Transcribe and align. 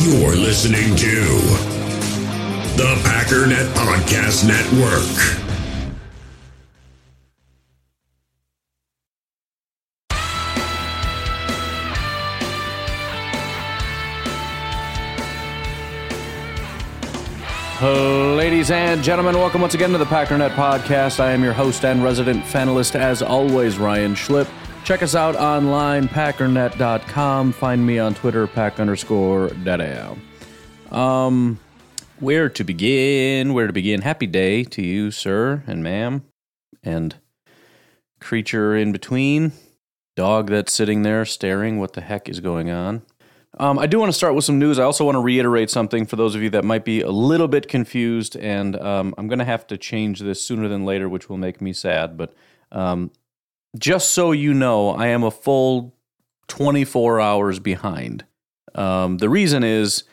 You're 0.00 0.36
listening 0.36 0.94
to 0.94 1.24
the 2.76 2.94
Packernet 3.02 3.66
Podcast 3.74 4.46
Network. 4.46 5.48
Ladies 18.36 18.70
and 18.70 19.02
gentlemen, 19.02 19.36
welcome 19.36 19.60
once 19.60 19.74
again 19.74 19.90
to 19.90 19.98
the 19.98 20.04
Packernet 20.04 20.50
Podcast. 20.50 21.18
I 21.18 21.32
am 21.32 21.42
your 21.42 21.52
host 21.52 21.84
and 21.84 22.04
resident 22.04 22.44
fanalist, 22.44 22.94
as 22.94 23.20
always, 23.20 23.78
Ryan 23.78 24.14
Schlip. 24.14 24.48
Check 24.88 25.02
us 25.02 25.14
out 25.14 25.36
online, 25.36 26.08
packernet.com. 26.08 27.52
Find 27.52 27.86
me 27.86 27.98
on 27.98 28.14
Twitter, 28.14 28.46
pack 28.46 28.80
underscore 28.80 29.48
dadao. 29.48 30.16
Um, 30.90 31.60
where 32.20 32.48
to 32.48 32.64
begin? 32.64 33.52
Where 33.52 33.66
to 33.66 33.72
begin? 33.74 34.00
Happy 34.00 34.26
day 34.26 34.64
to 34.64 34.80
you, 34.80 35.10
sir 35.10 35.62
and 35.66 35.82
ma'am, 35.82 36.24
and 36.82 37.16
creature 38.18 38.74
in 38.74 38.92
between. 38.92 39.52
Dog 40.16 40.48
that's 40.48 40.72
sitting 40.72 41.02
there 41.02 41.26
staring. 41.26 41.78
What 41.78 41.92
the 41.92 42.00
heck 42.00 42.26
is 42.26 42.40
going 42.40 42.70
on? 42.70 43.02
Um, 43.58 43.78
I 43.78 43.86
do 43.86 43.98
want 43.98 44.08
to 44.08 44.16
start 44.16 44.34
with 44.34 44.46
some 44.46 44.58
news. 44.58 44.78
I 44.78 44.84
also 44.84 45.04
want 45.04 45.16
to 45.16 45.20
reiterate 45.20 45.68
something 45.68 46.06
for 46.06 46.16
those 46.16 46.34
of 46.34 46.40
you 46.40 46.48
that 46.48 46.64
might 46.64 46.86
be 46.86 47.02
a 47.02 47.10
little 47.10 47.48
bit 47.48 47.68
confused, 47.68 48.36
and 48.36 48.74
um, 48.80 49.14
I'm 49.18 49.28
going 49.28 49.38
to 49.38 49.44
have 49.44 49.66
to 49.66 49.76
change 49.76 50.20
this 50.20 50.40
sooner 50.40 50.66
than 50.66 50.86
later, 50.86 51.10
which 51.10 51.28
will 51.28 51.36
make 51.36 51.60
me 51.60 51.74
sad. 51.74 52.16
But 52.16 52.32
um, 52.72 53.10
just 53.76 54.10
so 54.10 54.32
you 54.32 54.54
know, 54.54 54.90
I 54.90 55.08
am 55.08 55.24
a 55.24 55.30
full 55.30 55.94
24 56.48 57.20
hours 57.20 57.58
behind. 57.58 58.24
Um, 58.74 59.18
the 59.18 59.28
reason 59.28 59.64
is 59.64 60.04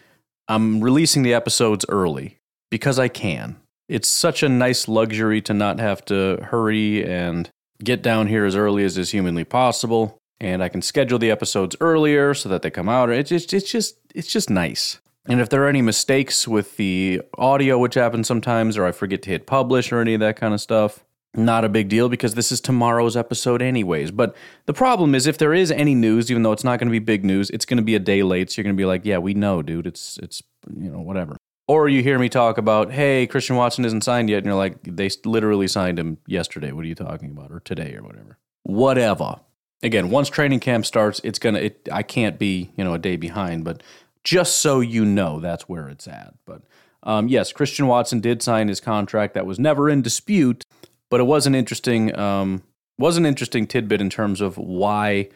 I'm 0.48 0.82
releasing 0.82 1.24
the 1.24 1.34
episodes 1.34 1.86
early 1.90 2.40
because 2.70 3.00
I 3.00 3.08
can. 3.08 3.58
It's 3.88 4.10
such 4.10 4.42
a 4.42 4.50
nice 4.50 4.88
luxury 4.88 5.42
to 5.44 5.54
not 5.54 5.80
have 5.80 6.04
to 6.06 6.40
hurry 6.42 7.06
and 7.06 7.50
get 7.84 8.02
down 8.02 8.28
here 8.28 8.46
as 8.46 8.56
early 8.56 8.84
as 8.84 8.98
is 8.98 9.12
humanly 9.12 9.44
possible 9.44 10.18
and 10.40 10.64
I 10.64 10.70
can 10.70 10.82
schedule 10.82 11.20
the 11.20 11.32
episodes 11.32 11.76
earlier 11.80 12.34
so 12.34 12.50
that 12.50 12.62
they 12.62 12.70
come 12.70 12.90
out. 12.90 13.10
It's 13.10 13.30
just, 13.30 13.54
it's 13.54 13.72
just, 13.72 13.98
it's 14.14 14.28
just 14.28 14.50
nice. 14.50 15.00
And 15.28 15.42
if 15.42 15.50
there 15.50 15.64
are 15.64 15.70
any 15.70 15.82
mistakes 15.82 16.48
with 16.48 16.78
the 16.78 17.22
audio, 17.38 17.80
which 17.80 17.96
happens 17.96 18.28
sometimes, 18.28 18.78
or 18.78 18.86
I 18.86 18.92
forget 18.92 19.22
to 19.24 19.30
hit 19.30 19.48
publish 19.48 19.92
or 19.92 20.00
any 20.00 20.14
of 20.14 20.20
that 20.20 20.36
kind 20.36 20.54
of 20.54 20.62
stuff, 20.62 21.04
not 21.38 21.66
a 21.66 21.70
big 21.70 21.90
deal 21.90 22.10
because 22.10 22.36
this 22.36 22.52
is 22.52 22.62
tomorrow's 22.62 23.18
episode 23.18 23.62
anyways. 23.62 24.12
But 24.12 24.36
the 24.66 24.74
problem 24.74 25.16
is 25.16 25.28
if 25.28 25.38
there 25.38 25.54
is 25.54 25.72
any 25.72 25.96
news, 25.96 26.30
even 26.30 26.44
though 26.44 26.52
it's 26.52 26.64
not 26.64 26.80
going 26.80 26.88
to 26.88 26.92
be 26.92 27.00
big 27.00 27.24
news, 27.26 27.50
it's 27.50 27.66
going 27.66 27.78
to 27.78 27.84
be 27.84 27.96
a 27.96 28.00
day 28.00 28.24
late. 28.24 28.52
So 28.52 28.60
you're 28.60 28.64
going 28.64 28.76
to 28.76 28.82
be 28.82 28.86
like, 28.86 29.06
yeah, 29.06 29.18
we 29.18 29.34
know, 29.34 29.62
dude. 29.62 29.88
It's, 29.88 30.18
it's, 30.22 30.42
you 30.76 30.90
know, 30.90 31.00
whatever. 31.00 31.38
Or 31.68 31.90
you 31.90 32.04
hear 32.04 32.20
me 32.20 32.30
talk 32.30 32.58
about, 32.58 32.92
hey, 32.92 33.26
Christian 33.28 33.56
Watson 33.56 33.86
isn't 33.86 34.04
signed 34.04 34.30
yet. 34.30 34.38
And 34.38 34.46
you're 34.46 34.56
like, 34.56 34.78
they 34.84 35.10
literally 35.26 35.68
signed 35.68 35.98
him 35.98 36.20
yesterday. 36.28 36.72
What 36.72 36.86
are 36.86 36.88
you 36.88 36.96
talking 36.96 37.32
about? 37.32 37.52
Or 37.52 37.60
today 37.60 37.96
or 37.96 38.04
whatever. 38.04 38.38
Whatever 38.64 39.40
again, 39.86 40.10
once 40.10 40.30
training 40.30 40.60
camp 40.60 40.86
starts, 40.86 41.22
it's 41.24 41.40
gonna. 41.40 41.60
It, 41.60 41.88
I 41.92 42.04
can't 42.04 42.38
be 42.38 42.72
you 42.76 42.84
know 42.84 42.94
a 42.94 43.00
day 43.00 43.16
behind, 43.16 43.64
but 43.64 43.82
just 44.24 44.58
so 44.58 44.80
you 44.80 45.06
know, 45.06 45.40
that's 45.40 45.70
where 45.70 45.88
it's 45.88 46.08
at. 46.08 46.34
But 46.46 46.64
um, 47.04 47.28
yes, 47.28 47.54
Christian 47.54 47.88
Watson 47.88 48.20
did 48.20 48.42
sign 48.42 48.68
his 48.68 48.82
contract. 48.82 49.36
That 49.36 49.46
was 49.46 49.60
never 49.60 49.90
in 49.90 50.02
dispute, 50.02 50.66
but 51.10 51.20
it 51.20 51.24
was 51.24 51.48
an 51.48 51.56
interesting 51.56 52.18
um, 52.18 52.64
was 52.98 53.18
an 53.18 53.26
interesting 53.26 53.68
tidbit 53.68 54.02
in 54.02 54.10
terms 54.10 54.42
of 54.42 54.58
why 54.58 55.30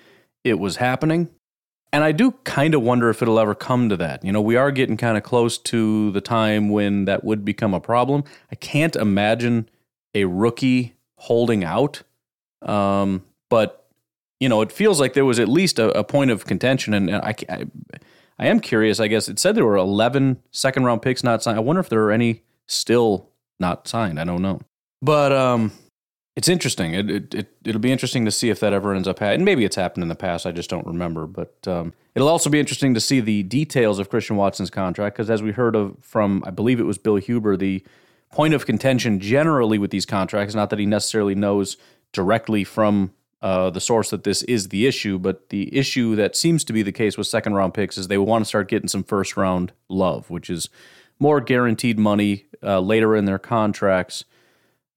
it 0.44 0.60
was 0.60 0.78
happening. 0.78 1.30
And 1.92 2.04
I 2.04 2.12
do 2.12 2.32
kind 2.44 2.76
of 2.76 2.84
wonder 2.84 3.10
if 3.10 3.22
it'll 3.22 3.40
ever 3.40 3.56
come 3.56 3.90
to 3.90 3.98
that. 3.98 4.24
You 4.24 4.32
know, 4.32 4.42
we 4.42 4.56
are 4.56 4.72
getting 4.72 4.96
kind 4.96 5.18
of 5.18 5.24
close 5.24 5.58
to 5.58 6.12
the 6.12 6.22
time 6.22 6.70
when 6.70 7.06
that 7.06 7.24
would 7.24 7.44
become 7.44 7.74
a 7.74 7.80
problem. 7.80 8.24
I 8.52 8.56
can't 8.56 8.96
imagine 8.96 9.70
a 10.14 10.26
rookie 10.26 10.96
holding 11.18 11.64
out. 11.64 12.04
Um, 12.62 13.26
but 13.50 13.88
you 14.40 14.48
know, 14.48 14.62
it 14.62 14.72
feels 14.72 15.00
like 15.00 15.14
there 15.14 15.26
was 15.26 15.40
at 15.40 15.50
least 15.50 15.80
a, 15.80 15.98
a 15.98 16.04
point 16.04 16.32
of 16.32 16.46
contention. 16.46 16.94
And, 16.94 17.14
I, 17.14 17.36
I, 17.50 17.66
I, 18.38 18.48
am 18.48 18.60
curious, 18.60 19.00
I 19.00 19.08
guess 19.08 19.28
it 19.28 19.38
said 19.40 19.56
there 19.56 19.66
were 19.66 19.76
11 19.76 20.42
second 20.52 20.86
round 20.86 21.02
picks 21.02 21.24
not 21.24 21.44
signed. 21.44 21.58
I 21.58 21.62
wonder 21.62 21.82
if 21.82 21.90
there 21.90 22.04
are 22.04 22.12
any 22.12 22.44
still 22.68 23.30
not 23.60 23.88
signed. 23.88 24.20
I 24.20 24.24
don't 24.24 24.42
know. 24.42 24.62
But 25.02 25.32
um, 25.32 25.72
it's 26.36 26.50
interesting. 26.50 26.94
It, 26.94 27.10
it, 27.10 27.34
it, 27.34 27.48
it'll 27.66 27.82
be 27.82 27.92
interesting 27.92 28.26
to 28.26 28.32
see 28.32 28.50
if 28.50 28.60
that 28.60 28.74
ever 28.74 28.94
ends 28.94 29.08
up 29.08 29.20
happening. 29.20 29.46
Maybe 29.46 29.66
it's 29.66 29.76
happened 29.76 30.04
in 30.04 30.10
the 30.10 30.16
past. 30.16 30.46
I 30.46 30.52
just 30.52 30.70
don't 30.70 30.86
remember. 30.86 31.28
But 31.28 31.56
um, 31.68 31.94
it'll 32.16 32.28
also 32.28 32.50
be 32.50 32.60
interesting 32.60 32.94
to 32.94 33.00
see 33.00 33.20
the 33.20 33.44
details 33.44 34.00
of 34.00 34.10
Christian 34.10 34.36
Watson's 34.36 34.70
contract 34.70 35.16
because, 35.16 35.30
as 35.30 35.42
we 35.42 35.52
heard 35.52 35.76
of 35.76 35.98
from, 36.02 36.44
I 36.46 36.52
believe 36.52 36.80
it 36.80 36.84
was 36.84 36.98
Bill 36.98 37.18
Huber, 37.18 37.58
the 37.58 37.84
point 38.32 38.54
of 38.54 38.66
contention 38.66 39.20
generally 39.20 39.78
with 39.78 39.92
these 39.92 40.06
contracts, 40.06 40.54
not 40.54 40.70
that 40.70 40.80
he 40.80 40.86
necessarily 40.86 41.36
knows 41.36 41.78
directly 42.12 42.64
from 42.64 43.12
uh, 43.42 43.70
the 43.70 43.80
source 43.80 44.10
that 44.10 44.24
this 44.24 44.44
is 44.44 44.70
the 44.70 44.86
issue, 44.86 45.18
but 45.18 45.50
the 45.50 45.76
issue 45.76 46.16
that 46.16 46.36
seems 46.36 46.64
to 46.66 46.74
be 46.74 46.84
the 46.84 46.92
case 46.92 47.18
with 47.18 47.28
second 47.28 47.54
round 47.54 47.74
picks 47.74 47.98
is 47.98 48.08
they 48.08 48.18
want 48.18 48.44
to 48.44 48.48
start 48.48 48.68
getting 48.68 48.90
some 48.90 49.04
first 49.04 49.38
round 49.38 49.72
love, 49.88 50.30
which 50.30 50.50
is 50.50 50.70
more 51.20 51.40
guaranteed 51.42 51.98
money 51.98 52.46
uh, 52.62 52.80
later 52.80 53.16
in 53.16 53.26
their 53.26 53.40
contracts, 53.40 54.26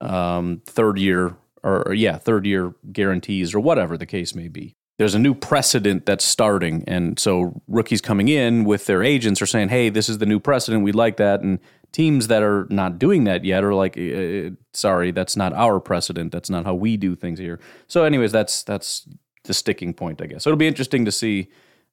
um, 0.03 0.63
third 0.67 0.99
year 0.99 1.37
or, 1.63 1.89
or 1.89 1.95
yeah, 1.95 2.19
third 2.19 2.45
year 2.47 2.75
guarantees 2.93 3.55
or 3.55 3.61
whatever 3.61 3.97
the 3.97 4.07
case 4.07 4.35
may 4.35 4.49
be. 4.49 4.75
There's 4.99 5.15
a 5.15 5.19
new 5.19 5.35
precedent 5.35 6.07
that's 6.07 6.25
starting, 6.25 6.85
and 6.87 7.19
so 7.19 7.61
rookies 7.67 8.01
coming 8.01 8.29
in 8.29 8.65
with 8.65 8.87
their 8.87 9.03
agents 9.03 9.41
are 9.41 9.47
saying, 9.47 9.71
"Hey, 9.71 9.89
this 9.89 10.09
is 10.09 10.19
the 10.19 10.27
new 10.27 10.39
precedent. 10.39 10.85
We 10.85 10.93
like 10.93 11.17
that," 11.17 11.41
and 11.41 11.59
teams 11.93 12.29
that 12.29 12.43
are 12.43 12.67
not 12.71 12.99
doing 12.99 13.25
that 13.25 13.45
yet 13.45 13.63
are 13.63 13.75
like, 13.75 13.97
uh, 13.99 14.51
sorry, 14.73 15.11
that's 15.11 15.37
not 15.37 15.53
our 15.53 15.79
precedent. 15.79 16.33
That's 16.33 16.51
not 16.51 16.65
how 16.65 16.75
we 16.75 16.97
do 16.97 17.15
things 17.15 17.39
here. 17.39 17.61
So, 17.87 18.05
anyways, 18.05 18.33
that's 18.33 18.63
that's 18.63 19.09
the 19.45 19.55
sticking 19.55 19.95
point, 19.95 20.21
I 20.23 20.27
guess. 20.27 20.45
So 20.45 20.51
it'll 20.51 20.59
be 20.59 20.67
interesting 20.67 21.05
to 21.05 21.13
see 21.13 21.49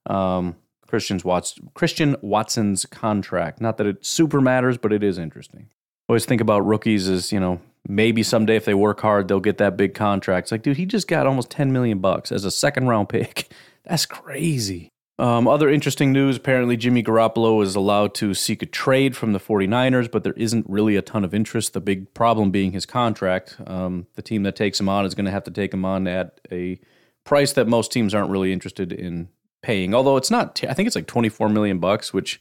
um, 0.05 0.55
Christian's 0.87 1.25
Watts, 1.25 1.59
Christian 1.73 2.15
Watson's 2.21 2.85
contract. 2.85 3.61
Not 3.61 3.77
that 3.77 3.87
it 3.87 4.05
super 4.05 4.41
matters, 4.41 4.77
but 4.77 4.93
it 4.93 5.03
is 5.03 5.17
interesting. 5.17 5.69
Always 6.07 6.25
think 6.25 6.41
about 6.41 6.65
rookies 6.65 7.07
as 7.09 7.31
you 7.31 7.39
know 7.39 7.61
maybe 7.87 8.23
someday 8.23 8.55
if 8.55 8.65
they 8.65 8.73
work 8.73 8.99
hard 9.01 9.27
they'll 9.27 9.39
get 9.39 9.57
that 9.57 9.77
big 9.77 9.93
contract. 9.93 10.45
It's 10.45 10.51
like, 10.51 10.63
dude, 10.63 10.77
he 10.77 10.85
just 10.85 11.07
got 11.07 11.27
almost 11.27 11.49
ten 11.49 11.71
million 11.71 11.99
bucks 11.99 12.31
as 12.31 12.45
a 12.45 12.51
second 12.51 12.87
round 12.87 13.09
pick. 13.09 13.51
That's 13.85 14.05
crazy. 14.05 14.89
Um, 15.19 15.49
other 15.49 15.69
interesting 15.69 16.13
news 16.13 16.37
apparently, 16.37 16.77
Jimmy 16.77 17.03
Garoppolo 17.03 17.61
is 17.61 17.75
allowed 17.75 18.15
to 18.15 18.33
seek 18.33 18.61
a 18.61 18.65
trade 18.65 19.17
from 19.17 19.33
the 19.33 19.39
49ers, 19.39 20.09
but 20.09 20.23
there 20.23 20.33
isn't 20.33 20.65
really 20.69 20.95
a 20.95 21.01
ton 21.01 21.25
of 21.25 21.33
interest. 21.33 21.73
The 21.73 21.81
big 21.81 22.13
problem 22.13 22.51
being 22.51 22.71
his 22.71 22.85
contract. 22.85 23.57
Um, 23.67 24.07
the 24.13 24.21
team 24.21 24.43
that 24.43 24.55
takes 24.55 24.79
him 24.79 24.87
on 24.87 25.05
is 25.05 25.15
going 25.15 25.25
to 25.25 25.31
have 25.31 25.43
to 25.43 25.51
take 25.51 25.73
him 25.73 25.83
on 25.83 26.07
at 26.07 26.39
a 26.49 26.79
price 27.25 27.51
that 27.53 27.67
most 27.67 27.91
teams 27.91 28.13
aren't 28.13 28.29
really 28.29 28.53
interested 28.53 28.93
in 28.93 29.27
paying. 29.61 29.93
Although 29.93 30.15
it's 30.15 30.31
not, 30.31 30.55
t- 30.55 30.69
I 30.69 30.73
think 30.73 30.87
it's 30.87 30.95
like 30.95 31.07
24 31.07 31.49
million 31.49 31.79
bucks, 31.79 32.13
which 32.13 32.39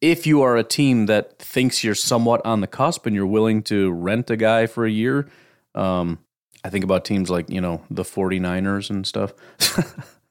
if 0.00 0.26
you 0.26 0.42
are 0.42 0.56
a 0.56 0.64
team 0.64 1.06
that 1.06 1.38
thinks 1.38 1.84
you're 1.84 1.94
somewhat 1.94 2.44
on 2.44 2.60
the 2.60 2.66
cusp 2.66 3.06
and 3.06 3.14
you're 3.14 3.26
willing 3.26 3.62
to 3.64 3.90
rent 3.92 4.30
a 4.30 4.36
guy 4.36 4.66
for 4.66 4.86
a 4.86 4.90
year, 4.90 5.28
um, 5.74 6.18
I 6.64 6.70
think 6.70 6.84
about 6.84 7.04
teams 7.04 7.30
like, 7.30 7.50
you 7.50 7.60
know, 7.60 7.82
the 7.90 8.02
49ers 8.02 8.90
and 8.90 9.06
stuff. 9.06 9.32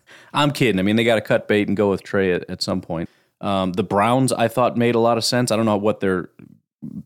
I'm 0.34 0.52
kidding. 0.52 0.80
I 0.80 0.84
mean, 0.84 0.96
they 0.96 1.03
got 1.03 1.16
to 1.16 1.22
cut 1.22 1.47
bait 1.47 1.68
and 1.68 1.75
go 1.75 1.90
with 1.90 2.03
Trey 2.03 2.34
at, 2.34 2.50
at 2.50 2.62
some 2.62 2.81
point. 2.81 3.09
Um, 3.41 3.74
the 3.74 3.84
Browns, 3.84 4.31
I 4.31 4.47
thought, 4.47 4.78
made 4.78 4.96
a 4.96 5.00
lot 5.00 5.18
of 5.18 5.24
sense. 5.24 5.52
I 5.52 5.56
don't 5.56 5.66
know 5.66 5.78
what 5.78 6.01
their 6.01 6.30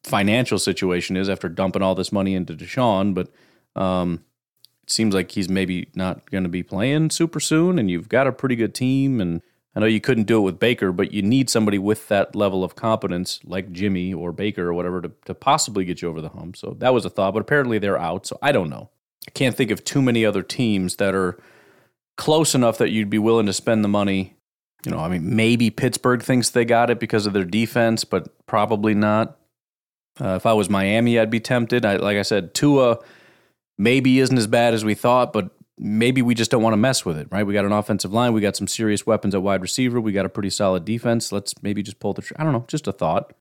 financial 0.03 0.59
situation 0.59 1.15
is 1.15 1.29
after 1.29 1.47
dumping 1.47 1.81
all 1.81 1.95
this 1.95 2.11
money 2.11 2.33
into 2.33 2.53
Deshaun, 2.53 3.13
but 3.13 3.29
um, 3.81 4.23
it 4.83 4.91
seems 4.91 5.13
like 5.13 5.31
he's 5.31 5.49
maybe 5.49 5.89
not 5.95 6.29
going 6.31 6.43
to 6.43 6.49
be 6.49 6.63
playing 6.63 7.11
super 7.11 7.39
soon. 7.39 7.79
And 7.79 7.89
you've 7.89 8.09
got 8.09 8.27
a 8.27 8.31
pretty 8.31 8.55
good 8.55 8.73
team. 8.73 9.21
And 9.21 9.41
I 9.75 9.79
know 9.79 9.85
you 9.87 10.01
couldn't 10.01 10.25
do 10.25 10.37
it 10.37 10.41
with 10.41 10.59
Baker, 10.59 10.91
but 10.91 11.13
you 11.13 11.23
need 11.23 11.49
somebody 11.49 11.79
with 11.79 12.07
that 12.07 12.35
level 12.35 12.63
of 12.63 12.75
competence, 12.75 13.39
like 13.43 13.71
Jimmy 13.71 14.13
or 14.13 14.31
Baker 14.31 14.67
or 14.69 14.73
whatever, 14.73 15.01
to, 15.01 15.11
to 15.25 15.33
possibly 15.33 15.83
get 15.83 16.01
you 16.01 16.09
over 16.09 16.21
the 16.21 16.29
hump. 16.29 16.57
So 16.57 16.75
that 16.79 16.93
was 16.93 17.05
a 17.05 17.09
thought, 17.09 17.33
but 17.33 17.41
apparently 17.41 17.79
they're 17.79 17.97
out. 17.97 18.27
So 18.27 18.37
I 18.41 18.51
don't 18.51 18.69
know. 18.69 18.89
I 19.27 19.31
can't 19.31 19.55
think 19.55 19.71
of 19.71 19.83
too 19.83 20.01
many 20.01 20.25
other 20.25 20.43
teams 20.43 20.97
that 20.97 21.15
are 21.15 21.39
close 22.17 22.53
enough 22.53 22.77
that 22.77 22.91
you'd 22.91 23.09
be 23.09 23.17
willing 23.17 23.47
to 23.47 23.53
spend 23.53 23.83
the 23.83 23.89
money. 23.89 24.35
You 24.85 24.91
know, 24.91 24.99
I 24.99 25.07
mean, 25.07 25.35
maybe 25.35 25.69
Pittsburgh 25.69 26.21
thinks 26.21 26.49
they 26.49 26.65
got 26.65 26.89
it 26.89 26.99
because 26.99 27.25
of 27.25 27.33
their 27.33 27.45
defense, 27.45 28.03
but 28.03 28.27
probably 28.45 28.93
not. 28.93 29.37
Uh, 30.21 30.35
if 30.35 30.45
I 30.45 30.53
was 30.53 30.69
Miami, 30.69 31.17
I'd 31.17 31.31
be 31.31 31.39
tempted. 31.39 31.85
I, 31.85 31.95
like 31.95 32.17
I 32.17 32.21
said, 32.21 32.53
Tua 32.53 32.99
maybe 33.77 34.19
isn't 34.19 34.37
as 34.37 34.45
bad 34.45 34.73
as 34.73 34.85
we 34.85 34.93
thought, 34.93 35.33
but 35.33 35.49
maybe 35.77 36.21
we 36.21 36.35
just 36.35 36.51
don't 36.51 36.63
want 36.63 36.73
to 36.73 36.77
mess 36.77 37.05
with 37.05 37.17
it, 37.17 37.27
right? 37.31 37.45
We 37.45 37.53
got 37.53 37.65
an 37.65 37.71
offensive 37.71 38.13
line, 38.13 38.33
we 38.33 38.41
got 38.41 38.55
some 38.55 38.67
serious 38.67 39.05
weapons 39.05 39.33
at 39.35 39.41
wide 39.41 39.61
receiver, 39.61 39.99
we 39.99 40.11
got 40.11 40.25
a 40.25 40.29
pretty 40.29 40.49
solid 40.49 40.85
defense. 40.85 41.31
Let's 41.31 41.53
maybe 41.63 41.83
just 41.83 41.99
pull 41.99 42.13
the. 42.13 42.21
Tr- 42.21 42.35
I 42.37 42.43
don't 42.43 42.53
know, 42.53 42.65
just 42.67 42.87
a 42.87 42.91
thought. 42.91 43.33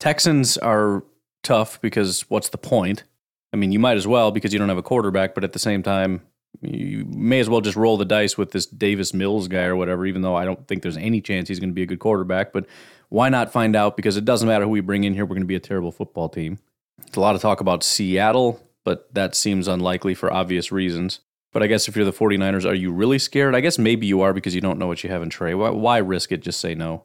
Texans 0.00 0.56
are 0.58 1.04
tough 1.42 1.80
because 1.80 2.22
what's 2.28 2.48
the 2.48 2.58
point? 2.58 3.04
I 3.52 3.56
mean, 3.56 3.72
you 3.72 3.78
might 3.78 3.96
as 3.96 4.06
well 4.06 4.30
because 4.30 4.52
you 4.52 4.58
don't 4.58 4.68
have 4.68 4.78
a 4.78 4.82
quarterback, 4.82 5.34
but 5.34 5.44
at 5.44 5.52
the 5.52 5.58
same 5.58 5.82
time, 5.82 6.22
you 6.60 7.04
may 7.06 7.40
as 7.40 7.48
well 7.48 7.60
just 7.60 7.76
roll 7.76 7.96
the 7.96 8.04
dice 8.04 8.38
with 8.38 8.52
this 8.52 8.66
Davis 8.66 9.12
Mills 9.12 9.48
guy 9.48 9.64
or 9.64 9.76
whatever, 9.76 10.06
even 10.06 10.22
though 10.22 10.36
I 10.36 10.44
don't 10.44 10.66
think 10.66 10.82
there's 10.82 10.96
any 10.96 11.20
chance 11.20 11.48
he's 11.48 11.60
going 11.60 11.70
to 11.70 11.74
be 11.74 11.82
a 11.82 11.86
good 11.86 11.98
quarterback. 11.98 12.52
But 12.52 12.66
why 13.08 13.28
not 13.28 13.52
find 13.52 13.76
out? 13.76 13.96
Because 13.96 14.16
it 14.16 14.24
doesn't 14.24 14.48
matter 14.48 14.64
who 14.64 14.70
we 14.70 14.80
bring 14.80 15.04
in 15.04 15.14
here, 15.14 15.24
we're 15.24 15.34
going 15.34 15.42
to 15.42 15.46
be 15.46 15.56
a 15.56 15.60
terrible 15.60 15.92
football 15.92 16.28
team. 16.28 16.58
There's 16.98 17.16
a 17.16 17.20
lot 17.20 17.34
of 17.34 17.42
talk 17.42 17.60
about 17.60 17.82
Seattle, 17.82 18.60
but 18.84 19.12
that 19.14 19.34
seems 19.34 19.68
unlikely 19.68 20.14
for 20.14 20.32
obvious 20.32 20.72
reasons. 20.72 21.20
But 21.52 21.62
I 21.62 21.66
guess 21.66 21.86
if 21.86 21.96
you're 21.96 22.04
the 22.04 22.12
49ers, 22.12 22.68
are 22.68 22.74
you 22.74 22.92
really 22.92 23.18
scared? 23.18 23.54
I 23.54 23.60
guess 23.60 23.78
maybe 23.78 24.06
you 24.06 24.22
are 24.22 24.32
because 24.32 24.54
you 24.54 24.60
don't 24.60 24.78
know 24.78 24.86
what 24.86 25.04
you 25.04 25.10
have 25.10 25.22
in 25.22 25.28
Trey. 25.28 25.54
Why, 25.54 25.70
why 25.70 25.98
risk 25.98 26.32
it? 26.32 26.40
Just 26.40 26.60
say 26.60 26.74
no. 26.74 27.04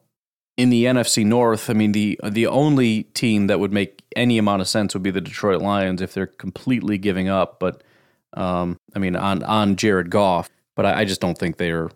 In 0.55 0.69
the 0.69 0.85
NFC 0.85 1.23
North, 1.23 1.69
I 1.69 1.73
mean 1.73 1.91
the 1.91 2.19
the 2.23 2.47
only 2.47 3.03
team 3.03 3.45
that 3.47 3.59
would 3.59 3.71
make 3.71 4.03
any 4.15 4.39
amount 4.39 4.61
of 4.61 4.67
sense 4.67 4.95
would 4.95 5.03
be 5.03 5.11
the 5.11 5.21
Detroit 5.21 5.61
Lions 5.61 6.01
if 6.01 6.13
they're 6.13 6.25
completely 6.25 6.97
giving 6.97 7.29
up. 7.29 7.59
But 7.59 7.83
um, 8.33 8.79
I 8.95 8.99
mean 8.99 9.15
on 9.15 9.43
on 9.43 9.75
Jared 9.75 10.09
Goff, 10.09 10.49
but 10.75 10.85
I, 10.85 11.01
I 11.01 11.05
just 11.05 11.21
don't 11.21 11.37
think 11.37 11.57
they're 11.57 11.91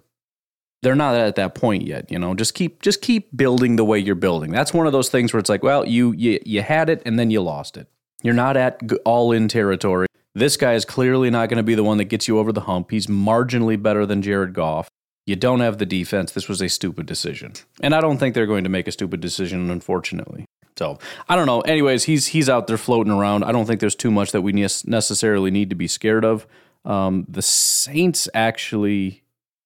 they're 0.83 0.95
not 0.95 1.15
at 1.15 1.35
that 1.35 1.55
point 1.55 1.87
yet. 1.87 2.11
You 2.11 2.19
know, 2.19 2.35
just 2.35 2.53
keep 2.53 2.81
just 2.81 3.01
keep 3.01 3.35
building 3.35 3.77
the 3.77 3.85
way 3.85 3.97
you're 3.97 4.13
building. 4.13 4.51
That's 4.51 4.73
one 4.73 4.85
of 4.85 4.93
those 4.93 5.09
things 5.09 5.33
where 5.33 5.39
it's 5.39 5.49
like, 5.49 5.63
well, 5.63 5.87
you 5.87 6.11
you 6.11 6.39
you 6.45 6.61
had 6.61 6.89
it 6.89 7.01
and 7.05 7.17
then 7.17 7.31
you 7.31 7.41
lost 7.41 7.77
it. 7.77 7.87
You're 8.23 8.33
not 8.33 8.57
at 8.57 8.81
all 9.05 9.31
in 9.31 9.47
territory. 9.47 10.07
This 10.33 10.57
guy 10.57 10.73
is 10.73 10.85
clearly 10.85 11.29
not 11.29 11.49
going 11.49 11.57
to 11.57 11.63
be 11.63 11.75
the 11.75 11.83
one 11.83 11.97
that 11.97 12.05
gets 12.05 12.27
you 12.27 12.39
over 12.39 12.51
the 12.51 12.61
hump. 12.61 12.91
He's 12.91 13.07
marginally 13.07 13.81
better 13.81 14.05
than 14.05 14.21
Jared 14.21 14.53
Goff. 14.53 14.87
You 15.25 15.35
don't 15.35 15.59
have 15.59 15.77
the 15.77 15.85
defense. 15.85 16.31
This 16.31 16.47
was 16.49 16.61
a 16.61 16.69
stupid 16.69 17.05
decision. 17.05 17.53
And 17.81 17.93
I 17.93 18.01
don't 18.01 18.17
think 18.17 18.33
they're 18.33 18.47
going 18.47 18.63
to 18.63 18.69
make 18.69 18.87
a 18.87 18.91
stupid 18.91 19.19
decision, 19.19 19.69
unfortunately. 19.69 20.45
So 20.77 20.97
I 21.29 21.35
don't 21.35 21.45
know. 21.45 21.61
Anyways, 21.61 22.05
he's 22.05 22.27
he's 22.27 22.49
out 22.49 22.67
there 22.67 22.77
floating 22.77 23.11
around. 23.11 23.43
I 23.43 23.51
don't 23.51 23.65
think 23.65 23.81
there's 23.81 23.95
too 23.95 24.09
much 24.09 24.31
that 24.31 24.41
we 24.41 24.51
necessarily 24.51 25.51
need 25.51 25.69
to 25.69 25.75
be 25.75 25.87
scared 25.87 26.25
of. 26.25 26.47
Um, 26.85 27.25
the 27.29 27.41
Saints 27.41 28.27
actually 28.33 29.23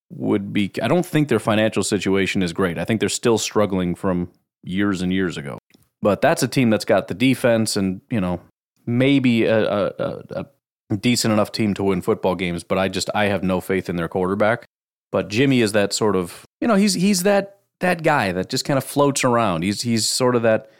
would 0.10 0.52
be. 0.52 0.72
I 0.82 0.88
don't 0.88 1.06
think 1.06 1.30
their 1.30 1.40
financial 1.40 1.84
situation 1.84 2.42
is 2.42 2.54
great. 2.54 2.78
I 2.78 2.86
think 2.86 3.00
they're 3.00 3.10
still 3.10 3.38
struggling 3.38 3.96
from 3.96 4.32
years 4.64 5.02
and 5.02 5.14
years 5.14 5.38
ago. 5.38 5.58
But 6.02 6.22
that's 6.22 6.44
a 6.44 6.48
team 6.48 6.70
that's 6.70 6.86
got 6.86 7.08
the 7.08 7.14
defense 7.14 7.78
and 7.78 8.02
you 8.10 8.20
know 8.20 8.42
maybe 8.86 9.46
a, 9.46 9.88
a, 9.88 10.46
a 10.92 10.98
decent 10.98 11.34
enough 11.34 11.52
team 11.52 11.74
to 11.76 11.84
win 11.84 12.02
football 12.02 12.36
games, 12.36 12.64
but 12.64 12.78
I 12.78 12.88
just 12.88 13.10
I 13.16 13.26
have 13.26 13.44
no 13.44 13.62
faith 13.62 13.90
in 13.90 13.96
their 13.96 14.08
quarterback. 14.08 14.66
But 15.12 15.30
Jimmy 15.30 15.62
is 15.62 15.72
that 15.72 15.94
sort 15.94 16.16
of 16.16 16.46
you 16.62 16.68
know 16.68 16.76
he's 16.76 16.94
he's 16.94 17.24
that 17.24 17.60
that 17.80 18.04
guy 18.04 18.32
that 18.32 18.50
just 18.50 18.66
kind 18.66 18.78
of 18.78 18.84
floats 18.84 19.24
around. 19.24 19.64
He's 19.64 19.82
he's 19.82 20.08
sort 20.08 20.36
of 20.36 20.44
that. 20.44 20.72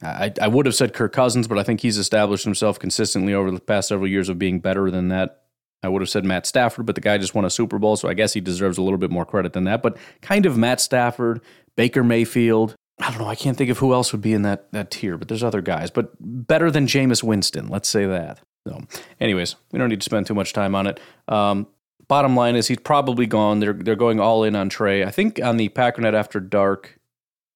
I, 0.00 0.32
I 0.40 0.46
would 0.46 0.66
have 0.66 0.76
said 0.76 0.94
Kirk 0.94 1.12
Cousins, 1.12 1.48
but 1.48 1.58
I 1.58 1.64
think 1.64 1.80
he's 1.80 1.98
established 1.98 2.44
himself 2.44 2.78
consistently 2.78 3.34
over 3.34 3.50
the 3.50 3.58
past 3.58 3.88
several 3.88 4.08
years 4.08 4.28
of 4.28 4.38
being 4.38 4.60
better 4.60 4.92
than 4.92 5.08
that. 5.08 5.42
I 5.82 5.88
would 5.88 6.02
have 6.02 6.08
said 6.08 6.24
Matt 6.24 6.46
Stafford, 6.46 6.86
but 6.86 6.94
the 6.94 7.00
guy 7.00 7.18
just 7.18 7.34
won 7.34 7.44
a 7.44 7.50
Super 7.50 7.78
Bowl, 7.78 7.96
so 7.96 8.08
I 8.08 8.14
guess 8.14 8.32
he 8.32 8.40
deserves 8.40 8.78
a 8.78 8.82
little 8.82 8.98
bit 8.98 9.10
more 9.10 9.24
credit 9.24 9.52
than 9.52 9.64
that. 9.64 9.82
But 9.82 9.96
kind 10.22 10.46
of 10.46 10.56
Matt 10.56 10.80
Stafford, 10.80 11.40
Baker 11.76 12.04
Mayfield. 12.04 12.74
I 13.00 13.10
don't 13.10 13.20
know. 13.20 13.28
I 13.28 13.34
can't 13.34 13.56
think 13.56 13.70
of 13.70 13.78
who 13.78 13.92
else 13.92 14.12
would 14.12 14.22
be 14.22 14.32
in 14.32 14.42
that 14.42 14.72
that 14.72 14.90
tier, 14.90 15.16
but 15.16 15.28
there's 15.28 15.44
other 15.44 15.62
guys. 15.62 15.90
But 15.90 16.12
better 16.20 16.70
than 16.70 16.86
Jameis 16.86 17.22
Winston, 17.22 17.68
let's 17.68 17.88
say 17.88 18.06
that. 18.06 18.40
So, 18.66 18.80
anyways, 19.20 19.56
we 19.72 19.78
don't 19.78 19.88
need 19.88 20.00
to 20.00 20.04
spend 20.04 20.26
too 20.26 20.34
much 20.34 20.52
time 20.52 20.74
on 20.74 20.86
it. 20.86 21.00
Um, 21.28 21.68
bottom 22.08 22.34
line 22.34 22.56
is 22.56 22.66
he's 22.66 22.78
probably 22.78 23.26
gone. 23.26 23.60
They're 23.60 23.72
they're 23.72 23.96
going 23.96 24.18
all 24.18 24.42
in 24.42 24.56
on 24.56 24.68
Trey. 24.68 25.04
I 25.04 25.10
think 25.10 25.40
on 25.42 25.56
the 25.58 25.68
Packernet 25.68 26.14
After 26.14 26.40
Dark 26.40 26.98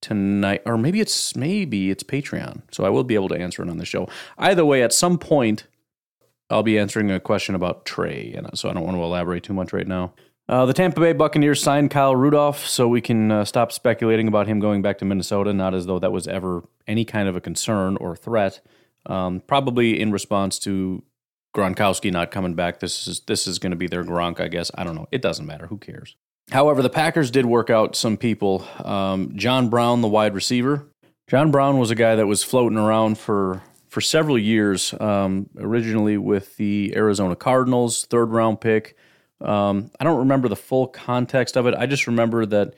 tonight, 0.00 0.62
or 0.64 0.78
maybe 0.78 1.00
it's 1.00 1.34
maybe 1.34 1.90
it's 1.90 2.02
Patreon. 2.02 2.62
So 2.70 2.84
I 2.84 2.90
will 2.90 3.04
be 3.04 3.14
able 3.14 3.28
to 3.28 3.38
answer 3.38 3.62
it 3.62 3.68
on 3.68 3.78
the 3.78 3.84
show. 3.84 4.08
Either 4.38 4.64
way, 4.64 4.82
at 4.82 4.92
some 4.92 5.18
point, 5.18 5.66
I'll 6.50 6.62
be 6.62 6.78
answering 6.78 7.10
a 7.10 7.18
question 7.18 7.54
about 7.54 7.84
Trey, 7.84 8.32
and 8.36 8.56
so 8.56 8.68
I 8.68 8.74
don't 8.74 8.84
want 8.84 8.96
to 8.96 9.02
elaborate 9.02 9.42
too 9.42 9.54
much 9.54 9.72
right 9.72 9.88
now. 9.88 10.12
Uh, 10.52 10.66
the 10.66 10.74
Tampa 10.74 11.00
Bay 11.00 11.14
Buccaneers 11.14 11.62
signed 11.62 11.90
Kyle 11.90 12.14
Rudolph, 12.14 12.66
so 12.66 12.86
we 12.86 13.00
can 13.00 13.32
uh, 13.32 13.42
stop 13.42 13.72
speculating 13.72 14.28
about 14.28 14.46
him 14.46 14.60
going 14.60 14.82
back 14.82 14.98
to 14.98 15.06
Minnesota. 15.06 15.54
Not 15.54 15.72
as 15.72 15.86
though 15.86 15.98
that 15.98 16.12
was 16.12 16.28
ever 16.28 16.62
any 16.86 17.06
kind 17.06 17.26
of 17.26 17.34
a 17.34 17.40
concern 17.40 17.96
or 17.96 18.14
threat. 18.14 18.60
Um, 19.06 19.40
probably 19.46 19.98
in 19.98 20.12
response 20.12 20.58
to 20.58 21.04
Gronkowski 21.56 22.12
not 22.12 22.30
coming 22.30 22.52
back. 22.52 22.80
This 22.80 23.08
is 23.08 23.20
this 23.20 23.46
is 23.46 23.58
going 23.58 23.70
to 23.70 23.78
be 23.78 23.86
their 23.86 24.04
Gronk, 24.04 24.40
I 24.40 24.48
guess. 24.48 24.70
I 24.74 24.84
don't 24.84 24.94
know. 24.94 25.08
It 25.10 25.22
doesn't 25.22 25.46
matter. 25.46 25.68
Who 25.68 25.78
cares? 25.78 26.16
However, 26.50 26.82
the 26.82 26.90
Packers 26.90 27.30
did 27.30 27.46
work 27.46 27.70
out 27.70 27.96
some 27.96 28.18
people. 28.18 28.62
Um, 28.84 29.32
John 29.34 29.70
Brown, 29.70 30.02
the 30.02 30.08
wide 30.08 30.34
receiver. 30.34 30.86
John 31.28 31.50
Brown 31.50 31.78
was 31.78 31.90
a 31.90 31.94
guy 31.94 32.14
that 32.16 32.26
was 32.26 32.44
floating 32.44 32.76
around 32.76 33.16
for 33.16 33.62
for 33.88 34.02
several 34.02 34.36
years. 34.36 34.92
Um, 35.00 35.48
originally 35.58 36.18
with 36.18 36.58
the 36.58 36.92
Arizona 36.94 37.36
Cardinals, 37.36 38.04
third 38.04 38.32
round 38.32 38.60
pick. 38.60 38.98
Um, 39.42 39.90
I 39.98 40.04
don't 40.04 40.18
remember 40.18 40.48
the 40.48 40.56
full 40.56 40.86
context 40.86 41.56
of 41.56 41.66
it. 41.66 41.74
I 41.74 41.86
just 41.86 42.06
remember 42.06 42.46
that 42.46 42.74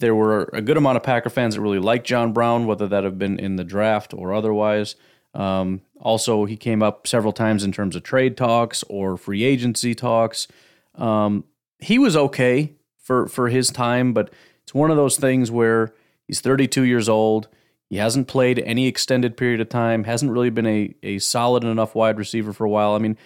there 0.00 0.14
were 0.14 0.50
a 0.52 0.62
good 0.62 0.76
amount 0.76 0.96
of 0.96 1.02
Packer 1.02 1.30
fans 1.30 1.54
that 1.54 1.60
really 1.60 1.78
liked 1.78 2.06
John 2.06 2.32
Brown, 2.32 2.66
whether 2.66 2.88
that 2.88 3.04
have 3.04 3.18
been 3.18 3.38
in 3.38 3.56
the 3.56 3.64
draft 3.64 4.14
or 4.14 4.32
otherwise. 4.32 4.96
Um, 5.34 5.82
also, 6.00 6.46
he 6.46 6.56
came 6.56 6.82
up 6.82 7.06
several 7.06 7.32
times 7.32 7.62
in 7.62 7.70
terms 7.70 7.94
of 7.94 8.02
trade 8.02 8.36
talks 8.36 8.82
or 8.88 9.16
free 9.16 9.44
agency 9.44 9.94
talks. 9.94 10.48
Um, 10.96 11.44
he 11.78 11.98
was 11.98 12.16
okay 12.16 12.72
for 12.98 13.28
for 13.28 13.48
his 13.48 13.70
time, 13.70 14.12
but 14.12 14.32
it's 14.62 14.74
one 14.74 14.90
of 14.90 14.96
those 14.96 15.18
things 15.18 15.50
where 15.50 15.92
he's 16.26 16.40
32 16.40 16.82
years 16.82 17.08
old. 17.08 17.48
He 17.88 17.96
hasn't 17.96 18.28
played 18.28 18.58
any 18.60 18.86
extended 18.86 19.36
period 19.36 19.60
of 19.60 19.68
time. 19.68 20.04
Hasn't 20.04 20.32
really 20.32 20.50
been 20.50 20.66
a 20.66 20.94
a 21.02 21.18
solid 21.18 21.64
enough 21.64 21.94
wide 21.94 22.18
receiver 22.18 22.52
for 22.52 22.64
a 22.64 22.70
while. 22.70 22.94
I 22.94 22.98
mean, 22.98 23.16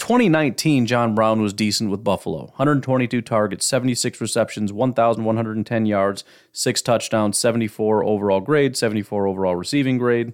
2019, 0.00 0.86
John 0.86 1.14
Brown 1.14 1.40
was 1.40 1.52
decent 1.52 1.90
with 1.90 2.02
Buffalo. 2.02 2.46
122 2.56 3.22
targets, 3.22 3.64
76 3.66 4.20
receptions, 4.20 4.72
1,110 4.72 5.86
yards, 5.86 6.24
six 6.52 6.82
touchdowns, 6.82 7.38
74 7.38 8.04
overall 8.04 8.40
grade, 8.40 8.76
74 8.76 9.28
overall 9.28 9.54
receiving 9.54 9.96
grade 9.96 10.32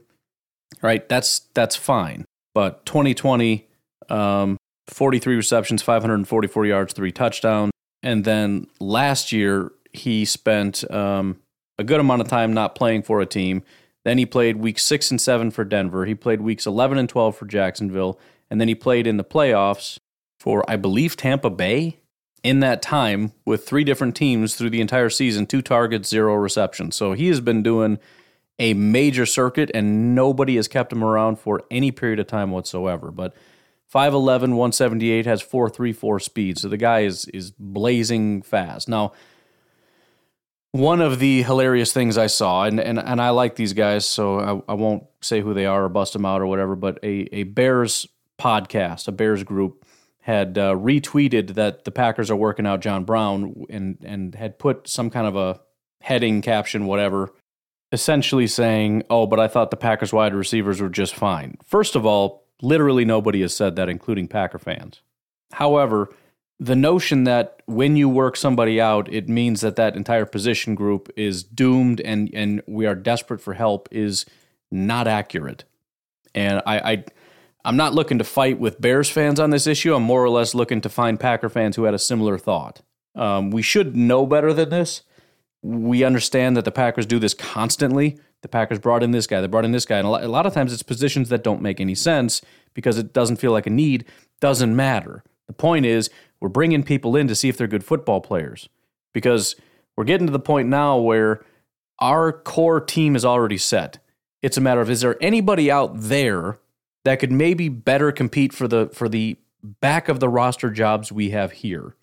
right? 0.83 1.09
That's 1.09 1.41
that's 1.55 1.77
fine. 1.77 2.25
But 2.55 2.87
2020, 2.87 3.69
um, 4.09 4.57
43 4.89 5.37
receptions, 5.37 5.83
544 5.83 6.67
yards, 6.67 6.93
three 6.93 7.13
touchdowns, 7.13 7.73
and 8.03 8.25
then 8.25 8.67
last 8.81 9.33
year 9.33 9.73
he 9.93 10.25
spent 10.25 10.89
um, 10.91 11.41
a 11.79 11.85
good 11.85 12.01
amount 12.01 12.23
of 12.23 12.29
time 12.29 12.53
not 12.53 12.75
playing 12.75 13.03
for 13.03 13.21
a 13.21 13.27
team. 13.27 13.63
Then 14.05 14.19
he 14.19 14.27
played 14.27 14.57
weeks 14.57 14.85
six 14.85 15.11
and 15.11 15.21
seven 15.21 15.51
for 15.51 15.65
Denver. 15.65 16.07
He 16.07 16.15
played 16.15 16.41
weeks 16.41 16.67
11 16.67 16.97
and 16.99 17.09
12 17.09 17.37
for 17.37 17.47
Jacksonville, 17.47 18.19
and 18.51 18.61
then 18.61 18.69
he 18.69 18.75
played 18.75 19.07
in 19.07 19.17
the 19.17 19.25
playoffs 19.25 19.99
for 20.39 20.69
I 20.69 20.77
believe 20.77 21.17
Tampa 21.17 21.51
Bay. 21.51 22.01
In 22.43 22.61
that 22.61 22.81
time, 22.81 23.33
with 23.45 23.67
three 23.67 23.83
different 23.83 24.15
teams 24.15 24.55
through 24.55 24.71
the 24.71 24.81
entire 24.81 25.11
season, 25.11 25.47
two 25.47 25.63
targets, 25.63 26.09
zero 26.09 26.37
receptions. 26.37 26.95
So 26.95 27.13
he 27.13 27.27
has 27.27 27.41
been 27.41 27.61
doing 27.61 27.99
a 28.61 28.73
major 28.73 29.27
circuit, 29.27 29.69
and 29.75 30.15
nobody 30.15 30.55
has 30.55 30.69
kept 30.69 30.93
him 30.93 31.03
around 31.03 31.41
for 31.41 31.65
any 31.73 31.91
period 31.91 32.21
of 32.21 32.29
time 32.29 32.53
whatsoever. 32.53 33.11
But 33.11 33.35
5'11, 33.93 34.41
178 34.41 35.27
has 35.27 35.43
434 35.43 36.21
speed, 36.21 36.59
so 36.59 36.69
the 36.69 36.77
guy 36.77 37.01
is 37.01 37.27
is 37.27 37.51
blazing 37.51 38.43
fast. 38.43 38.89
Now, 38.89 39.13
one 40.73 41.01
of 41.01 41.19
the 41.19 41.43
hilarious 41.43 41.93
things 41.93 42.19
I 42.19 42.27
saw, 42.27 42.65
and, 42.65 42.79
and, 42.79 42.99
and 42.99 43.21
I 43.21 43.31
like 43.31 43.57
these 43.57 43.73
guys, 43.73 44.05
so 44.05 44.63
I, 44.69 44.73
I 44.73 44.75
won't 44.75 45.05
say 45.21 45.41
who 45.41 45.55
they 45.55 45.67
are 45.67 45.85
or 45.85 45.89
bust 45.89 46.13
them 46.13 46.27
out 46.27 46.41
or 46.41 46.47
whatever, 46.47 46.77
but 46.77 46.99
a, 47.03 47.29
a 47.35 47.43
Bears 47.45 48.07
podcast, 48.39 49.09
a 49.09 49.13
Bears 49.13 49.43
group, 49.43 49.85
had 50.21 50.59
uh, 50.59 50.75
retweeted 50.75 51.55
that 51.55 51.85
the 51.85 51.91
Packers 51.91 52.31
are 52.31 52.37
working 52.37 52.67
out 52.67 52.81
John 52.81 53.05
Brown 53.05 53.65
and, 53.71 53.97
and 54.03 54.35
had 54.35 54.59
put 54.59 54.89
some 54.89 55.09
kind 55.09 55.27
of 55.27 55.37
a 55.37 55.61
heading 56.01 56.43
caption, 56.43 56.87
whatever, 56.87 57.33
essentially 57.93 58.47
saying, 58.47 59.05
oh, 59.09 59.27
but 59.27 59.39
I 59.39 59.49
thought 59.49 59.71
the 59.71 59.77
Packers 59.77 60.13
wide 60.13 60.35
receivers 60.35 60.81
were 60.81 60.89
just 60.89 61.15
fine. 61.15 61.57
First 61.65 61.95
of 61.95 62.05
all, 62.05 62.45
literally 62.61 63.05
nobody 63.05 63.41
has 63.43 63.55
said 63.55 63.77
that, 63.77 63.89
including 63.89 64.29
Packer 64.29 64.59
fans. 64.59 65.01
However, 65.53 66.13
the 66.59 66.77
notion 66.77 67.25
that 67.25 67.63
when 67.67 67.97
you 67.97 68.09
work 68.09 68.37
somebody 68.37 68.81
out, 68.81 69.13
it 69.13 69.29
means 69.29 69.61
that 69.61 69.77
that 69.77 69.95
entire 69.95 70.27
position 70.27 70.75
group 70.75 71.09
is 71.17 71.45
doomed 71.45 72.01
and, 72.01 72.31
and 72.33 72.63
we 72.67 72.87
are 72.87 72.95
desperate 72.95 73.41
for 73.41 73.55
help 73.55 73.89
is 73.93 74.25
not 74.71 75.07
accurate. 75.07 75.65
And 76.35 76.63
I, 76.67 76.79
I 76.79 77.05
I'm 77.67 77.77
not 77.77 77.95
looking 77.95 78.19
to 78.19 78.25
fight 78.25 78.59
with 78.59 78.81
Bears 78.81 79.11
fans 79.11 79.41
on 79.41 79.51
this 79.51 79.67
issue. 79.67 79.95
I'm 79.95 80.03
more 80.03 80.23
or 80.23 80.31
less 80.31 80.55
looking 80.55 80.81
to 80.83 80.89
find 80.89 81.19
Packer 81.21 81.49
fans 81.49 81.77
who 81.77 81.85
had 81.85 81.95
a 81.95 81.99
similar 81.99 82.39
thought. 82.39 82.81
Um, 83.15 83.51
we 83.51 83.63
should 83.63 83.97
know 83.97 84.27
better 84.27 84.53
than 84.53 84.71
this 84.71 85.03
we 85.67 86.05
understand 86.05 86.57
that 86.57 86.65
the 86.65 86.71
Packers 86.71 87.07
do 87.07 87.19
this 87.19 87.35
constantly. 87.35 88.19
The 88.43 88.49
Packers 88.49 88.79
brought 88.79 89.03
in 89.03 89.11
this 89.11 89.27
guy, 89.27 89.41
they 89.41 89.47
brought 89.47 89.65
in 89.65 89.73
this 89.73 89.85
guy. 89.85 89.99
And 89.99 90.07
a 90.07 90.11
lot, 90.11 90.23
a 90.23 90.29
lot 90.29 90.47
of 90.47 90.55
times 90.55 90.73
it's 90.73 90.83
positions 90.83 91.29
that 91.31 91.43
don't 91.43 91.63
make 91.63 91.81
any 91.81 91.95
sense 91.95 92.41
because 92.75 92.99
it 92.99 93.13
doesn't 93.13 93.37
feel 93.37 93.53
like 93.53 93.67
a 93.67 93.71
need. 93.71 94.05
Doesn't 94.41 94.77
matter. 94.77 95.25
The 95.47 95.53
point 95.53 95.87
is, 95.87 96.11
we're 96.41 96.49
bringing 96.49 96.83
people 96.83 97.17
in 97.17 97.27
to 97.29 97.35
see 97.35 97.49
if 97.49 97.57
they're 97.57 97.67
good 97.67 97.85
football 97.85 98.21
players 98.21 98.69
because 99.13 99.57
we're 99.97 100.05
getting 100.05 100.27
to 100.27 100.33
the 100.33 100.39
point 100.39 100.69
now 100.69 100.99
where 100.99 101.45
our 101.99 102.31
core 102.33 102.81
team 102.81 103.17
is 103.17 103.25
already 103.25 103.59
set. 103.59 103.99
It's 104.43 104.59
a 104.59 104.61
matter 104.61 104.81
of 104.81 104.91
is 104.91 105.01
there 105.01 105.17
anybody 105.21 105.71
out 105.71 105.93
there 105.95 106.59
that 107.07 107.21
could 107.21 107.31
maybe 107.31 107.69
better 107.69 108.11
compete 108.11 108.53
for 108.53 108.67
the 108.67 108.89
for 108.93 109.09
the 109.09 109.37
back 109.63 110.09
of 110.09 110.19
the 110.19 110.29
roster 110.29 110.71
jobs 110.71 111.13
we 111.13 111.31
have 111.31 111.53
here. 111.53 111.95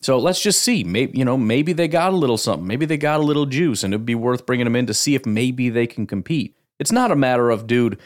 So 0.00 0.18
let's 0.18 0.40
just 0.40 0.62
see. 0.62 0.82
Maybe 0.82 1.18
you 1.18 1.24
know, 1.24 1.36
maybe 1.36 1.74
they 1.74 1.88
got 1.88 2.14
a 2.14 2.16
little 2.16 2.38
something. 2.38 2.66
Maybe 2.66 2.86
they 2.86 2.96
got 2.96 3.20
a 3.20 3.22
little 3.22 3.44
juice, 3.44 3.84
and 3.84 3.92
it'd 3.92 4.06
be 4.06 4.14
worth 4.14 4.46
bringing 4.46 4.64
them 4.64 4.74
in 4.74 4.86
to 4.86 4.94
see 4.94 5.14
if 5.14 5.26
maybe 5.26 5.68
they 5.68 5.86
can 5.86 6.06
compete. 6.06 6.56
It's 6.78 6.92
not 6.92 7.10
a 7.10 7.16
matter 7.16 7.50
of, 7.50 7.66
dude, 7.66 7.98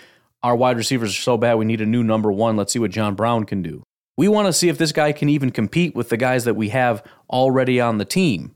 our 0.42 0.56
wide 0.56 0.76
receivers 0.76 1.10
are 1.10 1.22
so 1.22 1.36
bad, 1.36 1.54
we 1.54 1.64
need 1.64 1.80
a 1.80 1.86
new 1.86 2.02
number 2.02 2.32
one. 2.32 2.56
Let's 2.56 2.72
see 2.72 2.78
what 2.78 2.90
John 2.90 3.14
Brown 3.14 3.44
can 3.44 3.62
do. 3.62 3.84
We 4.16 4.26
want 4.26 4.46
to 4.46 4.52
see 4.52 4.68
if 4.68 4.78
this 4.78 4.92
guy 4.92 5.12
can 5.12 5.28
even 5.28 5.50
compete 5.50 5.94
with 5.94 6.08
the 6.08 6.16
guys 6.16 6.44
that 6.44 6.54
we 6.54 6.70
have 6.70 7.02
already 7.30 7.80
on 7.80 7.98
the 7.98 8.04
team. 8.04 8.54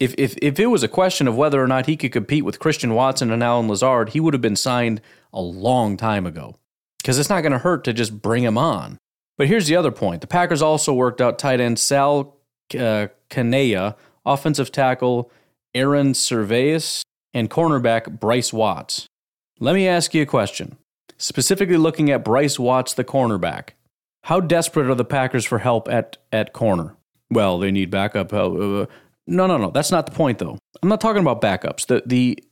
If, 0.00 0.14
if, 0.18 0.36
if 0.40 0.58
it 0.58 0.66
was 0.66 0.82
a 0.82 0.88
question 0.88 1.28
of 1.28 1.36
whether 1.36 1.62
or 1.62 1.68
not 1.68 1.86
he 1.86 1.96
could 1.96 2.12
compete 2.12 2.44
with 2.44 2.58
Christian 2.58 2.94
Watson 2.94 3.30
and 3.30 3.42
Allen 3.42 3.68
Lazard, 3.68 4.10
he 4.10 4.20
would 4.20 4.34
have 4.34 4.40
been 4.40 4.56
signed 4.56 5.00
a 5.32 5.40
long 5.40 5.96
time 5.96 6.26
ago. 6.26 6.56
Because 7.04 7.18
it's 7.18 7.28
not 7.28 7.42
going 7.42 7.52
to 7.52 7.58
hurt 7.58 7.84
to 7.84 7.92
just 7.92 8.22
bring 8.22 8.42
him 8.42 8.58
on. 8.58 8.98
But 9.36 9.46
here's 9.46 9.66
the 9.68 9.76
other 9.76 9.92
point 9.92 10.22
the 10.22 10.26
Packers 10.26 10.62
also 10.62 10.92
worked 10.92 11.20
out 11.20 11.38
tight 11.38 11.60
end 11.60 11.78
Sal 11.78 12.36
uh, 12.76 13.08
offensive 14.24 14.72
tackle 14.72 15.30
Aaron 15.74 16.14
Serveus, 16.14 17.02
and 17.32 17.50
cornerback 17.50 18.20
Bryce 18.20 18.52
Watts. 18.52 19.06
Let 19.58 19.74
me 19.74 19.88
ask 19.88 20.14
you 20.14 20.22
a 20.22 20.26
question. 20.26 20.78
Specifically 21.18 21.76
looking 21.76 22.10
at 22.10 22.24
Bryce 22.24 22.58
Watts, 22.58 22.94
the 22.94 23.04
cornerback. 23.04 23.70
How 24.24 24.40
desperate 24.40 24.88
are 24.88 24.94
the 24.94 25.04
Packers 25.04 25.44
for 25.44 25.58
help 25.58 25.88
at, 25.88 26.16
at 26.32 26.52
corner? 26.52 26.96
Well, 27.30 27.58
they 27.58 27.70
need 27.70 27.90
backup 27.90 28.30
help. 28.30 28.54
Uh, 28.54 28.86
no, 29.26 29.46
no, 29.46 29.56
no. 29.58 29.70
That's 29.70 29.90
not 29.90 30.06
the 30.06 30.12
point, 30.12 30.38
though. 30.38 30.58
I'm 30.82 30.88
not 30.88 31.00
talking 31.00 31.22
about 31.22 31.40
backups. 31.40 31.86
The, 31.86 32.02
the, 32.06 32.42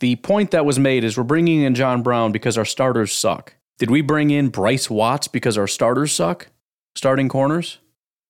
the 0.00 0.16
point 0.16 0.52
that 0.52 0.64
was 0.64 0.78
made 0.78 1.04
is 1.04 1.16
we're 1.16 1.24
bringing 1.24 1.62
in 1.62 1.74
John 1.74 2.02
Brown 2.02 2.32
because 2.32 2.56
our 2.56 2.64
starters 2.64 3.12
suck. 3.12 3.54
Did 3.78 3.92
we 3.92 4.00
bring 4.00 4.32
in 4.32 4.48
Bryce 4.48 4.90
Watts 4.90 5.28
because 5.28 5.56
our 5.56 5.68
starters 5.68 6.10
suck? 6.10 6.48
Starting 6.96 7.28
corners? 7.28 7.78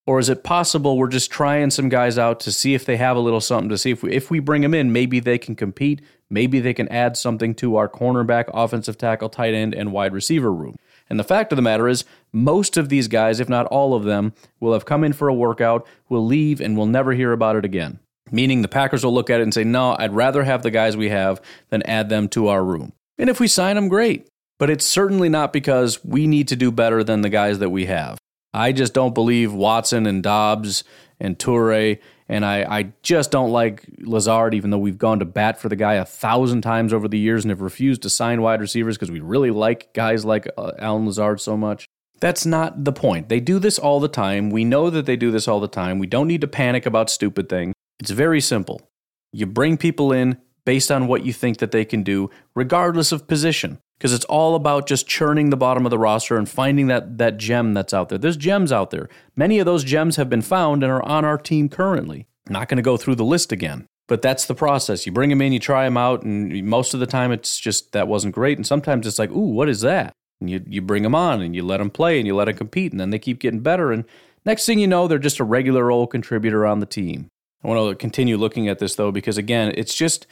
Or 0.07 0.19
is 0.19 0.28
it 0.28 0.45
possible 0.45 0.99
we're 0.99 1.09
just 1.09 1.31
trying 1.31 1.71
some 1.71 1.88
guys 1.88 2.19
out 2.19 2.38
to 2.40 2.52
see 2.52 2.75
if 2.75 2.85
they 2.85 2.99
have 2.99 3.17
a 3.17 3.21
little 3.21 3.40
something 3.40 3.71
to 3.71 3.78
see 3.78 3.90
if 3.90 4.02
we, 4.02 4.12
if 4.12 4.31
we 4.31 4.40
bring 4.40 4.61
them 4.61 4.75
in, 4.75 4.93
maybe 4.93 5.21
they 5.21 5.38
can 5.38 5.57
compete, 5.57 6.02
maybe 6.28 6.61
they 6.61 6.75
can 6.75 6.88
add 6.88 7.17
something 7.17 7.55
to 7.57 7.76
our 7.76 7.88
cornerback, 7.88 8.50
offensive 8.52 8.99
tackle, 8.99 9.31
tight 9.31 9.55
end, 9.55 9.75
and 9.75 9.90
wide 9.90 10.12
receiver 10.12 10.52
room. 10.52 10.76
And 11.09 11.19
the 11.19 11.25
fact 11.25 11.50
of 11.50 11.57
the 11.57 11.62
matter 11.62 11.88
is, 11.88 12.05
most 12.31 12.76
of 12.76 12.90
these 12.90 13.09
guys, 13.09 13.40
if 13.40 13.49
not 13.49 13.67
all 13.67 13.95
of 13.95 14.05
them, 14.05 14.35
will 14.61 14.75
have 14.75 14.85
come 14.85 15.02
in 15.02 15.14
for 15.14 15.28
a 15.28 15.35
workout, 15.35 15.87
will 16.11 16.26
leave, 16.26 16.61
and 16.61 16.76
will 16.76 16.87
never 16.87 17.12
hear 17.12 17.33
about 17.33 17.57
it 17.57 17.64
again. 17.64 18.00
Meaning 18.31 18.61
the 18.61 18.69
Packers 18.69 19.02
will 19.02 19.14
look 19.14 19.31
at 19.31 19.40
it 19.40 19.45
and 19.45 19.55
say, 19.55 19.64
no, 19.64 19.97
I'd 19.99 20.14
rather 20.14 20.45
have 20.45 20.62
the 20.62 20.71
guys 20.71 20.95
we 20.95 21.09
have 21.09 21.40
than 21.71 21.83
add 21.85 22.11
them 22.11 22.28
to 22.31 22.49
our 22.49 22.62
room. 22.62 22.93
And 23.17 23.31
if 23.31 23.40
we 23.40 23.49
sign 23.49 23.76
them, 23.76 23.88
great. 23.88 24.28
But 24.59 24.71
it's 24.71 24.87
certainly 24.87 25.29
not 25.29 25.53
because 25.53 26.05
we 26.05 26.27
need 26.27 26.49
to 26.49 26.57
do 26.57 26.73
better 26.73 27.05
than 27.05 27.21
the 27.21 27.29
guys 27.29 27.61
that 27.61 27.71
we 27.71 27.87
have. 27.87 28.19
I 28.53 28.73
just 28.73 28.95
don't 28.95 29.15
believe 29.15 29.53
Watson 29.53 30.07
and 30.07 30.23
Doubs 30.23 30.83
and 31.21 31.38
Toure. 31.38 31.99
And 32.29 32.45
I, 32.45 32.79
I 32.79 32.93
just 33.03 33.31
don't 33.31 33.50
like 33.50 33.87
Lazard, 34.00 34.55
even 34.55 34.71
though 34.71 34.79
we've 34.79 34.99
gone 34.99 35.21
to 35.21 35.25
bat 35.25 35.61
for 35.61 35.69
the 35.69 35.77
guy 35.77 35.95
a 35.95 36.05
thousand 36.05 36.62
times 36.62 36.93
over 36.93 37.09
the 37.09 37.19
years 37.19 37.45
and 37.45 37.50
have 37.50 37.61
refused 37.61 38.03
to 38.03 38.11
sign 38.11 38.43
wide 38.43 38.61
receivers 38.61 38.97
because 38.97 39.11
we 39.11 39.21
really 39.21 39.50
like 39.50 39.95
guys 39.95 40.25
like 40.25 40.47
uh, 40.59 40.73
Allen 40.79 41.07
Lazard 41.07 41.41
so 41.41 41.57
much. 41.57 41.87
That's 42.21 42.45
not 42.45 42.85
the 42.85 42.93
point. 42.93 43.29
They 43.29 43.41
do 43.41 43.59
this 43.59 43.79
all 43.79 44.00
the 44.00 44.09
time. 44.09 44.50
We 44.50 44.65
know 44.65 44.91
that 44.91 45.07
they 45.07 45.17
do 45.17 45.31
this 45.31 45.47
all 45.47 45.61
the 45.61 45.69
time. 45.69 45.99
We 45.99 46.09
don't 46.09 46.27
need 46.27 46.41
to 46.41 46.49
panic 46.49 46.85
about 46.85 47.11
stupid 47.11 47.49
things. 47.49 47.75
It's 48.00 48.11
very 48.11 48.41
simple. 48.41 48.91
You 49.33 49.47
bring 49.47 49.77
people 49.77 50.12
in 50.12 50.38
based 50.65 50.91
on 50.91 51.07
what 51.07 51.25
you 51.25 51.33
think 51.33 51.59
that 51.59 51.71
they 51.71 51.85
can 51.85 52.03
do, 52.03 52.29
regardless 52.55 53.12
of 53.12 53.29
position 53.29 53.79
because 53.99 54.12
it's 54.12 54.25
all 54.26 54.55
about 54.55 54.87
just 54.87 55.09
churning 55.09 55.50
the 55.50 55.57
bottom 55.57 55.85
of 55.85 55.90
the 55.90 55.99
roster 55.99 56.37
and 56.37 56.49
finding 56.49 56.87
that 56.87 57.19
that 57.19 57.37
gem 57.37 57.75
that's 57.75 57.93
out 57.93 58.09
there. 58.09 58.19
There's 58.19 58.37
gems 58.37 58.71
out 58.71 58.90
there. 58.90 59.09
Many 59.35 59.59
of 59.59 59.67
those 59.67 59.85
gems 59.85 60.17
have 60.17 60.31
been 60.31 60.43
found 60.43 60.83
and 60.83 60.93
are 60.93 61.05
on 61.05 61.25
our 61.25 61.38
team 61.38 61.69
currently. 61.69 62.26
Not 62.49 62.69
going 62.69 62.76
to 62.76 62.83
go 62.83 62.97
through 62.97 63.17
the 63.17 63.25
list 63.25 63.52
again, 63.52 63.87
but 64.07 64.23
that's 64.23 64.47
the 64.47 64.55
process. 64.55 65.05
You 65.05 65.12
bring 65.12 65.31
them 65.31 65.43
in, 65.43 65.52
you 65.52 65.59
try 65.59 65.85
them 65.85 65.97
out, 65.97 66.23
and 66.23 66.64
most 66.64 66.95
of 66.95 67.00
the 67.00 67.07
time 67.07 67.33
it's 67.33 67.59
just 67.59 67.93
that 67.93 68.09
wasn't 68.09 68.35
great, 68.35 68.57
and 68.57 68.67
sometimes 68.67 69.07
it's 69.07 69.19
like, 69.19 69.31
ooh, 69.31 69.52
what 69.52 69.69
is 69.69 69.81
that? 69.83 70.12
And 70.40 70.49
you 70.49 70.64
you 70.67 70.81
bring 70.81 71.02
them 71.02 71.14
on 71.14 71.43
and 71.43 71.55
you 71.55 71.64
let 71.64 71.78
them 71.78 71.90
play 71.90 72.19
and 72.19 72.26
you 72.26 72.35
let 72.37 72.47
them 72.47 72.57
compete, 72.57 72.93
and 72.93 73.00
then 73.00 73.11
they 73.11 73.19
keep 73.19 73.40
getting 73.40 73.61
better, 73.61 73.93
and 73.93 74.05
next 74.47 74.64
thing 74.64 74.78
you 74.78 74.87
know, 74.87 75.09
they're 75.09 75.19
just 75.19 75.40
a 75.40 75.45
regular 75.45 75.90
old 75.90 76.11
contributor 76.11 76.64
on 76.64 76.78
the 76.78 76.87
team. 76.87 77.28
I 77.62 77.69
want 77.69 77.90
to 77.90 77.97
continue 77.97 78.37
looking 78.37 78.69
at 78.69 78.78
this 78.78 78.95
though 78.95 79.11
because 79.11 79.37
again, 79.37 79.73
it's 79.75 79.95
just 79.95 80.26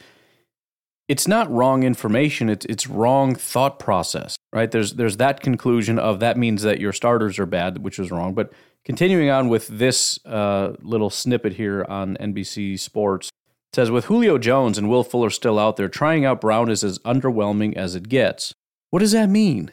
it's 1.07 1.27
not 1.27 1.49
wrong 1.51 1.83
information 1.83 2.49
it's 2.49 2.65
it's 2.65 2.87
wrong 2.87 3.35
thought 3.35 3.79
process 3.79 4.37
right? 4.57 4.71
There's 4.71 4.93
there's 4.93 5.17
that 5.17 5.39
conclusion 5.39 5.99
of 5.99 6.19
that 6.19 6.35
means 6.35 6.63
that 6.63 6.79
your 6.79 6.91
starters 6.91 7.37
are 7.39 7.45
bad 7.45 7.83
which 7.83 7.99
is 7.99 8.11
wrong. 8.11 8.33
But 8.33 8.51
continuing 8.83 9.29
on 9.29 9.49
with 9.49 9.67
this 9.67 10.19
uh, 10.25 10.73
little 10.81 11.09
snippet 11.09 11.53
here 11.53 11.85
on 11.87 12.17
NBC 12.17 12.79
Sports 12.79 13.29
says 13.73 13.91
with 13.91 14.05
Julio 14.05 14.37
Jones 14.37 14.77
and 14.77 14.89
Will 14.89 15.03
Fuller 15.03 15.29
still 15.29 15.59
out 15.59 15.77
there 15.77 15.89
trying 15.89 16.25
out 16.25 16.41
Brown 16.41 16.71
is 16.71 16.83
as 16.83 16.97
underwhelming 16.99 17.75
as 17.75 17.95
it 17.95 18.09
gets. 18.09 18.53
What 18.89 18.99
does 18.99 19.11
that 19.11 19.29
mean? 19.29 19.71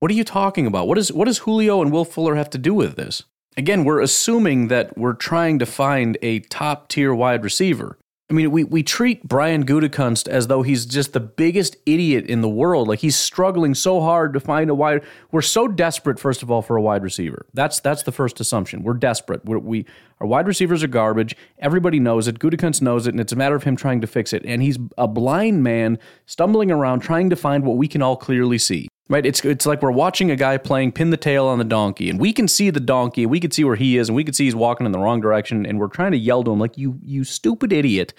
What 0.00 0.10
are 0.10 0.14
you 0.14 0.24
talking 0.24 0.66
about? 0.66 0.88
What 0.88 0.98
is 0.98 1.12
what 1.12 1.26
does 1.26 1.38
Julio 1.38 1.80
and 1.80 1.92
Will 1.92 2.04
Fuller 2.04 2.34
have 2.34 2.50
to 2.50 2.58
do 2.58 2.74
with 2.74 2.96
this? 2.96 3.22
Again 3.56 3.84
we're 3.84 4.00
assuming 4.00 4.66
that 4.66 4.98
we're 4.98 5.12
trying 5.12 5.60
to 5.60 5.66
find 5.66 6.18
a 6.22 6.40
top 6.40 6.88
tier 6.88 7.14
wide 7.14 7.44
receiver 7.44 7.98
I 8.34 8.36
mean, 8.36 8.50
we, 8.50 8.64
we 8.64 8.82
treat 8.82 9.22
Brian 9.22 9.64
Gutekunst 9.64 10.26
as 10.26 10.48
though 10.48 10.62
he's 10.62 10.86
just 10.86 11.12
the 11.12 11.20
biggest 11.20 11.76
idiot 11.86 12.26
in 12.26 12.40
the 12.40 12.48
world. 12.48 12.88
Like 12.88 12.98
he's 12.98 13.14
struggling 13.14 13.76
so 13.76 14.00
hard 14.00 14.32
to 14.32 14.40
find 14.40 14.70
a 14.70 14.74
wide. 14.74 15.04
We're 15.30 15.40
so 15.40 15.68
desperate, 15.68 16.18
first 16.18 16.42
of 16.42 16.50
all, 16.50 16.60
for 16.60 16.76
a 16.76 16.82
wide 16.82 17.04
receiver. 17.04 17.46
That's 17.54 17.78
that's 17.78 18.02
the 18.02 18.10
first 18.10 18.40
assumption. 18.40 18.82
We're 18.82 18.94
desperate. 18.94 19.44
We're, 19.44 19.60
we 19.60 19.86
our 20.18 20.26
wide 20.26 20.48
receivers 20.48 20.82
are 20.82 20.88
garbage. 20.88 21.36
Everybody 21.60 22.00
knows 22.00 22.26
it. 22.26 22.40
Gutekunst 22.40 22.82
knows 22.82 23.06
it, 23.06 23.10
and 23.14 23.20
it's 23.20 23.32
a 23.32 23.36
matter 23.36 23.54
of 23.54 23.62
him 23.62 23.76
trying 23.76 24.00
to 24.00 24.08
fix 24.08 24.32
it. 24.32 24.44
And 24.44 24.60
he's 24.62 24.78
a 24.98 25.06
blind 25.06 25.62
man 25.62 26.00
stumbling 26.26 26.72
around 26.72 27.00
trying 27.00 27.30
to 27.30 27.36
find 27.36 27.64
what 27.64 27.76
we 27.76 27.86
can 27.86 28.02
all 28.02 28.16
clearly 28.16 28.58
see. 28.58 28.88
Right? 29.08 29.26
It's 29.26 29.44
it's 29.44 29.66
like 29.66 29.82
we're 29.82 29.90
watching 29.90 30.30
a 30.30 30.36
guy 30.36 30.56
playing 30.56 30.92
pin 30.92 31.10
the 31.10 31.18
tail 31.18 31.46
on 31.46 31.58
the 31.58 31.64
donkey, 31.64 32.08
and 32.08 32.18
we 32.18 32.32
can 32.32 32.48
see 32.48 32.70
the 32.70 32.80
donkey, 32.80 33.26
we 33.26 33.38
can 33.38 33.50
see 33.50 33.62
where 33.62 33.76
he 33.76 33.98
is, 33.98 34.08
and 34.08 34.16
we 34.16 34.24
can 34.24 34.32
see 34.32 34.44
he's 34.44 34.54
walking 34.54 34.86
in 34.86 34.92
the 34.92 34.98
wrong 34.98 35.20
direction, 35.20 35.66
and 35.66 35.78
we're 35.78 35.88
trying 35.88 36.12
to 36.12 36.18
yell 36.18 36.42
to 36.42 36.50
him 36.52 36.58
like, 36.58 36.78
"You 36.78 36.98
you 37.02 37.22
stupid 37.24 37.70
idiot! 37.72 38.14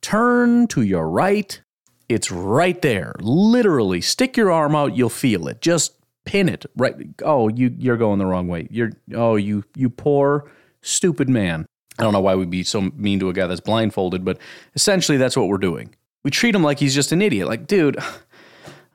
Turn 0.00 0.66
to 0.68 0.82
your 0.82 1.10
right. 1.10 1.60
It's 2.08 2.30
right 2.30 2.80
there. 2.80 3.14
Literally, 3.20 4.00
stick 4.00 4.36
your 4.36 4.50
arm 4.50 4.74
out, 4.74 4.96
you'll 4.96 5.10
feel 5.10 5.46
it. 5.46 5.60
Just 5.60 5.94
pin 6.24 6.48
it 6.48 6.64
right. 6.76 6.94
Oh, 7.22 7.48
you 7.48 7.74
you're 7.78 7.96
going 7.96 8.18
the 8.18 8.26
wrong 8.26 8.48
way. 8.48 8.66
You're 8.70 8.92
oh 9.14 9.36
you 9.36 9.64
you 9.74 9.90
poor 9.90 10.50
stupid 10.82 11.28
man. 11.28 11.66
I 11.98 12.02
don't 12.02 12.12
know 12.12 12.20
why 12.20 12.34
we'd 12.34 12.50
be 12.50 12.64
so 12.64 12.80
mean 12.80 13.20
to 13.20 13.28
a 13.28 13.32
guy 13.32 13.46
that's 13.46 13.60
blindfolded, 13.60 14.24
but 14.24 14.38
essentially 14.74 15.18
that's 15.18 15.36
what 15.36 15.48
we're 15.48 15.58
doing. 15.58 15.94
We 16.24 16.30
treat 16.30 16.54
him 16.54 16.62
like 16.62 16.78
he's 16.78 16.94
just 16.94 17.12
an 17.12 17.20
idiot. 17.22 17.46
Like, 17.46 17.66
dude, 17.66 17.98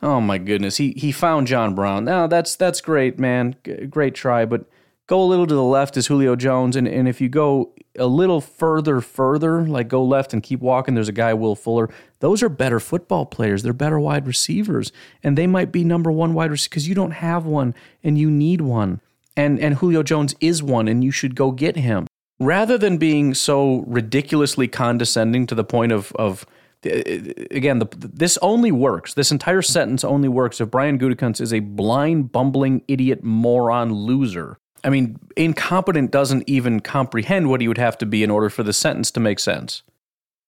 Oh 0.06 0.22
my 0.22 0.38
goodness, 0.38 0.78
he 0.78 0.92
he 0.92 1.12
found 1.12 1.48
John 1.48 1.74
Brown. 1.74 2.06
Now 2.06 2.28
that's 2.28 2.56
that's 2.56 2.80
great, 2.80 3.18
man. 3.18 3.56
G- 3.66 3.88
great 3.88 4.14
try, 4.14 4.46
but 4.46 4.66
go 5.08 5.20
a 5.20 5.26
little 5.26 5.48
to 5.48 5.54
the 5.56 5.64
left 5.64 5.98
is 5.98 6.06
Julio 6.06 6.36
Jones, 6.36 6.76
and 6.76 6.88
and 6.88 7.08
if 7.08 7.20
you 7.20 7.28
go 7.28 7.74
a 7.98 8.06
little 8.06 8.40
further, 8.40 9.02
further, 9.02 9.64
like 9.64 9.88
go 9.88 10.04
left 10.04 10.32
and 10.32 10.44
keep 10.44 10.60
walking, 10.60 10.94
there's 10.94 11.10
a 11.10 11.12
guy 11.12 11.34
Will 11.34 11.56
Fuller. 11.56 11.90
Those 12.20 12.44
are 12.44 12.50
better 12.50 12.80
football 12.80 13.26
players. 13.26 13.64
They're 13.64 13.74
better 13.74 14.00
wide 14.00 14.28
receivers, 14.28 14.92
and 15.24 15.36
they 15.36 15.48
might 15.48 15.72
be 15.72 15.84
number 15.84 16.12
one 16.12 16.36
wide 16.36 16.52
receiver 16.52 16.70
because 16.70 16.88
you 16.88 16.94
don't 16.94 17.12
have 17.12 17.48
one 17.48 17.74
and 18.04 18.16
you 18.16 18.30
need 18.30 18.62
one. 18.62 19.02
And 19.36 19.60
and 19.60 19.74
Julio 19.74 20.04
Jones 20.04 20.36
is 20.40 20.62
one, 20.62 20.88
and 20.88 21.04
you 21.04 21.10
should 21.10 21.34
go 21.34 21.50
get 21.50 21.78
him 21.78 22.06
rather 22.40 22.78
than 22.78 23.00
being 23.00 23.34
so 23.34 23.84
ridiculously 23.88 24.68
condescending 24.68 25.48
to 25.48 25.56
the 25.56 25.64
point 25.64 25.92
of 25.92 26.12
of 26.14 26.46
Uh, 26.86 27.34
again, 27.52 27.80
the, 27.80 27.88
this 27.98 28.38
only 28.42 28.72
works. 28.72 29.14
This 29.14 29.32
entire 29.32 29.62
sentence 29.62 30.04
only 30.04 30.30
works 30.30 30.62
if 30.62 30.72
Brian 30.72 31.00
Gutekunst 31.00 31.42
is 31.42 31.54
a 31.54 31.60
blind, 31.60 32.32
bumbling, 32.32 32.84
idiot, 32.88 33.24
moron, 33.24 33.94
loser. 33.94 34.58
I 34.84 34.90
mean, 34.90 35.18
incompetent 35.36 36.12
doesn't 36.12 36.44
even 36.48 36.80
comprehend 36.80 37.50
what 37.50 37.60
he 37.60 37.68
would 37.68 37.80
have 37.80 37.98
to 37.98 38.06
be 38.06 38.24
in 38.24 38.30
order 38.30 38.50
for 38.50 38.62
the 38.62 38.74
sentence 38.74 39.10
to 39.12 39.20
make 39.20 39.40
sense. 39.40 39.82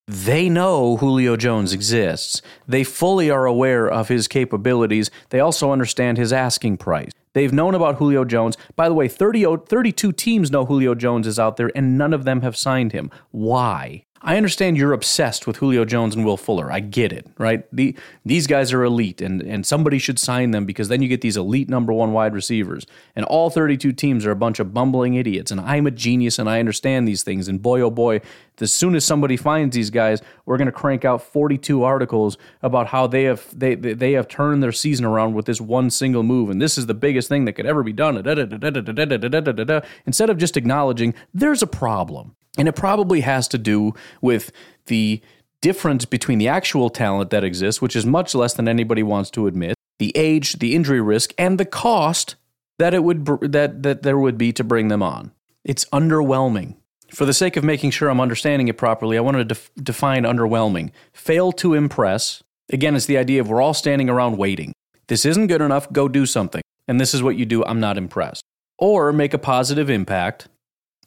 They 0.07 0.47
know 0.47 0.95
Julio 0.97 1.35
Jones 1.35 1.73
exists. 1.73 2.41
They 2.65 2.85
fully 2.85 3.29
are 3.29 3.45
aware 3.45 3.89
of 3.89 4.07
his 4.07 4.29
capabilities. 4.29 5.11
They 5.31 5.41
also 5.41 5.71
understand 5.71 6.17
his 6.17 6.31
asking 6.31 6.77
price. 6.77 7.11
They've 7.33 7.51
known 7.51 7.75
about 7.75 7.97
Julio 7.97 8.23
Jones. 8.23 8.57
By 8.77 8.87
the 8.87 8.95
way, 8.95 9.09
30, 9.09 9.57
32 9.67 10.13
teams 10.13 10.49
know 10.49 10.65
Julio 10.65 10.95
Jones 10.95 11.27
is 11.27 11.37
out 11.37 11.57
there, 11.57 11.71
and 11.75 11.97
none 11.97 12.13
of 12.13 12.23
them 12.23 12.41
have 12.41 12.55
signed 12.55 12.93
him. 12.93 13.11
Why? 13.31 14.05
I 14.21 14.37
understand 14.37 14.77
you're 14.77 14.93
obsessed 14.93 15.45
with 15.45 15.57
Julio 15.57 15.85
Jones 15.85 16.15
and 16.15 16.25
Will 16.25 16.37
Fuller. 16.37 16.71
I 16.71 16.79
get 16.79 17.11
it, 17.11 17.27
right? 17.37 17.63
The, 17.71 17.95
these 18.25 18.47
guys 18.47 18.73
are 18.73 18.83
elite, 18.83 19.21
and, 19.21 19.41
and 19.41 19.65
somebody 19.65 19.99
should 19.99 20.19
sign 20.19 20.51
them 20.51 20.65
because 20.65 20.87
then 20.87 21.01
you 21.01 21.07
get 21.07 21.21
these 21.21 21.37
elite 21.37 21.69
number 21.69 21.93
one 21.93 22.13
wide 22.13 22.33
receivers. 22.33 22.85
And 23.15 23.25
all 23.25 23.49
32 23.49 23.93
teams 23.93 24.25
are 24.25 24.31
a 24.31 24.35
bunch 24.35 24.59
of 24.59 24.73
bumbling 24.73 25.15
idiots. 25.15 25.51
And 25.51 25.61
I'm 25.61 25.85
a 25.85 25.91
genius 25.91 26.39
and 26.39 26.49
I 26.49 26.59
understand 26.59 27.07
these 27.07 27.23
things. 27.23 27.47
And 27.47 27.61
boy, 27.61 27.81
oh 27.81 27.91
boy, 27.91 28.21
as 28.59 28.73
soon 28.73 28.95
as 28.95 29.05
somebody 29.05 29.37
finds 29.37 29.75
these 29.75 29.89
guys, 29.89 30.21
we're 30.45 30.57
going 30.57 30.67
to 30.67 30.71
crank 30.71 31.05
out 31.05 31.21
42 31.21 31.83
articles 31.83 32.37
about 32.61 32.87
how 32.87 33.05
they 33.07 33.23
have 33.23 33.45
they, 33.57 33.75
they 33.75 34.13
have 34.13 34.27
turned 34.27 34.63
their 34.63 34.71
season 34.71 35.05
around 35.05 35.33
with 35.33 35.45
this 35.45 35.61
one 35.61 35.89
single 35.89 36.23
move. 36.23 36.49
And 36.49 36.61
this 36.61 36.77
is 36.77 36.87
the 36.87 36.93
biggest 36.93 37.29
thing 37.29 37.45
that 37.45 37.53
could 37.53 37.65
ever 37.65 37.83
be 37.83 37.93
done. 37.93 38.17
Instead 40.05 40.29
of 40.29 40.37
just 40.37 40.57
acknowledging 40.57 41.13
there's 41.33 41.61
a 41.61 41.67
problem. 41.67 42.36
And 42.57 42.67
it 42.67 42.75
probably 42.75 43.21
has 43.21 43.47
to 43.49 43.57
do 43.57 43.93
with 44.21 44.51
the 44.87 45.21
difference 45.61 46.05
between 46.05 46.39
the 46.39 46.47
actual 46.47 46.89
talent 46.89 47.29
that 47.29 47.43
exists, 47.43 47.81
which 47.81 47.95
is 47.95 48.05
much 48.05 48.33
less 48.35 48.53
than 48.53 48.67
anybody 48.67 49.03
wants 49.03 49.29
to 49.31 49.47
admit, 49.47 49.75
the 49.99 50.15
age, 50.15 50.59
the 50.59 50.75
injury 50.75 51.01
risk, 51.01 51.33
and 51.37 51.59
the 51.59 51.65
cost 51.65 52.35
that 52.79 52.93
it 52.93 53.03
would 53.03 53.25
that 53.51 53.83
that 53.83 54.03
there 54.03 54.17
would 54.17 54.37
be 54.37 54.51
to 54.53 54.63
bring 54.63 54.87
them 54.87 55.01
on. 55.01 55.31
It's 55.63 55.85
underwhelming. 55.85 56.75
For 57.11 57.25
the 57.25 57.33
sake 57.33 57.55
of 57.55 57.63
making 57.63 57.91
sure 57.91 58.09
I'm 58.09 58.19
understanding 58.19 58.67
it 58.67 58.77
properly, 58.77 59.17
I 59.17 59.21
want 59.21 59.37
to 59.37 59.45
def- 59.45 59.71
define 59.81 60.23
underwhelming. 60.23 60.91
Fail 61.13 61.51
to 61.53 61.73
impress. 61.73 62.43
Again, 62.69 62.95
it's 62.95 63.05
the 63.05 63.17
idea 63.17 63.39
of 63.39 63.49
we're 63.49 63.61
all 63.61 63.73
standing 63.73 64.09
around 64.09 64.37
waiting. 64.37 64.73
This 65.07 65.25
isn't 65.25 65.47
good 65.47 65.61
enough, 65.61 65.91
go 65.91 66.09
do 66.09 66.25
something. 66.25 66.61
And 66.87 66.99
this 66.99 67.13
is 67.13 67.23
what 67.23 67.37
you 67.37 67.45
do, 67.45 67.63
I'm 67.63 67.79
not 67.79 67.97
impressed. 67.97 68.43
Or 68.77 69.13
make 69.13 69.33
a 69.33 69.37
positive 69.37 69.89
impact, 69.89 70.49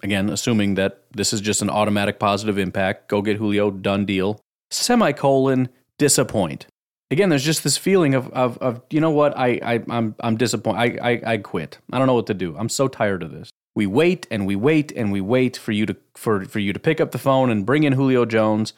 Again, 0.03 0.31
assuming 0.31 0.75
that 0.75 1.03
this 1.13 1.33
is 1.33 1.41
just 1.41 1.63
an 1.63 1.71
automatic 1.71 2.19
positive 2.19 2.59
impact, 2.59 3.09
go 3.09 3.23
get 3.23 3.37
Julio, 3.37 3.71
done 3.71 4.05
deal. 4.07 4.41
Semicolon, 4.71 5.69
disappoint. 5.99 6.67
Again, 7.11 7.29
there's 7.29 7.45
just 7.45 7.65
this 7.65 7.77
feeling 7.77 8.15
of, 8.15 8.29
of, 8.31 8.57
of 8.59 8.83
you 8.91 9.01
know 9.01 9.11
what, 9.11 9.37
I, 9.37 9.61
I, 9.63 9.83
I'm, 9.89 10.15
I'm 10.21 10.37
disappointed. 10.37 11.01
I, 11.01 11.11
I, 11.11 11.23
I 11.33 11.37
quit. 11.39 11.79
I 11.93 11.99
don't 11.99 12.07
know 12.07 12.15
what 12.15 12.29
to 12.29 12.35
do. 12.35 12.57
I'm 12.57 12.69
so 12.69 12.87
tired 12.87 13.23
of 13.23 13.33
this. 13.33 13.51
We 13.75 13.87
wait 13.87 14.27
and 14.31 14.47
we 14.47 14.57
wait 14.57 14.93
and 14.93 15.13
we 15.13 15.21
wait 15.21 15.57
for 15.57 15.73
you 15.73 15.87
to 15.87 15.97
for, 16.15 16.45
for 16.45 16.59
you 16.59 16.73
to 16.73 16.81
pick 16.81 17.01
up 17.01 17.13
the 17.13 17.19
phone 17.19 17.51
and 17.51 17.65
bring 17.65 17.85
in 17.85 17.93
Julio 17.93 18.25
Jones, 18.25 18.73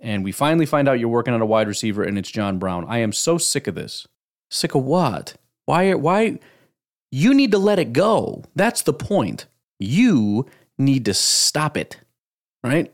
and 0.00 0.24
we 0.24 0.32
finally 0.32 0.66
find 0.66 0.88
out 0.88 0.98
you're 0.98 1.08
working 1.08 1.34
on 1.34 1.40
a 1.40 1.46
wide 1.46 1.68
receiver 1.68 2.02
and 2.02 2.18
it's 2.18 2.30
John 2.30 2.58
Brown. 2.58 2.84
I 2.88 2.98
am 2.98 3.12
so 3.12 3.38
sick 3.38 3.66
of 3.66 3.74
this. 3.74 4.06
Sick 4.50 4.74
of 4.74 4.84
what? 4.84 5.34
Why? 5.66 5.92
Why? 5.94 6.38
You 7.10 7.34
need 7.34 7.52
to 7.52 7.58
let 7.58 7.78
it 7.78 7.92
go. 7.92 8.44
That's 8.54 8.82
the 8.82 8.92
point. 8.92 9.46
You 9.78 10.46
need 10.78 11.04
to 11.06 11.14
stop 11.14 11.76
it, 11.76 11.98
right? 12.62 12.92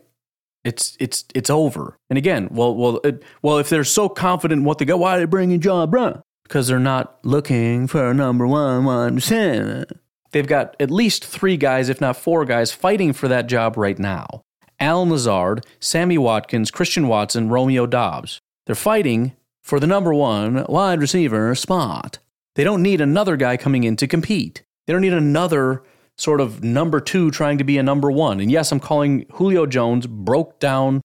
It's 0.63 0.97
it's 0.99 1.25
it's 1.35 1.49
over. 1.49 1.97
And 2.09 2.17
again, 2.17 2.47
well, 2.51 2.75
well, 2.75 2.99
it, 3.03 3.23
well, 3.41 3.59
if 3.59 3.69
they're 3.69 3.83
so 3.83 4.09
confident 4.09 4.59
in 4.59 4.65
what 4.65 4.79
they 4.79 4.85
got, 4.85 4.99
why 4.99 5.15
are 5.15 5.19
they 5.19 5.25
bringing 5.25 5.59
John 5.59 5.89
Brown? 5.89 6.21
Because 6.43 6.67
they're 6.67 6.79
not 6.79 7.19
looking 7.23 7.87
for 7.87 8.09
a 8.09 8.13
number 8.13 8.47
one 8.47 8.85
one 8.85 9.15
percent. 9.15 9.91
They've 10.31 10.47
got 10.47 10.75
at 10.79 10.91
least 10.91 11.23
three 11.23 11.55
guys, 11.55 11.87
if 11.87 12.01
not 12.01 12.17
four 12.17 12.45
guys, 12.45 12.71
fighting 12.71 13.13
for 13.13 13.27
that 13.27 13.47
job 13.47 13.77
right 13.77 13.97
now. 13.97 14.41
Al 14.79 15.07
Lazard, 15.07 15.65
Sammy 15.79 16.17
Watkins, 16.17 16.71
Christian 16.71 17.07
Watson, 17.07 17.49
Romeo 17.49 17.85
Doubs. 17.85 18.41
They're 18.65 18.75
fighting 18.75 19.33
for 19.63 19.79
the 19.79 19.87
number 19.87 20.13
one 20.13 20.65
wide 20.67 20.99
receiver 20.99 21.55
spot. 21.55 22.19
They 22.55 22.63
don't 22.63 22.83
need 22.83 23.01
another 23.01 23.37
guy 23.37 23.57
coming 23.57 23.83
in 23.83 23.95
to 23.97 24.07
compete. 24.07 24.63
They 24.85 24.93
don't 24.93 25.01
need 25.01 25.13
another 25.13 25.83
sort 26.17 26.41
of 26.41 26.63
number 26.63 26.99
two 26.99 27.31
trying 27.31 27.57
to 27.57 27.63
be 27.63 27.77
a 27.77 27.83
number 27.83 28.11
one. 28.11 28.39
And 28.39 28.51
yes, 28.51 28.71
I'm 28.71 28.79
calling 28.79 29.25
Julio 29.33 29.65
Jones 29.65 30.07
broke 30.07 30.59
down, 30.59 31.01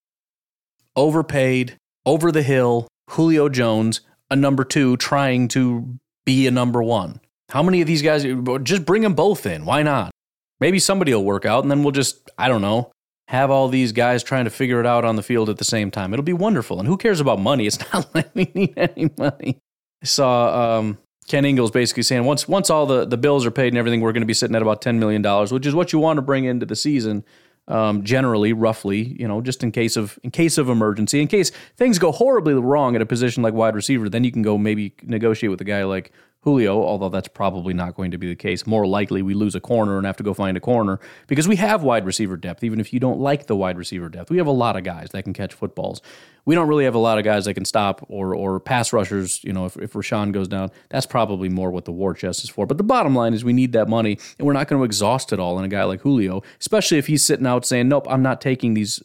overpaid, 0.97 1.77
over 2.07 2.33
the 2.33 2.43
hill, 2.43 2.89
Julio 3.11 3.49
Jones, 3.49 4.01
a 4.31 4.37
number 4.37 4.65
two 4.65 4.97
trying 4.97 5.49
to 5.49 5.99
be 6.25 6.47
a 6.47 6.51
number 6.51 6.83
one. 6.83 7.21
How 7.51 7.63
many 7.63 7.81
of 7.81 7.87
these 7.87 8.03
guys, 8.03 8.25
just 8.63 8.85
bring 8.85 9.03
them 9.03 9.15
both 9.15 9.45
in? 9.47 9.65
Why 9.65 9.83
not? 9.83 10.13
Maybe 10.61 10.79
somebody 10.79 11.13
will 11.13 11.25
work 11.25 11.45
out 11.45 11.65
and 11.65 11.71
then 11.71 11.83
we'll 11.83 11.93
just, 11.93 12.31
I 12.39 12.49
don't 12.49 12.63
know, 12.63 12.93
have 13.29 13.51
all 13.51 13.69
these 13.69 13.93
guys 13.93 14.23
trying 14.23 14.45
to 14.45 14.51
figure 14.51 14.81
it 14.81 14.87
out 14.87 15.05
on 15.05 15.17
the 15.17 15.23
field 15.23 15.49
at 15.49 15.59
the 15.59 15.65
same 15.65 15.91
time. 15.91 16.13
It'll 16.13 16.25
be 16.25 16.33
wonderful. 16.33 16.79
And 16.79 16.87
who 16.87 16.97
cares 16.97 17.21
about 17.21 17.41
money? 17.41 17.67
It's 17.67 17.79
not 17.93 18.15
like 18.15 18.31
we 18.35 18.51
need 18.55 18.75
any 18.77 19.11
money. 19.19 19.59
I 20.03 20.07
saw 20.07 20.79
um, 20.79 20.99
Ken 21.31 21.45
Ingalls 21.45 21.71
basically 21.71 22.03
saying 22.03 22.25
once 22.25 22.49
once 22.49 22.71
all 22.71 22.87
the, 22.87 23.05
the 23.05 23.17
bills 23.17 23.47
are 23.47 23.53
paid 23.53 23.69
and 23.69 23.79
everything, 23.79 24.01
we're 24.01 24.11
going 24.13 24.23
to 24.23 24.27
be 24.27 24.35
sitting 24.35 24.57
at 24.57 24.63
about 24.63 24.83
ten 24.83 24.99
million 24.99 25.23
dollars, 25.23 25.53
which 25.53 25.65
is 25.65 25.77
what 25.77 25.93
you 25.93 26.01
want 26.01 26.17
to 26.17 26.23
bring 26.23 26.45
into 26.45 26.67
the 26.67 26.75
season. 26.75 27.25
Um, 27.69 28.03
generally, 28.03 28.53
roughly, 28.53 29.17
you 29.17 29.29
know, 29.29 29.41
just 29.41 29.63
in 29.63 29.71
case 29.71 29.97
of 29.97 30.19
in 30.25 30.33
case 30.33 30.59
of 30.59 30.69
emergency, 30.69 31.21
in 31.21 31.29
case 31.29 31.53
things 31.77 32.01
go 32.01 32.11
horribly 32.11 32.55
wrong 32.55 32.97
at 32.97 33.03
a 33.03 33.07
position 33.07 33.45
like 33.45 33.55
wide 33.55 33.77
receiver, 33.77 34.09
then 34.09 34.25
you 34.25 34.33
can 34.33 34.43
go 34.43 34.59
maybe 34.59 34.93
negotiate 35.05 35.53
with 35.53 35.61
a 35.61 35.65
guy 35.65 35.85
like 35.85 36.11
Julio, 36.43 36.83
although 36.83 37.11
that's 37.11 37.29
probably 37.29 37.75
not 37.75 37.95
going 37.95 38.11
to 38.13 38.19
be 38.19 38.29
the 38.29 38.35
case. 38.35 38.67
More 38.67 38.87
likely, 38.87 39.21
we 39.21 39.35
lose 39.35 39.55
a 39.55 39.61
corner 39.61 39.99
and 39.99 40.07
have 40.07 40.17
to 40.17 40.23
go 40.23 40.33
find 40.33 40.57
a 40.57 40.61
corner 40.61 40.99
because 41.27 41.47
we 41.47 41.57
have 41.57 41.83
wide 41.83 42.07
receiver 42.07 42.37
depth, 42.37 42.65
even 42.65 42.81
if 42.81 42.95
you 42.95 43.01
don't 43.01 43.21
like 43.21 43.47
the 43.47 43.55
wide 43.55 43.77
receiver 43.77 44.09
depth. 44.09 44.31
We 44.31 44.39
have 44.39 44.47
a 44.47 44.53
lot 44.53 44.77
of 44.77 44.83
guys 44.83 45.11
that 45.11 45.25
can 45.25 45.35
catch 45.35 45.53
footballs. 45.53 46.01
We 46.47 46.55
don't 46.55 46.67
really 46.67 46.85
have 46.85 46.95
a 46.95 46.99
lot 46.99 47.19
of 47.19 47.25
guys 47.25 47.45
that 47.45 47.55
can 47.55 47.67
stop 47.67 48.05
or 48.09 48.35
or 48.35 48.59
pass 48.59 48.93
rushers. 48.93 49.45
You 49.45 49.53
know, 49.53 49.67
if, 49.67 49.77
if 49.77 49.93
Rashan 49.93 50.33
goes 50.33 50.49
down, 50.49 50.71
that's 50.89 51.05
probably 51.05 51.51
more 51.51 51.71
what 51.71 51.85
the 51.85 51.93
war 51.93 52.15
chest 52.15 52.43
is 52.43 52.49
for. 52.49 52.65
But 52.65 52.79
the 52.79 52.85
bottom 52.85 53.15
line 53.15 53.35
is 53.35 53.45
we 53.45 53.53
need 53.53 53.73
that 53.73 53.89
money, 53.89 54.19
and 54.39 54.47
we're 54.47 54.55
not 54.55 54.67
going 54.67 54.81
to 54.81 54.85
exhaust 54.85 55.35
it 55.35 55.39
all 55.39 55.59
in 55.59 55.65
a 55.67 55.69
guy 55.69 55.85
like 55.85 56.01
Julio, 56.01 56.43
especially 56.59 56.97
if 56.97 57.07
he's 57.07 57.23
sitting 57.23 57.47
out 57.47 57.67
saying, 57.67 57.89
"Nope, 57.89 58.07
I'm 58.09 58.23
not 58.23 58.41
taking 58.41 58.73
these 58.73 59.03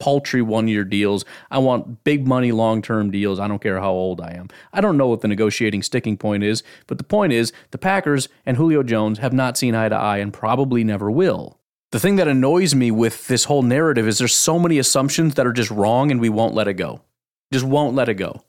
paltry 0.00 0.42
one 0.42 0.66
year 0.66 0.84
deals. 0.84 1.24
I 1.50 1.58
want 1.58 2.02
big 2.02 2.26
money 2.26 2.50
long 2.50 2.82
term 2.82 3.10
deals. 3.10 3.38
I 3.38 3.46
don't 3.46 3.62
care 3.62 3.78
how 3.78 3.92
old 3.92 4.20
I 4.20 4.32
am. 4.32 4.48
I 4.72 4.80
don't 4.80 4.96
know 4.96 5.06
what 5.06 5.20
the 5.20 5.28
negotiating 5.28 5.82
sticking 5.82 6.16
point 6.16 6.42
is, 6.42 6.64
but 6.88 6.98
the 6.98 7.04
point 7.04 7.32
is 7.32 7.52
the 7.70 7.78
Packers 7.78 8.28
and 8.44 8.56
Julio 8.56 8.82
Jones 8.82 9.18
have 9.18 9.32
not 9.32 9.56
seen 9.56 9.74
eye 9.74 9.88
to 9.88 9.94
eye 9.96 10.18
and 10.18 10.32
probably 10.32 10.82
never 10.82 11.10
will. 11.10 11.58
The 11.92 12.00
thing 12.00 12.16
that 12.16 12.28
annoys 12.28 12.74
me 12.74 12.90
with 12.90 13.26
this 13.28 13.44
whole 13.44 13.62
narrative 13.62 14.06
is 14.06 14.18
there's 14.18 14.36
so 14.36 14.58
many 14.58 14.78
assumptions 14.78 15.34
that 15.34 15.46
are 15.46 15.52
just 15.52 15.70
wrong 15.70 16.10
and 16.10 16.20
we 16.20 16.28
won't 16.28 16.54
let 16.54 16.68
it 16.68 16.74
go. 16.74 17.02
Just 17.52 17.64
won't 17.64 17.96
let 17.96 18.08
it 18.08 18.14
go. 18.14 18.42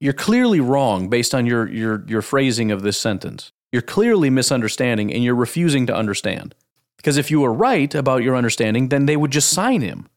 You're 0.00 0.12
clearly 0.12 0.60
wrong 0.60 1.08
based 1.08 1.34
on 1.34 1.46
your 1.46 1.66
your 1.68 2.04
your 2.06 2.22
phrasing 2.22 2.70
of 2.70 2.82
this 2.82 2.98
sentence. 2.98 3.52
You're 3.72 3.82
clearly 3.82 4.28
misunderstanding 4.28 5.12
and 5.12 5.24
you're 5.24 5.34
refusing 5.34 5.86
to 5.86 5.96
understand. 5.96 6.54
Because 6.96 7.16
if 7.16 7.30
you 7.30 7.40
were 7.40 7.52
right 7.52 7.94
about 7.94 8.22
your 8.22 8.36
understanding, 8.36 8.88
then 8.88 9.06
they 9.06 9.16
would 9.16 9.30
just 9.30 9.50
sign 9.50 9.80
him. 9.80 10.08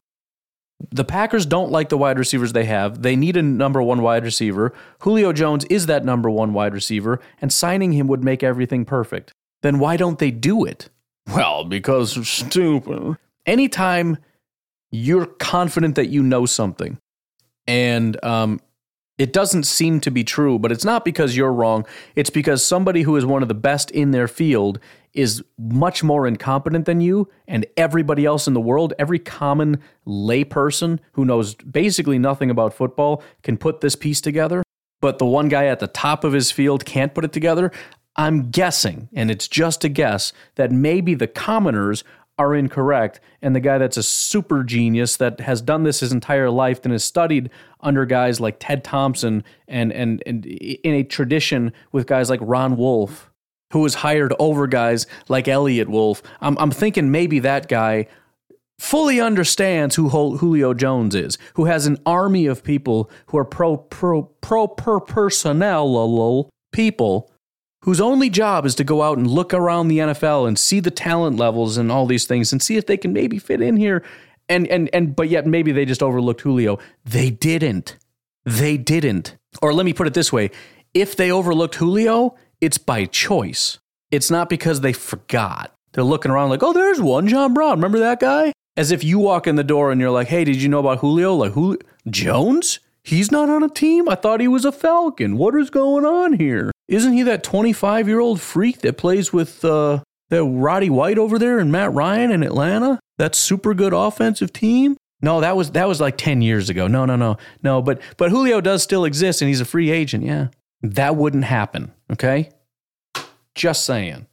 The 0.90 1.04
Packers 1.04 1.44
don't 1.44 1.72
like 1.72 1.88
the 1.88 1.98
wide 1.98 2.18
receivers 2.18 2.52
they 2.52 2.64
have. 2.64 3.02
They 3.02 3.16
need 3.16 3.36
a 3.36 3.42
number 3.42 3.82
one 3.82 4.00
wide 4.00 4.24
receiver. 4.24 4.72
Julio 5.00 5.32
Jones 5.32 5.64
is 5.64 5.86
that 5.86 6.04
number 6.04 6.30
one 6.30 6.52
wide 6.52 6.72
receiver, 6.72 7.20
and 7.40 7.52
signing 7.52 7.92
him 7.92 8.06
would 8.06 8.22
make 8.22 8.42
everything 8.42 8.84
perfect. 8.84 9.32
Then 9.62 9.80
why 9.80 9.96
don't 9.96 10.18
they 10.18 10.30
do 10.30 10.64
it? 10.64 10.88
Well, 11.26 11.64
because 11.64 12.26
stupid. 12.28 13.16
Anytime 13.44 14.18
you're 14.90 15.26
confident 15.26 15.96
that 15.96 16.08
you 16.08 16.22
know 16.22 16.46
something, 16.46 16.98
and 17.66 18.22
um, 18.24 18.60
it 19.18 19.32
doesn't 19.32 19.64
seem 19.64 20.00
to 20.00 20.10
be 20.10 20.22
true, 20.22 20.58
but 20.58 20.70
it's 20.70 20.84
not 20.84 21.04
because 21.04 21.36
you're 21.36 21.52
wrong. 21.52 21.84
It's 22.14 22.30
because 22.30 22.64
somebody 22.64 23.02
who 23.02 23.16
is 23.16 23.26
one 23.26 23.42
of 23.42 23.48
the 23.48 23.54
best 23.54 23.90
in 23.90 24.12
their 24.12 24.28
field 24.28 24.78
is 25.14 25.42
much 25.58 26.02
more 26.02 26.26
incompetent 26.26 26.84
than 26.84 27.00
you 27.00 27.28
and 27.46 27.66
everybody 27.76 28.24
else 28.24 28.46
in 28.46 28.54
the 28.54 28.60
world. 28.60 28.92
Every 28.98 29.18
common 29.18 29.80
layperson 30.06 30.98
who 31.12 31.24
knows 31.24 31.54
basically 31.54 32.18
nothing 32.18 32.50
about 32.50 32.74
football 32.74 33.22
can 33.42 33.56
put 33.56 33.80
this 33.80 33.96
piece 33.96 34.20
together, 34.20 34.62
but 35.00 35.18
the 35.18 35.26
one 35.26 35.48
guy 35.48 35.66
at 35.66 35.80
the 35.80 35.86
top 35.86 36.24
of 36.24 36.32
his 36.32 36.50
field 36.50 36.84
can't 36.84 37.14
put 37.14 37.24
it 37.24 37.32
together. 37.32 37.72
I'm 38.16 38.50
guessing, 38.50 39.08
and 39.14 39.30
it's 39.30 39.46
just 39.46 39.84
a 39.84 39.88
guess, 39.88 40.32
that 40.56 40.72
maybe 40.72 41.14
the 41.14 41.28
commoners 41.28 42.02
are 42.38 42.54
incorrect. 42.54 43.20
And 43.42 43.54
the 43.54 43.60
guy 43.60 43.78
that's 43.78 43.96
a 43.96 44.02
super 44.02 44.62
genius 44.62 45.16
that 45.16 45.40
has 45.40 45.60
done 45.60 45.82
this 45.82 46.00
his 46.00 46.12
entire 46.12 46.50
life 46.50 46.80
and 46.84 46.92
has 46.92 47.04
studied 47.04 47.50
under 47.80 48.06
guys 48.06 48.40
like 48.40 48.56
Ted 48.60 48.84
Thompson 48.84 49.44
and, 49.66 49.92
and, 49.92 50.22
and 50.24 50.46
in 50.46 50.94
a 50.94 51.02
tradition 51.02 51.72
with 51.90 52.06
guys 52.06 52.30
like 52.30 52.40
Ron 52.42 52.76
Wolf, 52.76 53.30
who 53.72 53.80
was 53.80 53.96
hired 53.96 54.32
over 54.38 54.66
guys 54.66 55.06
like 55.28 55.48
Eliot 55.48 55.88
Wolf. 55.88 56.22
I'm, 56.40 56.56
I'm 56.58 56.70
thinking 56.70 57.10
maybe 57.10 57.38
that 57.40 57.68
guy 57.68 58.06
fully 58.78 59.20
understands 59.20 59.96
who 59.96 60.08
Julio 60.08 60.72
Jones 60.74 61.14
is, 61.14 61.36
who 61.54 61.64
has 61.66 61.86
an 61.86 61.98
army 62.06 62.46
of 62.46 62.62
people 62.62 63.10
who 63.26 63.38
are 63.38 63.44
pro 63.44 63.76
pro 63.76 64.22
pro 64.22 64.68
per 64.68 65.00
personnel 65.00 66.48
people 66.72 67.30
whose 67.82 68.00
only 68.00 68.28
job 68.28 68.66
is 68.66 68.74
to 68.74 68.84
go 68.84 69.02
out 69.02 69.18
and 69.18 69.26
look 69.26 69.54
around 69.54 69.88
the 69.88 69.98
NFL 69.98 70.46
and 70.46 70.58
see 70.58 70.80
the 70.80 70.90
talent 70.90 71.36
levels 71.36 71.76
and 71.76 71.90
all 71.92 72.06
these 72.06 72.26
things 72.26 72.52
and 72.52 72.62
see 72.62 72.76
if 72.76 72.86
they 72.86 72.96
can 72.96 73.12
maybe 73.12 73.38
fit 73.38 73.60
in 73.60 73.76
here. 73.76 74.04
And 74.48 74.66
and 74.68 74.88
and 74.92 75.14
but 75.14 75.28
yet 75.28 75.46
maybe 75.46 75.72
they 75.72 75.84
just 75.84 76.02
overlooked 76.02 76.40
Julio. 76.40 76.78
They 77.04 77.30
didn't. 77.30 77.96
They 78.44 78.76
didn't. 78.76 79.36
Or 79.60 79.72
let 79.72 79.84
me 79.84 79.92
put 79.92 80.06
it 80.06 80.14
this 80.14 80.32
way, 80.32 80.50
if 80.94 81.16
they 81.16 81.30
overlooked 81.30 81.76
Julio, 81.76 82.34
it's 82.60 82.78
by 82.78 83.04
choice. 83.04 83.78
It's 84.10 84.30
not 84.30 84.48
because 84.48 84.80
they 84.80 84.92
forgot. 84.92 85.72
They're 85.92 86.04
looking 86.04 86.30
around 86.30 86.50
like, 86.50 86.62
"Oh, 86.62 86.72
there's 86.72 87.00
one 87.00 87.28
John 87.28 87.54
Brown. 87.54 87.72
Remember 87.72 87.98
that 87.98 88.20
guy?" 88.20 88.52
As 88.76 88.92
if 88.92 89.02
you 89.02 89.18
walk 89.18 89.48
in 89.48 89.56
the 89.56 89.64
door 89.64 89.90
and 89.90 90.00
you're 90.00 90.12
like, 90.12 90.28
hey, 90.28 90.44
did 90.44 90.62
you 90.62 90.68
know 90.68 90.78
about 90.78 90.98
Julio? 91.00 91.34
Like, 91.34 91.52
Julio 91.54 91.78
Jones? 92.08 92.78
He's 93.02 93.32
not 93.32 93.48
on 93.48 93.64
a 93.64 93.68
team? 93.68 94.08
I 94.08 94.14
thought 94.14 94.40
he 94.40 94.46
was 94.46 94.64
a 94.64 94.70
Falcon. 94.70 95.36
What 95.36 95.56
is 95.56 95.68
going 95.68 96.04
on 96.04 96.34
here? 96.34 96.70
Isn't 96.86 97.14
he 97.14 97.22
that 97.24 97.42
25 97.42 98.06
year 98.06 98.20
old 98.20 98.40
freak 98.40 98.82
that 98.82 98.96
plays 98.96 99.32
with 99.32 99.64
uh, 99.64 100.00
that 100.28 100.44
Roddy 100.44 100.90
White 100.90 101.18
over 101.18 101.38
there 101.40 101.58
and 101.58 101.72
Matt 101.72 101.92
Ryan 101.92 102.30
in 102.30 102.42
Atlanta? 102.44 103.00
That 103.16 103.34
super 103.34 103.74
good 103.74 103.92
offensive 103.92 104.52
team? 104.52 104.96
No, 105.20 105.40
that 105.40 105.56
was 105.56 105.72
that 105.72 105.88
was 105.88 106.00
like 106.00 106.16
10 106.16 106.42
years 106.42 106.70
ago. 106.70 106.86
No, 106.86 107.04
no, 107.04 107.16
no. 107.16 107.36
No, 107.64 107.82
but 107.82 108.00
but 108.16 108.30
Julio 108.30 108.60
does 108.60 108.84
still 108.84 109.04
exist 109.04 109.42
and 109.42 109.48
he's 109.48 109.60
a 109.60 109.64
free 109.64 109.90
agent. 109.90 110.24
Yeah. 110.24 110.48
That 110.82 111.16
wouldn't 111.16 111.44
happen, 111.44 111.92
okay? 112.12 112.50
Just 113.54 113.84
saying. 113.84 114.26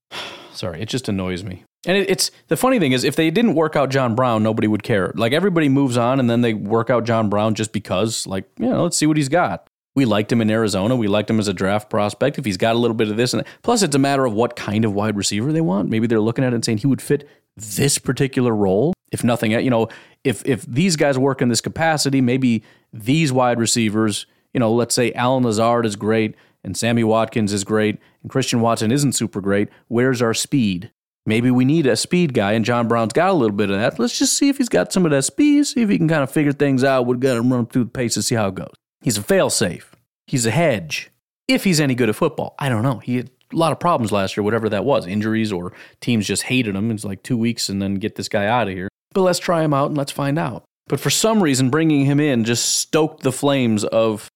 Sorry, 0.52 0.82
it 0.82 0.88
just 0.88 1.08
annoys 1.08 1.44
me. 1.44 1.64
And 1.86 1.96
it, 1.96 2.10
it's 2.10 2.30
the 2.48 2.56
funny 2.56 2.78
thing 2.78 2.92
is, 2.92 3.04
if 3.04 3.16
they 3.16 3.30
didn't 3.30 3.54
work 3.54 3.74
out 3.74 3.90
John 3.90 4.14
Brown, 4.14 4.42
nobody 4.42 4.68
would 4.68 4.82
care. 4.82 5.12
Like 5.14 5.32
everybody 5.32 5.68
moves 5.68 5.96
on, 5.96 6.20
and 6.20 6.30
then 6.30 6.40
they 6.42 6.54
work 6.54 6.90
out 6.90 7.04
John 7.04 7.28
Brown 7.28 7.54
just 7.54 7.72
because, 7.72 8.26
like, 8.26 8.44
you 8.58 8.68
know, 8.68 8.82
let's 8.82 8.96
see 8.96 9.06
what 9.06 9.16
he's 9.16 9.28
got. 9.28 9.68
We 9.94 10.04
liked 10.06 10.32
him 10.32 10.40
in 10.40 10.50
Arizona. 10.50 10.96
We 10.96 11.06
liked 11.06 11.28
him 11.28 11.38
as 11.38 11.48
a 11.48 11.52
draft 11.52 11.90
prospect. 11.90 12.38
If 12.38 12.44
he's 12.44 12.56
got 12.56 12.74
a 12.74 12.78
little 12.78 12.94
bit 12.94 13.08
of 13.08 13.16
this, 13.16 13.34
and 13.34 13.40
that. 13.40 13.48
plus, 13.62 13.82
it's 13.82 13.94
a 13.94 13.98
matter 13.98 14.24
of 14.24 14.32
what 14.32 14.56
kind 14.56 14.84
of 14.84 14.94
wide 14.94 15.16
receiver 15.16 15.52
they 15.52 15.60
want. 15.60 15.90
Maybe 15.90 16.06
they're 16.06 16.20
looking 16.20 16.44
at 16.44 16.52
it 16.52 16.54
and 16.54 16.64
saying 16.64 16.78
he 16.78 16.86
would 16.86 17.02
fit 17.02 17.28
this 17.56 17.98
particular 17.98 18.54
role. 18.54 18.94
If 19.10 19.22
nothing, 19.22 19.50
you 19.50 19.68
know, 19.68 19.88
if 20.24 20.46
if 20.46 20.62
these 20.62 20.96
guys 20.96 21.18
work 21.18 21.42
in 21.42 21.50
this 21.50 21.60
capacity, 21.60 22.22
maybe 22.22 22.62
these 22.92 23.32
wide 23.32 23.58
receivers, 23.58 24.24
you 24.54 24.60
know, 24.60 24.72
let's 24.72 24.94
say 24.94 25.12
Allen 25.12 25.42
Lazard 25.42 25.84
is 25.84 25.96
great 25.96 26.34
and 26.64 26.76
Sammy 26.76 27.04
Watkins 27.04 27.52
is 27.52 27.64
great 27.64 27.98
and 28.22 28.30
Christian 28.30 28.60
Watson 28.60 28.92
isn't 28.92 29.12
super 29.12 29.40
great. 29.40 29.68
Where's 29.88 30.22
our 30.22 30.34
speed? 30.34 30.92
Maybe 31.24 31.50
we 31.50 31.64
need 31.64 31.86
a 31.86 31.96
speed 31.96 32.34
guy, 32.34 32.52
and 32.52 32.64
John 32.64 32.88
Brown's 32.88 33.12
got 33.12 33.30
a 33.30 33.32
little 33.32 33.56
bit 33.56 33.70
of 33.70 33.76
that. 33.76 33.98
Let's 33.98 34.18
just 34.18 34.36
see 34.36 34.48
if 34.48 34.58
he's 34.58 34.68
got 34.68 34.92
some 34.92 35.04
of 35.04 35.12
that 35.12 35.22
speed, 35.22 35.66
see 35.66 35.82
if 35.82 35.88
he 35.88 35.96
can 35.96 36.08
kind 36.08 36.22
of 36.24 36.32
figure 36.32 36.52
things 36.52 36.82
out. 36.82 37.06
We're 37.06 37.14
going 37.14 37.40
to 37.40 37.48
run 37.48 37.66
through 37.66 37.84
the 37.84 37.90
paces, 37.90 38.26
see 38.26 38.34
how 38.34 38.48
it 38.48 38.56
goes. 38.56 38.72
He's 39.02 39.18
a 39.18 39.22
failsafe. 39.22 39.84
He's 40.26 40.46
a 40.46 40.50
hedge. 40.50 41.10
If 41.46 41.62
he's 41.62 41.80
any 41.80 41.94
good 41.94 42.08
at 42.08 42.16
football, 42.16 42.54
I 42.58 42.68
don't 42.68 42.82
know. 42.82 42.98
He 42.98 43.16
had 43.16 43.30
a 43.52 43.56
lot 43.56 43.72
of 43.72 43.78
problems 43.78 44.10
last 44.10 44.36
year, 44.36 44.42
whatever 44.42 44.68
that 44.70 44.84
was 44.84 45.06
injuries 45.06 45.52
or 45.52 45.72
teams 46.00 46.26
just 46.26 46.44
hated 46.44 46.74
him. 46.74 46.90
It's 46.90 47.04
like 47.04 47.22
two 47.22 47.36
weeks 47.36 47.68
and 47.68 47.80
then 47.80 47.96
get 47.96 48.16
this 48.16 48.28
guy 48.28 48.46
out 48.46 48.68
of 48.68 48.74
here. 48.74 48.88
But 49.12 49.22
let's 49.22 49.38
try 49.38 49.62
him 49.62 49.74
out 49.74 49.88
and 49.88 49.98
let's 49.98 50.12
find 50.12 50.38
out. 50.38 50.64
But 50.88 50.98
for 50.98 51.10
some 51.10 51.42
reason, 51.42 51.70
bringing 51.70 52.04
him 52.04 52.18
in 52.18 52.44
just 52.44 52.76
stoked 52.76 53.22
the 53.22 53.32
flames 53.32 53.84
of 53.84 54.28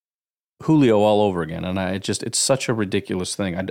Julio 0.62 1.00
all 1.00 1.22
over 1.22 1.42
again. 1.42 1.64
And 1.64 1.78
I 1.78 1.98
just, 1.98 2.22
it's 2.22 2.38
such 2.38 2.68
a 2.68 2.74
ridiculous 2.74 3.34
thing. 3.34 3.56
I, 3.56 3.66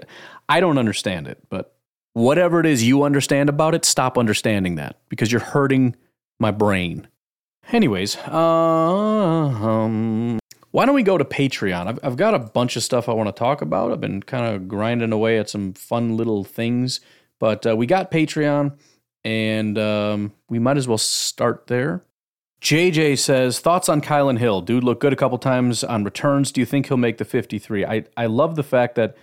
I 0.47 0.59
don't 0.59 0.77
understand 0.77 1.27
it, 1.27 1.39
but 1.49 1.75
whatever 2.13 2.59
it 2.59 2.65
is 2.65 2.83
you 2.83 3.03
understand 3.03 3.49
about 3.49 3.75
it, 3.75 3.85
stop 3.85 4.17
understanding 4.17 4.75
that 4.75 4.99
because 5.09 5.31
you're 5.31 5.41
hurting 5.41 5.95
my 6.39 6.51
brain. 6.51 7.07
Anyways, 7.71 8.17
uh, 8.27 8.37
um, 8.37 10.39
why 10.71 10.85
don't 10.85 10.95
we 10.95 11.03
go 11.03 11.17
to 11.17 11.25
Patreon? 11.25 11.87
I've, 11.87 11.99
I've 12.03 12.17
got 12.17 12.35
a 12.35 12.39
bunch 12.39 12.75
of 12.75 12.83
stuff 12.83 13.09
I 13.09 13.13
want 13.13 13.27
to 13.27 13.39
talk 13.39 13.61
about. 13.61 13.91
I've 13.91 14.01
been 14.01 14.21
kind 14.21 14.53
of 14.53 14.67
grinding 14.67 15.11
away 15.11 15.39
at 15.39 15.49
some 15.49 15.73
fun 15.73 16.15
little 16.15 16.43
things, 16.43 16.99
but 17.39 17.65
uh, 17.65 17.75
we 17.75 17.87
got 17.87 18.11
Patreon 18.11 18.77
and 19.23 19.77
um, 19.79 20.33
we 20.49 20.59
might 20.59 20.77
as 20.77 20.87
well 20.87 20.99
start 20.99 21.65
there. 21.67 22.03
JJ 22.61 23.19
says 23.19 23.59
thoughts 23.59 23.89
on 23.89 24.01
Kylin 24.01 24.39
Hill. 24.39 24.61
Dude 24.61 24.83
looked 24.83 25.01
good 25.01 25.13
a 25.13 25.15
couple 25.15 25.37
times 25.37 25.83
on 25.83 26.03
returns. 26.03 26.51
Do 26.51 26.61
you 26.61 26.65
think 26.65 26.87
he'll 26.87 26.97
make 26.97 27.17
the 27.17 27.25
53? 27.25 27.85
I 27.85 28.05
I 28.17 28.25
love 28.25 28.55
the 28.55 28.63
fact 28.63 28.95
that 28.95 29.15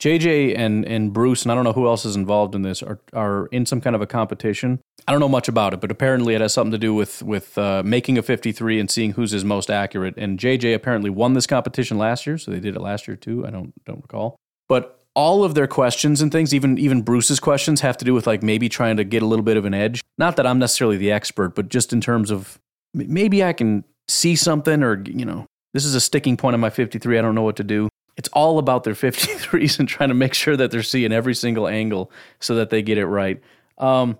JJ 0.00 0.56
and 0.56 0.86
and 0.86 1.12
Bruce 1.12 1.42
and 1.42 1.50
I 1.50 1.54
don't 1.54 1.64
know 1.64 1.72
who 1.72 1.86
else 1.86 2.04
is 2.04 2.14
involved 2.14 2.54
in 2.54 2.62
this 2.62 2.82
are 2.82 3.00
are 3.12 3.46
in 3.46 3.66
some 3.66 3.80
kind 3.80 3.96
of 3.96 4.02
a 4.02 4.06
competition. 4.06 4.80
I 5.06 5.12
don't 5.12 5.20
know 5.20 5.28
much 5.28 5.48
about 5.48 5.74
it, 5.74 5.80
but 5.80 5.90
apparently 5.90 6.34
it 6.34 6.40
has 6.40 6.52
something 6.52 6.72
to 6.72 6.78
do 6.78 6.94
with 6.94 7.22
with 7.22 7.58
uh, 7.58 7.82
making 7.84 8.16
a 8.16 8.22
53 8.22 8.78
and 8.78 8.90
seeing 8.90 9.12
who's 9.12 9.32
his 9.32 9.44
most 9.44 9.70
accurate. 9.70 10.14
And 10.16 10.38
JJ 10.38 10.74
apparently 10.74 11.10
won 11.10 11.32
this 11.32 11.46
competition 11.46 11.98
last 11.98 12.26
year, 12.26 12.38
so 12.38 12.50
they 12.50 12.60
did 12.60 12.76
it 12.76 12.80
last 12.80 13.08
year 13.08 13.16
too. 13.16 13.44
I 13.44 13.50
don't 13.50 13.72
don't 13.84 14.02
recall, 14.02 14.36
but 14.68 15.00
all 15.14 15.42
of 15.42 15.54
their 15.56 15.66
questions 15.66 16.20
and 16.20 16.30
things, 16.30 16.54
even 16.54 16.78
even 16.78 17.02
Bruce's 17.02 17.40
questions, 17.40 17.80
have 17.80 17.96
to 17.96 18.04
do 18.04 18.14
with 18.14 18.26
like 18.26 18.40
maybe 18.40 18.68
trying 18.68 18.96
to 18.98 19.04
get 19.04 19.20
a 19.20 19.26
little 19.26 19.44
bit 19.44 19.56
of 19.56 19.64
an 19.64 19.74
edge. 19.74 20.00
Not 20.16 20.36
that 20.36 20.46
I'm 20.46 20.60
necessarily 20.60 20.96
the 20.96 21.10
expert, 21.10 21.56
but 21.56 21.68
just 21.68 21.92
in 21.92 22.00
terms 22.00 22.30
of 22.30 22.60
maybe 23.06 23.44
I 23.44 23.52
can 23.52 23.84
see 24.08 24.36
something, 24.36 24.82
or 24.82 25.02
you 25.06 25.24
know, 25.24 25.46
this 25.74 25.84
is 25.84 25.94
a 25.94 26.00
sticking 26.00 26.36
point 26.36 26.54
on 26.54 26.60
my 26.60 26.70
53. 26.70 27.18
I 27.18 27.22
don't 27.22 27.34
know 27.34 27.42
what 27.42 27.56
to 27.56 27.64
do. 27.64 27.88
It's 28.16 28.28
all 28.30 28.58
about 28.58 28.84
their 28.84 28.94
53s 28.94 29.78
and 29.78 29.88
trying 29.88 30.08
to 30.08 30.14
make 30.14 30.34
sure 30.34 30.56
that 30.56 30.70
they're 30.70 30.82
seeing 30.82 31.12
every 31.12 31.34
single 31.34 31.68
angle 31.68 32.10
so 32.40 32.54
that 32.56 32.70
they 32.70 32.82
get 32.82 32.98
it 32.98 33.06
right. 33.06 33.40
Um, 33.78 34.18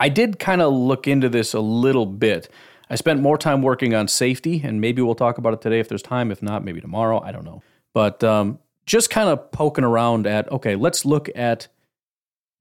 I 0.00 0.08
did 0.08 0.38
kind 0.38 0.62
of 0.62 0.72
look 0.72 1.06
into 1.08 1.28
this 1.28 1.54
a 1.54 1.60
little 1.60 2.06
bit. 2.06 2.48
I 2.88 2.94
spent 2.94 3.20
more 3.20 3.36
time 3.36 3.62
working 3.62 3.94
on 3.94 4.08
safety, 4.08 4.60
and 4.64 4.80
maybe 4.80 5.02
we'll 5.02 5.14
talk 5.14 5.38
about 5.38 5.52
it 5.54 5.60
today 5.60 5.80
if 5.80 5.88
there's 5.88 6.02
time. 6.02 6.30
If 6.30 6.42
not, 6.42 6.64
maybe 6.64 6.80
tomorrow. 6.80 7.20
I 7.22 7.32
don't 7.32 7.44
know. 7.44 7.62
But 7.94 8.22
um, 8.22 8.58
just 8.84 9.10
kind 9.10 9.28
of 9.28 9.50
poking 9.50 9.84
around 9.84 10.26
at 10.26 10.50
okay, 10.52 10.76
let's 10.76 11.04
look 11.04 11.28
at 11.34 11.68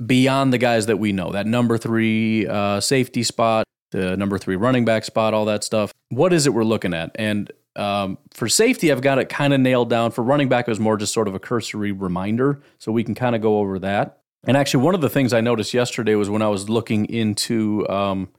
beyond 0.04 0.52
the 0.52 0.58
guys 0.58 0.88
that 0.88 0.98
we 0.98 1.12
know 1.12 1.32
that 1.32 1.46
number 1.46 1.78
three 1.78 2.48
uh, 2.48 2.80
safety 2.80 3.24
spot, 3.24 3.66
the 3.92 4.18
number 4.18 4.38
three 4.38 4.56
running 4.56 4.86
back 4.86 5.04
spot, 5.04 5.34
all 5.34 5.46
that 5.46 5.64
stuff. 5.64 5.94
What 6.10 6.34
is 6.34 6.46
it 6.48 6.54
we're 6.54 6.64
looking 6.64 6.94
at? 6.94 7.12
And 7.16 7.52
um, 7.76 8.18
for 8.32 8.48
safety, 8.48 8.92
I've 8.92 9.02
got 9.02 9.20
it 9.20 9.30
kind 9.30 9.54
of 9.54 9.60
nailed 9.60 9.90
down. 9.90 10.12
For 10.12 10.24
running 10.24 10.50
back, 10.50 10.68
it 10.68 10.72
was 10.72 10.80
more 10.80 10.98
just 10.98 11.14
sort 11.14 11.28
of 11.28 11.36
a 11.36 11.40
cursory 11.40 11.92
reminder, 11.92 12.62
so 12.80 12.92
we 12.92 13.04
can 13.04 13.16
kind 13.16 13.36
of 13.36 13.42
go 13.42 13.60
over 13.60 13.80
that. 13.80 14.20
And 14.48 14.56
actually, 14.56 14.84
one 14.84 14.96
of 14.96 15.02
the 15.02 15.10
things 15.10 15.34
I 15.34 15.42
noticed 15.42 15.74
yesterday 15.74 16.16
was 16.16 16.30
when 16.30 16.42
I 16.42 16.50
was 16.50 16.70
looking 16.70 17.06
into 17.06 17.88
um, 17.90 18.30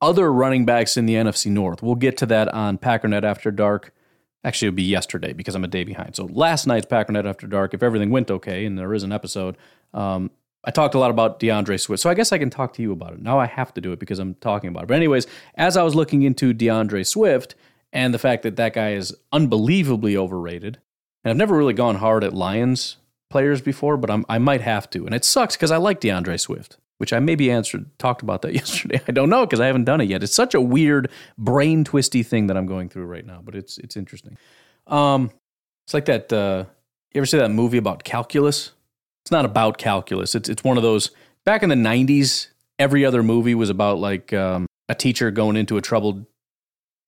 other 0.00 0.32
running 0.32 0.64
backs 0.64 0.96
in 0.96 1.06
the 1.06 1.14
NFC 1.14 1.50
North. 1.50 1.82
We'll 1.82 1.94
get 1.94 2.16
to 2.18 2.26
that 2.26 2.48
on 2.48 2.78
Packernet 2.78 3.22
After 3.22 3.50
Dark 3.50 3.92
Actually, 4.44 4.68
it'll 4.68 4.76
be 4.76 4.82
yesterday 4.82 5.32
because 5.32 5.54
I'm 5.54 5.64
a 5.64 5.68
day 5.68 5.84
behind. 5.84 6.14
So 6.14 6.26
last 6.26 6.66
night's 6.66 6.86
Packernet 6.86 7.26
After 7.26 7.46
Dark, 7.46 7.72
if 7.72 7.82
everything 7.82 8.10
went 8.10 8.30
okay 8.30 8.66
and 8.66 8.78
there 8.78 8.92
is 8.92 9.02
an 9.02 9.10
episode, 9.10 9.56
um, 9.94 10.30
I 10.64 10.70
talked 10.70 10.94
a 10.94 10.98
lot 10.98 11.10
about 11.10 11.40
D'Andre 11.40 11.76
Swift. 11.76 12.02
So 12.02 12.10
I 12.10 12.14
guess 12.14 12.32
I 12.32 12.38
can 12.38 12.50
talk 12.50 12.72
to 12.74 12.82
you 12.82 12.92
about 12.92 13.12
it. 13.12 13.22
Now 13.22 13.38
I 13.38 13.46
have 13.46 13.72
to 13.74 13.80
do 13.80 13.92
it 13.92 13.98
because 13.98 14.18
I'm 14.18 14.34
talking 14.36 14.68
about 14.68 14.84
it. 14.84 14.86
But 14.86 14.96
anyways, 14.96 15.26
as 15.56 15.76
I 15.76 15.82
was 15.82 15.94
looking 15.94 16.22
into 16.22 16.52
D'Andre 16.52 17.02
Swift 17.02 17.54
and 17.92 18.12
the 18.12 18.18
fact 18.18 18.42
that 18.42 18.56
that 18.56 18.72
guy 18.72 18.92
is 18.92 19.14
unbelievably 19.32 20.16
overrated, 20.16 20.78
and 21.22 21.30
I've 21.30 21.36
never 21.36 21.56
really 21.56 21.74
gone 21.74 21.96
hard 21.96 22.24
at 22.24 22.32
Lions 22.32 22.96
players 23.30 23.60
before, 23.60 23.96
but 23.96 24.10
I'm, 24.10 24.24
I 24.28 24.38
might 24.38 24.60
have 24.60 24.88
to. 24.90 25.06
And 25.06 25.14
it 25.14 25.24
sucks 25.24 25.56
because 25.56 25.70
I 25.70 25.76
like 25.76 26.00
D'Andre 26.00 26.36
Swift 26.36 26.78
which 26.98 27.12
I 27.12 27.18
maybe 27.18 27.50
answered, 27.50 27.86
talked 27.98 28.22
about 28.22 28.42
that 28.42 28.54
yesterday. 28.60 29.00
I 29.06 29.12
don't 29.12 29.28
know 29.28 29.44
because 29.44 29.60
I 29.60 29.66
haven't 29.66 29.84
done 29.84 30.00
it 30.00 30.08
yet. 30.08 30.22
It's 30.22 30.34
such 30.34 30.54
a 30.54 30.60
weird, 30.60 31.10
brain 31.36 31.84
twisty 31.84 32.22
thing 32.22 32.46
that 32.46 32.56
I'm 32.56 32.66
going 32.66 32.88
through 32.88 33.06
right 33.06 33.26
now, 33.26 33.40
but 33.44 33.54
it's 33.54 33.78
it's 33.78 33.96
interesting. 33.96 34.38
Um, 34.86 35.30
it's 35.86 35.94
like 35.94 36.06
that. 36.06 36.32
Uh, 36.32 36.64
you 37.12 37.18
ever 37.20 37.26
see 37.26 37.38
that 37.38 37.50
movie 37.50 37.78
about 37.78 38.04
calculus? 38.04 38.72
It's 39.24 39.30
not 39.30 39.46
about 39.46 39.78
calculus. 39.78 40.34
It's 40.34 40.48
it's 40.50 40.62
one 40.62 40.76
of 40.76 40.82
those. 40.82 41.10
Back 41.44 41.62
in 41.62 41.70
the 41.70 41.74
'90s, 41.74 42.48
every 42.78 43.04
other 43.06 43.22
movie 43.22 43.54
was 43.54 43.70
about 43.70 43.98
like 43.98 44.32
um, 44.34 44.66
a 44.88 44.94
teacher 44.94 45.30
going 45.30 45.56
into 45.56 45.78
a 45.78 45.80
troubled 45.80 46.26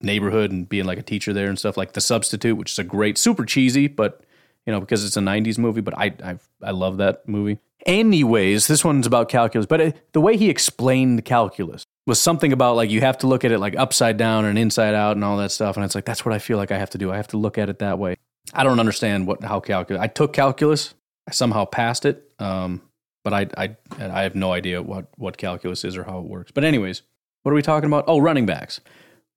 neighborhood 0.01 0.51
and 0.51 0.69
being 0.69 0.87
like 0.87 0.99
a 0.99 1.03
teacher 1.03 1.33
there 1.35 1.49
and 1.49 1.59
stuff. 1.59 1.77
Like 1.77 1.93
The 1.93 2.01
Substitute, 2.01 2.57
which 2.57 2.73
is 2.73 2.79
a 2.79 2.85
great, 2.85 3.19
super 3.19 3.45
cheesy, 3.45 3.87
but 3.87 4.23
you 4.65 4.73
know 4.73 4.81
because 4.81 5.05
it's 5.05 5.17
a 5.19 5.21
'90s 5.21 5.59
movie. 5.59 5.83
But 5.83 5.99
I 5.99 6.15
I 6.25 6.39
I 6.63 6.71
love 6.71 6.97
that 6.99 7.29
movie. 7.29 7.59
Anyways, 7.85 8.67
this 8.67 8.85
one's 8.85 9.07
about 9.07 9.29
calculus, 9.29 9.67
but 9.67 9.81
it, 9.81 10.13
the 10.13 10.21
way 10.21 10.37
he 10.37 10.49
explained 10.49 11.25
calculus 11.25 11.85
was 12.07 12.21
something 12.21 12.53
about 12.53 12.77
like 12.77 12.91
you 12.91 13.01
have 13.01 13.19
to 13.19 13.27
look 13.27 13.45
at 13.45 13.53
it 13.53 13.59
like 13.59 13.77
upside 13.77 14.17
down 14.17 14.45
and 14.45 14.59
inside 14.59 14.95
out 14.95 15.17
and 15.17 15.25
all 15.25 15.37
that 15.37 15.53
stuff. 15.53 15.77
And 15.77 15.85
it's 15.85 15.95
like 15.95 16.05
that's 16.07 16.25
what 16.25 16.35
I 16.35 16.39
feel 16.39 16.57
like 16.57 16.71
I 16.73 16.79
have 16.79 16.91
to 16.91 16.99
do. 16.99 17.13
I 17.13 17.17
have 17.17 17.29
to 17.29 17.37
look 17.37 17.59
at 17.59 17.69
it 17.69 17.79
that 17.81 17.99
way. 17.99 18.17
I 18.55 18.65
don't 18.65 18.81
understand 18.81 19.27
what 19.27 19.45
how 19.45 19.61
calculus. 19.61 20.01
I 20.01 20.07
took 20.07 20.33
calculus. 20.33 20.95
I 21.29 21.33
somehow 21.33 21.65
passed 21.65 22.05
it, 22.05 22.31
um, 22.39 22.83
but 23.25 23.33
I 23.33 23.49
I 23.57 23.77
I 23.99 24.23
have 24.23 24.35
no 24.35 24.53
idea 24.53 24.83
what 24.83 25.07
what 25.17 25.37
calculus 25.37 25.85
is 25.85 25.97
or 25.97 26.05
how 26.05 26.19
it 26.19 26.25
works. 26.25 26.53
But 26.53 26.65
anyways, 26.65 27.03
what 27.43 27.53
are 27.53 27.55
we 27.55 27.63
talking 27.63 27.89
about? 27.89 28.05
Oh, 28.07 28.19
running 28.19 28.47
backs. 28.47 28.81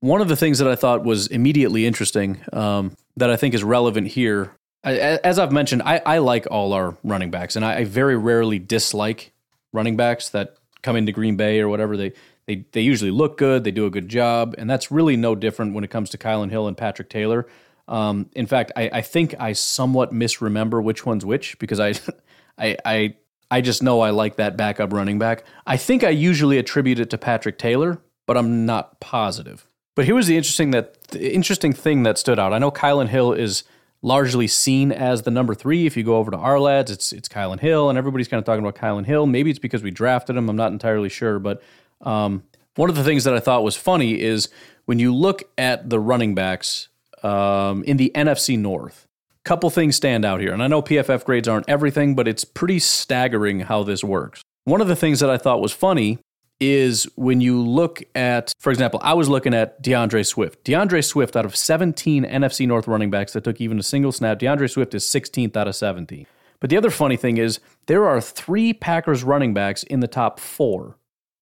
One 0.02 0.22
of 0.22 0.30
the 0.30 0.36
things 0.36 0.60
that 0.60 0.68
I 0.68 0.76
thought 0.76 1.04
was 1.04 1.28
immediately 1.28 1.86
interesting 1.86 2.40
um, 2.54 2.96
that 3.18 3.30
I 3.30 3.36
think 3.36 3.54
is 3.54 3.64
relevant 3.64 4.08
here 4.08 4.54
as 4.84 5.40
I've 5.40 5.52
mentioned, 5.52 5.82
I, 5.84 6.02
I 6.06 6.18
like 6.20 6.48
all 6.50 6.74
our 6.74 6.98
running 7.04 7.32
backs, 7.32 7.56
and 7.56 7.66
I, 7.66 7.80
I, 7.80 7.84
very 7.84 8.18
rarely 8.18 8.60
dislike 8.60 9.34
running 9.74 9.98
backs 9.98 10.30
that 10.30 10.56
come 10.82 10.96
into 10.96 11.12
Green 11.12 11.36
Bay 11.36 11.60
or 11.60 11.68
whatever. 11.68 11.98
They, 11.98 12.14
they 12.46 12.66
they 12.72 12.82
usually 12.82 13.12
look 13.12 13.38
good, 13.38 13.64
they 13.64 13.72
do 13.72 13.86
a 13.86 13.90
good 13.90 14.08
job, 14.08 14.56
and 14.58 14.70
that's 14.70 14.90
really 14.90 15.18
no 15.18 15.36
different 15.36 15.74
when 15.74 15.84
it 15.84 15.90
comes 15.90 16.10
to 16.12 16.18
Kylin 16.18 16.50
Hill 16.50 16.68
and 16.68 16.78
Patrick 16.78 17.10
Taylor. 17.10 17.46
Um, 17.90 18.30
in 18.34 18.46
fact, 18.46 18.72
I, 18.78 18.90
I 18.94 19.02
think 19.02 19.36
I 19.40 19.54
somewhat 19.54 20.14
misremember 20.14 20.82
which 20.82 21.06
one's 21.06 21.26
which 21.26 21.58
because 21.60 21.80
I, 21.80 21.96
I, 22.58 22.78
I, 22.86 23.16
I 23.52 23.62
just 23.62 23.82
know 23.82 24.00
I 24.02 24.12
like 24.12 24.36
that 24.36 24.56
backup 24.56 24.94
running 24.94 25.20
back. 25.20 25.44
I 25.66 25.76
think 25.76 26.04
I 26.04 26.10
usually 26.10 26.60
attribute 26.60 27.00
it 27.00 27.10
to 27.10 27.18
Patrick 27.18 27.58
Taylor, 27.58 28.00
but 28.28 28.38
I'm 28.38 28.66
not 28.66 29.00
positive. 29.00 29.66
But 29.96 30.06
here 30.06 30.16
was 30.16 30.28
the 30.28 30.38
interesting 30.38 30.72
that 30.72 31.02
the 31.10 31.34
interesting 31.34 31.74
thing 31.74 32.04
that 32.04 32.18
stood 32.18 32.40
out. 32.40 32.54
I 32.54 32.60
know 32.60 32.72
Kylin 32.72 33.08
Hill 33.08 33.34
is 33.34 33.64
largely 34.02 34.48
seen 34.48 34.92
as 34.92 35.24
the 35.24 35.32
number 35.32 35.56
three. 35.56 35.86
If 35.88 35.98
you 35.98 36.04
go 36.04 36.18
over 36.18 36.30
to 36.32 36.38
Ourlads, 36.38 36.92
it's 36.92 37.12
it's 37.12 37.28
Kylin 37.28 37.60
Hill, 37.60 37.90
and 37.90 37.98
everybody's 37.98 38.28
kind 38.28 38.40
of 38.40 38.46
talking 38.46 38.64
about 38.64 38.76
Kylin 38.76 39.06
Hill. 39.06 39.26
Maybe 39.26 39.50
it's 39.50 39.60
because 39.60 39.82
we 39.82 39.92
drafted 39.92 40.38
him. 40.38 40.48
I'm 40.48 40.56
not 40.56 40.72
entirely 40.72 41.10
sure, 41.10 41.40
but 41.40 41.62
um, 42.02 42.44
One 42.76 42.90
of 42.90 42.96
the 42.96 43.04
things 43.04 43.24
that 43.24 43.34
I 43.34 43.40
thought 43.40 43.64
was 43.64 43.76
funny 43.76 44.22
is 44.22 44.48
when 44.86 45.00
you 45.00 45.14
look 45.14 45.44
at 45.58 45.90
the 45.90 46.00
running 46.00 46.36
backs 46.36 46.89
um, 47.24 47.84
in 47.84 47.98
the 47.98 48.12
NFC 48.16 48.58
North, 48.58 49.08
couple 49.50 49.70
things 49.72 49.96
stand 49.96 50.26
out 50.26 50.40
here. 50.40 50.54
And 50.54 50.62
I 50.62 50.68
know 50.68 50.82
PFF 50.82 51.24
grades 51.26 51.48
aren't 51.48 51.68
everything, 51.68 52.14
but 52.14 52.28
it's 52.28 52.44
pretty 52.44 52.78
staggering 52.78 53.62
how 53.62 53.82
this 53.82 54.04
works. 54.04 54.44
One 54.66 54.80
of 54.80 54.88
the 54.88 54.96
things 54.96 55.22
that 55.22 55.30
I 55.32 55.38
thought 55.38 55.60
was 55.60 55.72
funny 55.72 56.20
is 56.60 57.06
when 57.16 57.42
you 57.42 57.60
look 57.60 58.04
at, 58.14 58.54
for 58.60 58.70
example, 58.70 59.00
I 59.02 59.14
was 59.14 59.28
looking 59.28 59.56
at 59.56 59.82
D'Andre 59.82 60.22
Swift. 60.22 60.64
D'Andre 60.66 61.02
Swift, 61.02 61.36
out 61.36 61.46
of 61.46 61.56
17 61.56 62.26
NFC 62.26 62.68
North 62.68 62.88
running 62.88 63.10
backs 63.10 63.34
that 63.34 63.44
took 63.44 63.60
even 63.60 63.80
a 63.80 63.84
single 63.84 64.12
snap, 64.12 64.38
D'Andre 64.38 64.68
Swift 64.68 64.94
is 64.94 65.04
16th 65.06 65.58
out 65.58 65.68
of 65.68 65.76
17. 65.76 66.28
But 66.60 66.70
the 66.70 66.78
other 66.78 66.92
funny 66.92 67.18
thing 67.18 67.38
is, 67.38 67.60
there 67.88 68.06
are 68.06 68.22
three 68.22 68.74
Packers 68.74 69.24
running 69.24 69.54
backs 69.56 69.82
in 69.84 70.02
the 70.02 70.08
top 70.08 70.40
four, 70.40 70.98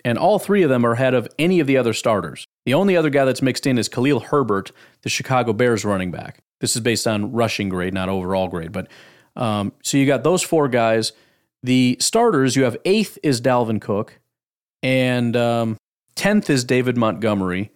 and 0.05 0.17
all 0.17 0.39
three 0.39 0.63
of 0.63 0.69
them 0.69 0.85
are 0.85 0.93
ahead 0.93 1.13
of 1.15 1.27
any 1.37 1.59
of 1.59 1.67
the 1.67 1.75
other 1.75 1.93
starters. 1.93 2.45
The 2.67 2.73
only 2.73 2.97
other 2.97 3.09
guy 3.09 3.23
that's 3.23 3.41
mixed 3.41 3.65
in 3.65 3.77
is 3.77 3.87
Khalil 3.87 4.19
Herbert, 4.19 4.73
the 5.03 5.07
Chicago 5.07 5.53
Bears 5.53 5.85
running 5.85 6.11
back. 6.11 6.39
This 6.59 6.75
is 6.75 6.81
based 6.81 7.07
on 7.07 7.31
rushing 7.31 7.69
grade, 7.69 7.93
not 7.93 8.09
overall 8.09 8.49
grade. 8.49 8.73
But 8.73 8.89
um, 9.37 9.71
so 9.83 9.95
you 9.95 10.05
got 10.05 10.25
those 10.25 10.43
four 10.43 10.67
guys. 10.67 11.13
The 11.63 11.95
starters, 12.01 12.57
you 12.57 12.65
have 12.65 12.75
eighth 12.83 13.17
is 13.23 13.39
Dalvin 13.39 13.79
Cook, 13.79 14.19
and 14.83 15.37
um, 15.37 15.77
10th 16.17 16.49
is 16.49 16.65
David 16.65 16.97
Montgomery. 16.97 17.71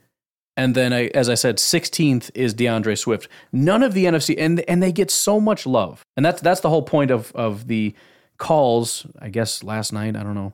And 0.57 0.75
then, 0.75 0.91
as 0.91 1.29
I 1.29 1.35
said, 1.35 1.55
16th 1.55 2.29
is 2.35 2.53
D'Andre 2.53 2.95
Swift. 2.95 3.29
None 3.53 3.83
of 3.83 3.93
the 3.93 4.03
NFC, 4.03 4.35
and 4.37 4.59
and 4.59 4.83
they 4.83 4.91
get 4.91 5.09
so 5.09 5.39
much 5.39 5.65
love, 5.65 6.03
and 6.17 6.25
that's 6.25 6.41
that's 6.41 6.59
the 6.59 6.69
whole 6.69 6.83
point 6.83 7.11
of 7.11 7.31
of 7.31 7.67
the 7.67 7.95
calls. 8.37 9.07
I 9.19 9.29
guess 9.29 9.63
last 9.63 9.93
night, 9.93 10.17
I 10.17 10.23
don't 10.23 10.35
know, 10.35 10.51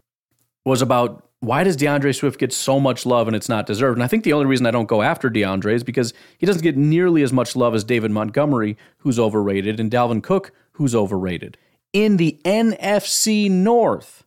was 0.64 0.84
about 0.84 1.27
why 1.40 1.64
does 1.64 1.76
D'Andre 1.76 2.12
Swift 2.12 2.40
get 2.40 2.52
so 2.52 2.80
much 2.80 3.06
love 3.06 3.28
and 3.28 3.36
it's 3.36 3.50
not 3.50 3.68
deserved? 3.68 3.98
And 3.98 4.04
I 4.04 4.08
think 4.08 4.24
the 4.24 4.34
only 4.34 4.48
reason 4.48 4.66
I 4.66 4.72
don't 4.72 4.88
go 4.88 5.02
after 5.02 5.30
D'Andre 5.30 5.76
is 5.76 5.84
because 5.84 6.14
he 6.38 6.46
doesn't 6.46 6.64
get 6.64 6.78
nearly 6.78 7.22
as 7.22 7.32
much 7.32 7.56
love 7.56 7.76
as 7.76 7.84
David 7.84 8.12
Montgomery, 8.12 8.78
who's 9.00 9.20
overrated, 9.20 9.80
and 9.80 9.92
Dalvin 9.92 10.24
Cook, 10.24 10.52
who's 10.74 10.96
overrated. 10.96 11.58
In 11.94 12.18
the 12.18 12.40
NFC 12.44 13.50
North, 13.50 14.24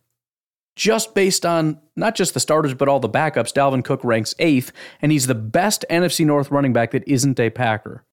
just 0.75 1.13
based 1.13 1.45
on 1.45 1.79
not 1.97 2.15
just 2.15 2.33
the 2.33 2.39
starters, 2.39 2.73
but 2.73 2.87
all 2.87 2.99
the 2.99 3.09
backups, 3.09 3.53
Dalvin 3.53 3.83
Cook 3.83 4.03
ranks 4.03 4.33
eighth, 4.39 4.71
and 5.01 5.11
he's 5.11 5.27
the 5.27 5.35
best 5.35 5.83
NFC 5.89 6.25
North 6.25 6.49
running 6.49 6.71
back 6.71 6.91
that 6.91 7.07
isn't 7.07 7.39
a 7.39 7.49
Packer. 7.49 8.05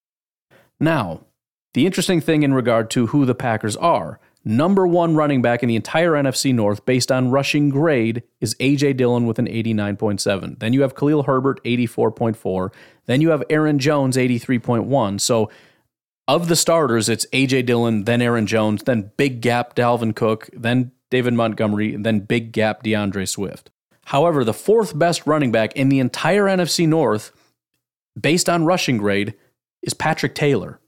Now, 0.81 1.21
the 1.75 1.87
interesting 1.87 2.21
thing 2.21 2.43
in 2.43 2.53
regard 2.53 2.91
to 2.91 3.09
who 3.09 3.25
the 3.25 3.35
Packers 3.35 3.77
are 3.77 4.19
number 4.49 4.87
one 4.87 5.15
running 5.15 5.43
back 5.43 5.63
in 5.63 5.69
the 5.69 5.77
entire 5.77 6.13
NFC 6.13 6.55
North 6.55 6.87
based 6.87 7.13
on 7.13 7.31
rushing 7.31 7.69
grade 7.69 8.23
is 8.41 8.57
A.J. 8.61 8.95
Dillon 8.95 9.27
with 9.27 9.39
an 9.39 9.47
89.7. 9.47 10.59
Then 10.59 10.73
you 10.73 10.81
have 10.81 10.95
Khalil 10.95 11.25
Herbert, 11.25 11.63
84.4. 11.65 12.73
Then 13.05 13.21
you 13.21 13.29
have 13.29 13.45
Aaron 13.51 13.79
Jones, 13.79 14.17
83.1. 14.17 15.21
So, 15.21 15.51
of 16.27 16.49
the 16.49 16.57
starters, 16.57 17.09
it's 17.09 17.27
A.J. 17.33 17.63
Dillon, 17.63 18.05
then 18.05 18.21
Aaron 18.21 18.47
Jones, 18.47 18.83
then 18.85 19.13
big 19.17 19.41
gap 19.41 19.75
Dalvin 19.75 20.15
Cook, 20.15 20.49
then 20.53 20.93
David 21.11 21.35
Montgomery, 21.35 21.97
then 21.97 22.21
big 22.21 22.53
gap 22.53 22.83
D'Andre 22.83 23.25
Swift. 23.27 23.71
However, 24.07 24.45
the 24.45 24.55
fourth 24.55 24.99
best 24.99 25.27
running 25.27 25.53
back 25.53 25.75
in 25.75 25.91
the 25.91 25.99
entire 25.99 26.45
NFC 26.45 26.89
North, 26.89 27.33
based 28.19 28.49
on 28.49 28.65
rushing 28.65 28.97
grade, 28.97 29.35
is 29.83 29.95
Patrick 29.95 30.35
Taylor, 30.35 30.81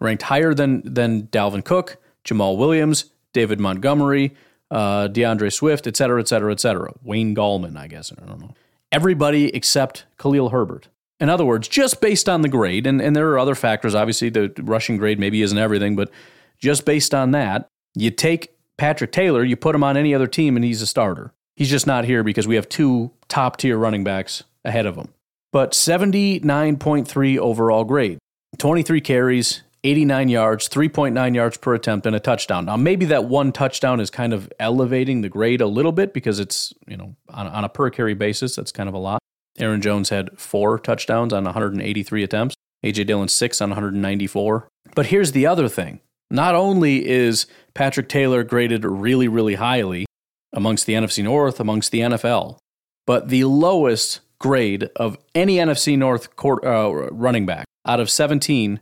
ranked 0.00 0.22
higher 0.22 0.54
than, 0.54 0.82
than 0.84 1.24
Dalvin 1.28 1.64
Cook, 1.64 1.99
Jamaal 2.24 2.56
Williams, 2.56 3.06
David 3.32 3.60
Montgomery, 3.60 4.34
uh, 4.70 5.08
D'Andre 5.08 5.48
Swift, 5.48 5.86
et 5.86 5.96
cetera, 5.96 6.20
et 6.20 6.28
cetera, 6.28 6.52
et 6.52 6.60
cetera. 6.60 6.92
Wayne 7.02 7.34
Gallman, 7.34 7.76
I 7.76 7.86
guess. 7.86 8.12
I 8.12 8.26
don't 8.26 8.40
know. 8.40 8.54
Everybody 8.92 9.54
except 9.54 10.04
Khalil 10.18 10.50
Herbert. 10.50 10.88
In 11.20 11.28
other 11.28 11.44
words, 11.44 11.68
just 11.68 12.00
based 12.00 12.28
on 12.28 12.40
the 12.42 12.48
grade, 12.48 12.86
and, 12.86 13.00
and 13.00 13.14
there 13.14 13.30
are 13.30 13.38
other 13.38 13.54
factors, 13.54 13.94
obviously, 13.94 14.30
the 14.30 14.52
rushing 14.62 14.96
grade 14.96 15.18
maybe 15.18 15.42
isn't 15.42 15.58
everything, 15.58 15.94
but 15.94 16.10
just 16.58 16.84
based 16.84 17.14
on 17.14 17.32
that, 17.32 17.68
you 17.94 18.10
take 18.10 18.54
Patrick 18.78 19.12
Taylor, 19.12 19.44
you 19.44 19.56
put 19.56 19.74
him 19.74 19.84
on 19.84 19.96
any 19.96 20.14
other 20.14 20.26
team 20.26 20.56
and 20.56 20.64
he's 20.64 20.80
a 20.80 20.86
starter. 20.86 21.32
He's 21.56 21.68
just 21.68 21.86
not 21.86 22.06
here 22.06 22.22
because 22.24 22.46
we 22.48 22.54
have 22.54 22.68
two 22.68 23.10
top 23.28 23.58
tier 23.58 23.76
running 23.76 24.04
backs 24.04 24.44
ahead 24.64 24.86
of 24.86 24.96
him. 24.96 25.08
But 25.52 25.72
79.3 25.72 27.38
overall 27.38 27.84
grade, 27.84 28.18
23 28.56 29.00
carries, 29.02 29.62
89 29.82 30.28
yards, 30.28 30.68
3.9 30.68 31.34
yards 31.34 31.56
per 31.56 31.74
attempt, 31.74 32.06
and 32.06 32.14
a 32.14 32.20
touchdown. 32.20 32.66
Now, 32.66 32.76
maybe 32.76 33.06
that 33.06 33.24
one 33.24 33.52
touchdown 33.52 34.00
is 34.00 34.10
kind 34.10 34.32
of 34.32 34.52
elevating 34.60 35.22
the 35.22 35.28
grade 35.28 35.60
a 35.60 35.66
little 35.66 35.92
bit 35.92 36.12
because 36.12 36.38
it's, 36.38 36.74
you 36.86 36.96
know, 36.96 37.16
on, 37.30 37.46
on 37.46 37.64
a 37.64 37.68
per 37.68 37.90
carry 37.90 38.14
basis, 38.14 38.56
that's 38.56 38.72
kind 38.72 38.88
of 38.88 38.94
a 38.94 38.98
lot. 38.98 39.20
Aaron 39.58 39.80
Jones 39.80 40.10
had 40.10 40.38
four 40.38 40.78
touchdowns 40.78 41.32
on 41.32 41.44
183 41.44 42.22
attempts, 42.22 42.54
AJ 42.84 43.06
Dillon 43.06 43.28
six 43.28 43.60
on 43.60 43.70
194. 43.70 44.68
But 44.94 45.06
here's 45.06 45.32
the 45.32 45.46
other 45.46 45.68
thing 45.68 46.00
not 46.30 46.54
only 46.54 47.08
is 47.08 47.46
Patrick 47.74 48.08
Taylor 48.08 48.44
graded 48.44 48.84
really, 48.84 49.28
really 49.28 49.54
highly 49.56 50.06
amongst 50.52 50.86
the 50.86 50.94
NFC 50.94 51.24
North, 51.24 51.60
amongst 51.60 51.90
the 51.90 52.00
NFL, 52.00 52.58
but 53.06 53.28
the 53.28 53.44
lowest 53.44 54.20
grade 54.38 54.88
of 54.96 55.18
any 55.34 55.56
NFC 55.56 55.96
North 55.98 56.36
court, 56.36 56.64
uh, 56.64 56.92
running 57.10 57.46
back 57.46 57.66
out 57.86 58.00
of 58.00 58.10
17 58.10 58.80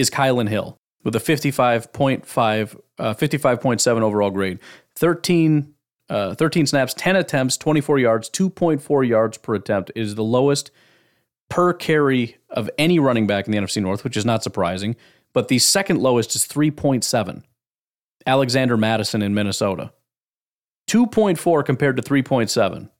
is 0.00 0.10
Kylin 0.10 0.48
Hill 0.48 0.76
with 1.04 1.14
a 1.14 1.18
55.5, 1.18 2.80
uh, 2.98 3.14
55.7 3.14 4.02
overall 4.02 4.30
grade. 4.30 4.58
13, 4.96 5.74
uh, 6.08 6.34
13 6.34 6.66
snaps, 6.66 6.94
10 6.94 7.16
attempts, 7.16 7.56
24 7.56 7.98
yards, 7.98 8.28
2.4 8.30 9.08
yards 9.08 9.38
per 9.38 9.54
attempt 9.54 9.92
is 9.94 10.14
the 10.14 10.24
lowest 10.24 10.70
per 11.48 11.72
carry 11.72 12.36
of 12.50 12.70
any 12.78 12.98
running 12.98 13.26
back 13.26 13.46
in 13.46 13.52
the 13.52 13.58
NFC 13.58 13.80
North, 13.80 14.04
which 14.04 14.16
is 14.16 14.24
not 14.24 14.42
surprising 14.42 14.96
but 15.32 15.48
the 15.48 15.58
second 15.58 16.00
lowest 16.00 16.34
is 16.34 16.46
3.7. 16.46 17.42
Alexander 18.26 18.76
Mattison 18.76 19.22
in 19.22 19.34
Minnesota. 19.34 19.92
2.4 20.88 21.64
compared 21.64 21.96
to 21.96 22.02
3.7. 22.02 22.90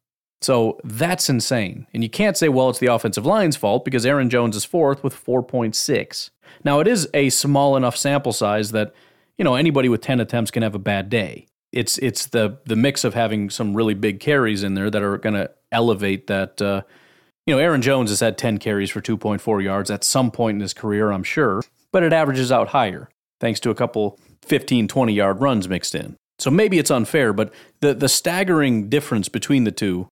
So 0.42 0.80
that's 0.84 1.28
insane. 1.28 1.86
And 1.92 2.02
you 2.02 2.08
can't 2.08 2.36
say, 2.36 2.48
well, 2.48 2.70
it's 2.70 2.78
the 2.78 2.86
offensive 2.86 3.26
line's 3.26 3.56
fault 3.56 3.84
because 3.84 4.06
Aaron 4.06 4.30
Jones 4.30 4.56
is 4.56 4.64
fourth 4.64 5.02
with 5.04 5.14
4.6. 5.14 6.30
Now, 6.64 6.80
it 6.80 6.88
is 6.88 7.08
a 7.12 7.28
small 7.30 7.76
enough 7.76 7.96
sample 7.96 8.32
size 8.32 8.72
that, 8.72 8.94
you 9.36 9.44
know, 9.44 9.54
anybody 9.54 9.88
with 9.88 10.00
10 10.00 10.20
attempts 10.20 10.50
can 10.50 10.62
have 10.62 10.74
a 10.74 10.78
bad 10.78 11.10
day. 11.10 11.46
It's 11.72 11.98
it's 11.98 12.26
the 12.26 12.58
the 12.66 12.74
mix 12.74 13.04
of 13.04 13.14
having 13.14 13.48
some 13.48 13.76
really 13.76 13.94
big 13.94 14.18
carries 14.18 14.64
in 14.64 14.74
there 14.74 14.90
that 14.90 15.02
are 15.02 15.18
going 15.18 15.34
to 15.34 15.50
elevate 15.70 16.26
that. 16.26 16.60
Uh, 16.60 16.82
you 17.46 17.54
know, 17.54 17.60
Aaron 17.60 17.80
Jones 17.80 18.10
has 18.10 18.18
had 18.18 18.36
10 18.36 18.58
carries 18.58 18.90
for 18.90 19.00
2.4 19.00 19.62
yards 19.62 19.88
at 19.90 20.02
some 20.02 20.32
point 20.32 20.56
in 20.56 20.60
his 20.60 20.74
career, 20.74 21.12
I'm 21.12 21.22
sure 21.22 21.62
but 21.92 22.02
it 22.02 22.12
averages 22.12 22.52
out 22.52 22.68
higher 22.68 23.08
thanks 23.40 23.60
to 23.60 23.70
a 23.70 23.74
couple 23.74 24.18
15, 24.42 24.88
20 24.88 25.12
yard 25.12 25.40
runs 25.40 25.68
mixed 25.68 25.94
in. 25.94 26.16
So 26.38 26.50
maybe 26.50 26.78
it's 26.78 26.90
unfair, 26.90 27.32
but 27.32 27.52
the, 27.80 27.94
the 27.94 28.08
staggering 28.08 28.88
difference 28.88 29.28
between 29.28 29.64
the 29.64 29.72
two 29.72 30.08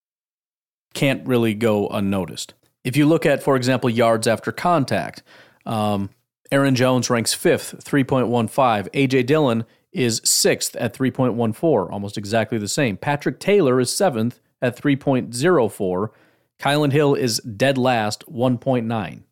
can't 0.94 1.26
really 1.26 1.54
go 1.54 1.88
unnoticed. 1.88 2.54
If 2.84 2.96
you 2.96 3.06
look 3.06 3.26
at, 3.26 3.42
for 3.42 3.56
example, 3.56 3.90
yards 3.90 4.26
after 4.26 4.52
contact, 4.52 5.22
um, 5.66 6.10
Aaron 6.50 6.74
Jones 6.74 7.10
ranks 7.10 7.34
fifth, 7.34 7.84
3.15. 7.84 8.88
A.J. 8.94 9.22
Dillon 9.24 9.64
is 9.92 10.20
sixth 10.24 10.76
at 10.76 10.94
3.14, 10.94 11.90
almost 11.92 12.16
exactly 12.16 12.58
the 12.58 12.68
same. 12.68 12.96
Patrick 12.96 13.40
Taylor 13.40 13.80
is 13.80 13.94
seventh 13.94 14.40
at 14.62 14.76
3.04. 14.76 16.08
Kylin 16.58 16.92
Hill 16.92 17.14
is 17.14 17.38
dead 17.40 17.78
last, 17.78 18.24
1.9. 18.26 19.22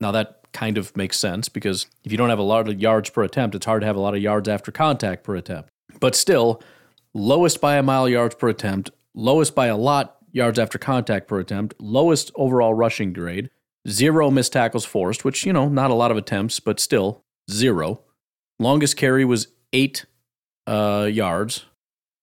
Now, 0.00 0.10
that 0.10 0.42
kind 0.52 0.78
of 0.78 0.96
makes 0.96 1.18
sense 1.18 1.48
because 1.48 1.86
if 2.04 2.12
you 2.12 2.18
don't 2.18 2.30
have 2.30 2.38
a 2.38 2.42
lot 2.42 2.68
of 2.68 2.80
yards 2.80 3.10
per 3.10 3.22
attempt, 3.22 3.54
it's 3.54 3.66
hard 3.66 3.82
to 3.82 3.86
have 3.86 3.96
a 3.96 4.00
lot 4.00 4.14
of 4.14 4.22
yards 4.22 4.48
after 4.48 4.72
contact 4.72 5.24
per 5.24 5.36
attempt. 5.36 5.70
But 6.00 6.14
still, 6.14 6.62
lowest 7.14 7.60
by 7.60 7.76
a 7.76 7.82
mile 7.82 8.08
yards 8.08 8.34
per 8.34 8.48
attempt, 8.48 8.90
lowest 9.14 9.54
by 9.54 9.66
a 9.66 9.76
lot 9.76 10.16
yards 10.32 10.58
after 10.58 10.78
contact 10.78 11.28
per 11.28 11.38
attempt, 11.38 11.74
lowest 11.78 12.30
overall 12.34 12.74
rushing 12.74 13.12
grade, 13.12 13.50
zero 13.88 14.30
missed 14.30 14.52
tackles 14.52 14.84
forced, 14.84 15.24
which, 15.24 15.44
you 15.46 15.52
know, 15.52 15.68
not 15.68 15.90
a 15.90 15.94
lot 15.94 16.10
of 16.10 16.16
attempts, 16.16 16.60
but 16.60 16.80
still 16.80 17.22
zero. 17.50 18.00
Longest 18.58 18.96
carry 18.96 19.24
was 19.24 19.48
eight 19.72 20.06
uh, 20.66 21.08
yards. 21.10 21.66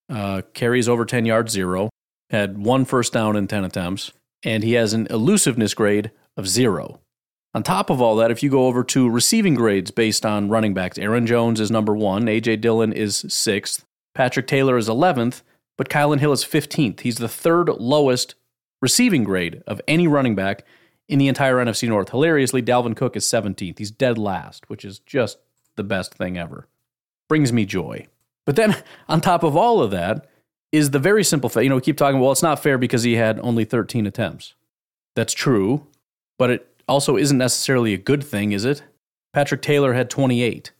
Uh, 0.10 0.42
carries 0.54 0.90
over 0.90 1.06
10 1.06 1.26
yards, 1.26 1.52
zero. 1.52 1.90
Had 2.30 2.58
one 2.58 2.86
first 2.86 3.14
down 3.14 3.36
in 3.36 3.48
10 3.48 3.64
attempts. 3.64 4.12
And 4.44 4.64
he 4.64 4.74
has 4.74 4.94
an 4.94 5.08
elusiveness 5.10 5.74
grade 5.74 6.12
of 6.38 6.48
zero. 6.48 7.02
On 7.54 7.64
top 7.64 7.90
of 7.90 8.02
all 8.02 8.16
that, 8.18 8.32
if 8.32 8.44
you 8.44 8.50
go 8.50 8.68
over 8.68 8.84
to 8.86 9.10
receiving 9.10 9.56
grades 9.56 9.92
based 9.92 10.26
on 10.26 10.50
running 10.50 10.74
backs, 10.74 10.98
Aaron 10.98 11.26
Jones 11.26 11.60
is 11.60 11.72
number 11.72 11.96
one, 11.96 12.28
A.J. 12.28 12.58
Dillon 12.58 12.94
is 12.94 13.26
sixth, 13.28 13.86
Patrick 14.14 14.46
Taylor 14.46 14.78
is 14.78 14.88
11th, 14.88 15.42
but 15.80 15.88
Kylin 15.88 16.20
Hill 16.20 16.34
is 16.34 16.44
15th. 16.44 17.00
He's 17.00 17.20
the 17.20 17.30
third 17.30 17.70
lowest 17.70 18.36
receiving 18.82 19.24
grade 19.24 19.64
of 19.66 19.80
any 19.88 20.08
running 20.08 20.36
back 20.36 20.66
in 21.08 21.20
the 21.20 21.30
entire 21.30 21.56
NFC 21.56 21.88
North. 21.88 22.10
Hilariously, 22.10 22.62
Dalvin 22.62 22.98
Cook 22.98 23.16
is 23.16 23.24
17th. 23.24 23.78
He's 23.78 23.90
dead 23.90 24.18
last, 24.18 24.70
which 24.70 24.84
is 24.84 25.00
just 25.00 25.38
the 25.78 25.86
best 25.86 26.14
thing 26.14 26.38
ever. 26.38 26.68
Brings 27.30 27.54
me 27.54 27.64
joy. 27.64 28.08
But 28.46 28.58
then, 28.58 28.76
on 29.08 29.22
top 29.22 29.42
of 29.42 29.56
all 29.56 29.82
of 29.82 29.90
that, 29.92 30.28
is 30.74 30.92
the 30.92 31.00
very 31.00 31.24
simple 31.24 31.50
fact. 31.50 31.64
You 31.64 31.70
know, 31.70 31.78
we 31.78 31.82
keep 31.82 31.96
talking, 31.96 32.20
well, 32.20 32.34
it's 32.34 32.44
not 32.44 32.62
fair 32.62 32.78
because 32.78 33.04
he 33.04 33.14
had 33.14 33.40
only 33.40 33.64
13 33.64 34.06
attempts. 34.06 34.56
That's 35.16 35.34
true, 35.34 35.88
but 36.38 36.50
it 36.50 36.68
also 36.90 37.16
isn't 37.16 37.38
necessarily 37.38 37.94
a 37.94 37.98
good 37.98 38.26
thing, 38.26 38.52
is 38.52 38.66
it? 38.66 38.84
Patrick 39.32 39.62
Taylor 39.62 39.94
had 39.94 40.10
28, 40.10 40.74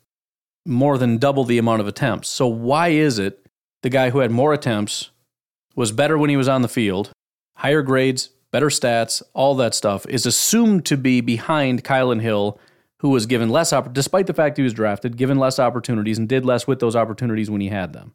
more 0.66 0.98
than 0.98 1.20
double 1.20 1.46
the 1.46 1.58
amount 1.58 1.80
of 1.80 1.88
attempts. 1.88 2.28
So 2.28 2.48
why 2.48 2.90
is 2.90 3.18
it 3.18 3.46
the 3.84 3.90
guy 3.90 4.10
who 4.10 4.20
had 4.20 4.32
more 4.32 4.54
attempts 4.54 5.12
was 5.76 5.92
better 5.92 6.18
when 6.18 6.30
he 6.30 6.38
was 6.38 6.48
on 6.48 6.62
the 6.62 6.68
field, 6.68 7.12
higher 7.56 7.82
grades, 7.82 8.30
better 8.52 8.68
stats, 8.68 9.22
all 9.34 9.56
that 9.56 9.74
stuff, 9.74 10.06
is 10.08 10.26
assumed 10.26 10.86
to 10.86 10.98
be 10.98 11.22
behind 11.22 11.84
Kylin 11.84 12.22
Hill, 12.22 12.60
who 13.00 13.10
was 13.10 13.26
given 13.26 13.50
less, 13.50 13.72
opp- 13.72 13.94
despite 13.94 14.28
the 14.28 14.34
fact 14.34 14.58
he 14.58 14.64
was 14.64 14.74
drafted, 14.74 15.16
given 15.16 15.38
less 15.38 15.60
opportunities 15.60 16.18
and 16.18 16.28
did 16.28 16.46
less 16.46 16.68
with 16.68 16.80
those 16.80 16.96
opportunities 16.96 17.50
when 17.50 17.62
he 17.62 17.70
had 17.70 17.94
them. 17.94 18.14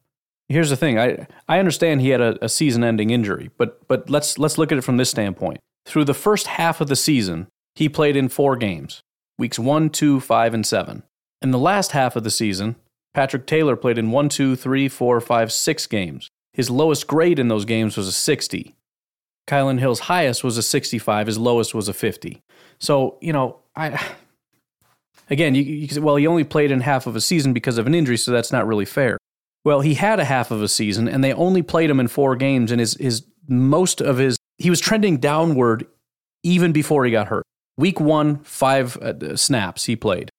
Here's 0.49 0.69
the 0.69 0.77
thing: 0.77 0.99
I 0.99 1.27
I 1.49 1.59
understand 1.59 2.03
he 2.03 2.11
had 2.11 2.21
a, 2.21 2.45
a 2.45 2.49
season-ending 2.51 3.09
injury, 3.11 3.51
but 3.57 3.87
but 3.89 4.11
let's 4.11 4.39
let's 4.39 4.59
look 4.59 4.71
at 4.73 4.79
it 4.79 4.85
from 4.85 4.99
this 4.99 5.09
standpoint. 5.09 5.61
Through 5.87 6.05
the 6.05 6.13
first 6.13 6.47
half 6.47 6.83
of 6.83 6.89
the 6.89 6.97
season, 6.97 7.49
he 7.75 7.89
played 7.89 8.15
in 8.15 8.29
four 8.29 8.57
games: 8.57 9.01
weeks 9.39 9.59
one, 9.59 9.89
two, 9.89 10.21
five, 10.21 10.53
and 10.53 10.67
seven. 10.67 11.03
In 11.41 11.51
the 11.51 11.59
last 11.59 11.93
half 11.93 12.15
of 12.15 12.25
the 12.25 12.31
season, 12.31 12.77
Patrick 13.15 13.47
Taylor 13.47 13.77
played 13.77 13.97
in 13.97 14.11
one, 14.11 14.29
two, 14.29 14.57
three, 14.57 14.89
four, 14.89 15.21
five, 15.21 15.53
six 15.53 15.87
games. 15.87 16.29
His 16.53 16.69
lowest 16.69 17.07
grade 17.07 17.39
in 17.39 17.49
those 17.49 17.65
games 17.65 17.97
was 17.97 18.09
a 18.09 18.13
60. 18.13 18.75
Kylin 19.47 19.79
Hill's 19.79 20.01
highest 20.01 20.43
was 20.45 20.59
a 20.59 20.63
65. 20.63 21.27
His 21.27 21.39
lowest 21.39 21.75
was 21.75 21.89
a 21.89 21.93
50. 21.93 22.41
So, 22.79 23.19
you 23.21 23.33
know, 23.33 23.61
I. 23.77 24.01
Again, 25.31 25.55
you, 25.55 25.63
you 25.63 25.89
say, 25.89 26.01
well, 26.01 26.17
he 26.17 26.27
only 26.27 26.45
played 26.45 26.71
in 26.71 26.83
half 26.83 27.07
of 27.07 27.17
a 27.17 27.21
season 27.21 27.55
because 27.55 27.79
of 27.79 27.87
an 27.87 27.95
injury, 27.95 28.19
so 28.19 28.31
that's 28.31 28.53
not 28.53 28.67
really 28.67 28.85
fair. 28.85 29.17
Well, 29.65 29.81
he 29.81 29.95
had 29.95 30.21
a 30.21 30.25
half 30.25 30.51
of 30.51 30.63
a 30.63 30.69
season, 30.69 31.09
and 31.09 31.25
they 31.25 31.33
only 31.33 31.63
played 31.63 31.89
him 31.89 31.99
in 31.99 32.09
four 32.09 32.37
games, 32.37 32.71
and 32.71 32.79
his, 32.79 32.93
his 33.01 33.25
most 33.49 34.03
of 34.03 34.19
his 34.19 34.37
he 34.59 34.71
was 34.71 34.81
trending 34.81 35.17
downward 35.17 35.87
even 36.43 36.73
before 36.73 37.05
he 37.05 37.11
got 37.11 37.29
hurt. 37.29 37.45
Week 37.77 37.99
one, 37.99 38.39
five 38.41 38.97
uh, 38.99 39.37
snaps 39.37 39.85
he 39.85 39.97
played, 39.97 40.31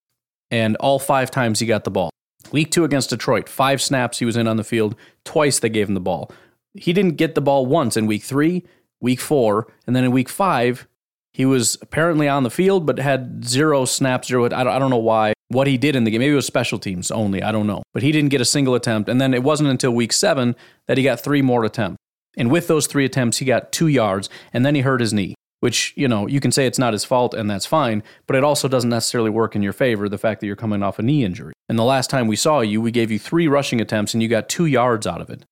and 0.52 0.76
all 0.78 1.00
five 1.00 1.32
times 1.32 1.60
he 1.60 1.66
got 1.66 1.84
the 1.84 1.92
ball. 1.92 2.12
Week 2.52 2.72
two 2.72 2.84
against 2.84 3.10
Detroit, 3.10 3.50
five 3.50 3.82
snaps 3.82 4.20
he 4.20 4.26
was 4.26 4.38
in 4.38 4.48
on 4.48 4.58
the 4.58 4.64
field. 4.64 4.96
Twice 5.24 5.60
they 5.60 5.70
gave 5.70 5.88
him 5.88 5.94
the 5.94 6.00
ball. 6.00 6.32
He 6.74 6.94
didn't 6.94 7.16
get 7.16 7.36
the 7.36 7.42
ball 7.42 7.66
once 7.66 7.98
in 7.98 8.06
week 8.06 8.24
three, 8.24 8.64
week 9.00 9.20
four, 9.20 9.72
and 9.88 9.96
then 9.96 10.04
in 10.04 10.12
week 10.12 10.30
five, 10.30 10.88
he 11.32 11.46
was 11.46 11.78
apparently 11.82 12.28
on 12.28 12.44
the 12.44 12.50
field, 12.50 12.86
but 12.86 12.98
had 12.98 13.44
zero 13.46 13.86
snaps, 13.86 14.30
zero. 14.30 14.46
I 14.46 14.50
don't, 14.50 14.68
I 14.68 14.80
don't 14.80 14.90
know 14.90 14.98
why, 14.98 15.34
what 15.50 15.68
he 15.68 15.78
did 15.78 15.96
in 15.96 16.06
the 16.06 16.12
game. 16.12 16.20
Maybe 16.20 16.32
it 16.32 16.36
was 16.36 16.46
special 16.46 16.80
teams 16.80 17.12
only. 17.12 17.44
I 17.44 17.52
don't 17.52 17.68
know. 17.68 17.84
But 17.94 18.04
he 18.04 18.14
didn't 18.14 18.30
get 18.30 18.40
a 18.40 18.46
single 18.46 18.74
attempt. 18.74 19.10
And 19.10 19.20
then 19.20 19.34
it 19.34 19.44
wasn't 19.44 19.70
until 19.70 19.92
week 19.92 20.14
seven 20.14 20.56
that 20.88 20.98
he 20.98 21.04
got 21.04 21.20
three 21.20 21.42
more 21.42 21.66
attempts. 21.66 21.98
And 22.38 22.50
with 22.50 22.68
those 22.68 22.88
three 22.88 23.04
attempts, 23.06 23.38
he 23.38 23.46
got 23.46 23.72
two 23.72 23.88
yards, 23.88 24.30
and 24.54 24.66
then 24.66 24.76
he 24.76 24.82
hurt 24.82 25.02
his 25.02 25.14
knee 25.14 25.36
which, 25.60 25.94
you 25.96 26.08
know, 26.08 26.28
you 26.28 26.40
can 26.40 26.52
say 26.52 26.66
it's 26.66 26.80
not 26.80 26.94
his 26.94 27.04
fault 27.04 27.34
and 27.34 27.50
that's 27.50 27.66
fine, 27.66 28.04
but 28.28 28.36
it 28.36 28.44
also 28.44 28.68
doesn't 28.68 28.90
necessarily 28.90 29.30
work 29.30 29.56
in 29.56 29.64
your 29.64 29.74
favor, 29.74 30.08
the 30.08 30.18
fact 30.18 30.40
that 30.42 30.48
you're 30.48 30.56
coming 30.56 30.84
off 30.84 31.00
a 31.00 31.02
knee 31.02 31.24
injury. 31.24 31.54
And 31.68 31.80
the 31.80 31.84
last 31.84 32.10
time 32.10 32.28
we 32.28 32.36
saw 32.36 32.62
you, 32.62 32.82
we 32.82 32.92
gave 32.92 33.12
you 33.12 33.20
three 33.20 33.48
rushing 33.48 33.82
attempts 33.82 34.14
and 34.14 34.22
you 34.22 34.30
got 34.30 34.50
two 34.50 34.66
yards 34.66 35.08
out 35.08 35.22
of 35.22 35.30
it. 35.30 35.46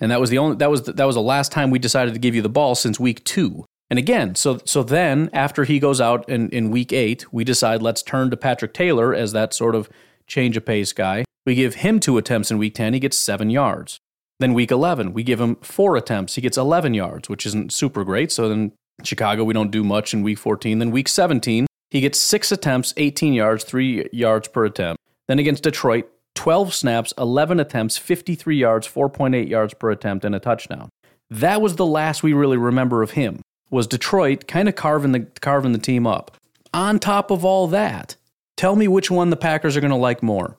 And 0.00 0.10
that 0.10 0.20
was 0.20 0.30
the 0.30 0.38
only 0.38 0.56
that 0.56 0.70
was 0.70 0.82
the, 0.82 0.92
that 0.92 1.06
was 1.06 1.16
the 1.16 1.22
last 1.22 1.50
time 1.50 1.70
we 1.70 1.78
decided 1.78 2.14
to 2.14 2.20
give 2.20 2.34
you 2.34 2.42
the 2.42 2.48
ball 2.48 2.74
since 2.74 3.00
week 3.00 3.24
two. 3.24 3.64
And 3.90 3.98
again, 3.98 4.34
so 4.34 4.60
so 4.64 4.82
then 4.82 5.28
after 5.32 5.64
he 5.64 5.80
goes 5.80 6.00
out 6.00 6.28
in, 6.28 6.48
in 6.50 6.70
week 6.70 6.92
eight, 6.92 7.32
we 7.32 7.42
decide 7.42 7.82
let's 7.82 8.02
turn 8.02 8.30
to 8.30 8.36
Patrick 8.36 8.72
Taylor 8.72 9.12
as 9.12 9.32
that 9.32 9.54
sort 9.54 9.74
of 9.74 9.88
change 10.26 10.56
of 10.56 10.64
pace 10.64 10.92
guy. 10.92 11.24
We 11.46 11.54
give 11.54 11.76
him 11.76 11.98
two 11.98 12.18
attempts 12.18 12.50
in 12.50 12.58
week 12.58 12.74
10, 12.74 12.92
he 12.92 13.00
gets 13.00 13.16
seven 13.16 13.48
yards. 13.48 13.98
Then 14.38 14.54
week 14.54 14.70
11, 14.70 15.14
we 15.14 15.22
give 15.22 15.40
him 15.40 15.56
four 15.56 15.96
attempts, 15.96 16.34
he 16.34 16.42
gets 16.42 16.58
11 16.58 16.94
yards, 16.94 17.28
which 17.28 17.46
isn't 17.46 17.72
super 17.72 18.04
great. 18.04 18.30
So 18.30 18.48
then 18.48 18.72
Chicago, 19.04 19.44
we 19.44 19.54
don't 19.54 19.70
do 19.70 19.84
much 19.84 20.12
in 20.12 20.22
week 20.22 20.38
14. 20.38 20.78
Then 20.78 20.90
week 20.90 21.08
17, 21.08 21.66
he 21.90 22.00
gets 22.00 22.18
six 22.18 22.50
attempts, 22.52 22.92
18 22.96 23.32
yards, 23.32 23.64
three 23.64 24.08
yards 24.12 24.48
per 24.48 24.64
attempt. 24.64 25.00
Then 25.28 25.38
against 25.38 25.62
Detroit, 25.62 26.10
12 26.34 26.74
snaps, 26.74 27.12
11 27.18 27.60
attempts, 27.60 27.96
53 27.96 28.56
yards, 28.56 28.86
4.8 28.88 29.48
yards 29.48 29.74
per 29.74 29.90
attempt, 29.90 30.24
and 30.24 30.34
a 30.34 30.40
touchdown. 30.40 30.88
That 31.30 31.60
was 31.60 31.76
the 31.76 31.86
last 31.86 32.22
we 32.22 32.32
really 32.32 32.56
remember 32.56 33.02
of 33.02 33.12
him. 33.12 33.42
Was 33.70 33.86
Detroit 33.86 34.46
kind 34.46 34.68
of 34.68 34.74
carving 34.76 35.12
the 35.12 35.26
carving 35.40 35.72
the 35.72 35.78
team 35.78 36.06
up? 36.06 36.36
On 36.72 36.98
top 36.98 37.30
of 37.30 37.44
all 37.44 37.66
that, 37.68 38.16
tell 38.56 38.76
me 38.76 38.88
which 38.88 39.10
one 39.10 39.30
the 39.30 39.36
Packers 39.36 39.76
are 39.76 39.80
going 39.80 39.90
to 39.90 39.96
like 39.96 40.22
more. 40.22 40.56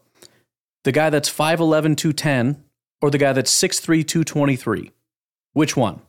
The 0.83 0.91
guy 0.91 1.09
that's 1.09 1.29
5'11, 1.29 1.97
210 1.97 2.63
or 3.01 3.09
the 3.09 3.17
guy 3.17 3.33
that's 3.33 3.51
6'3, 3.51 4.07
223? 4.07 4.91
Which 5.53 5.75
one? 5.75 6.01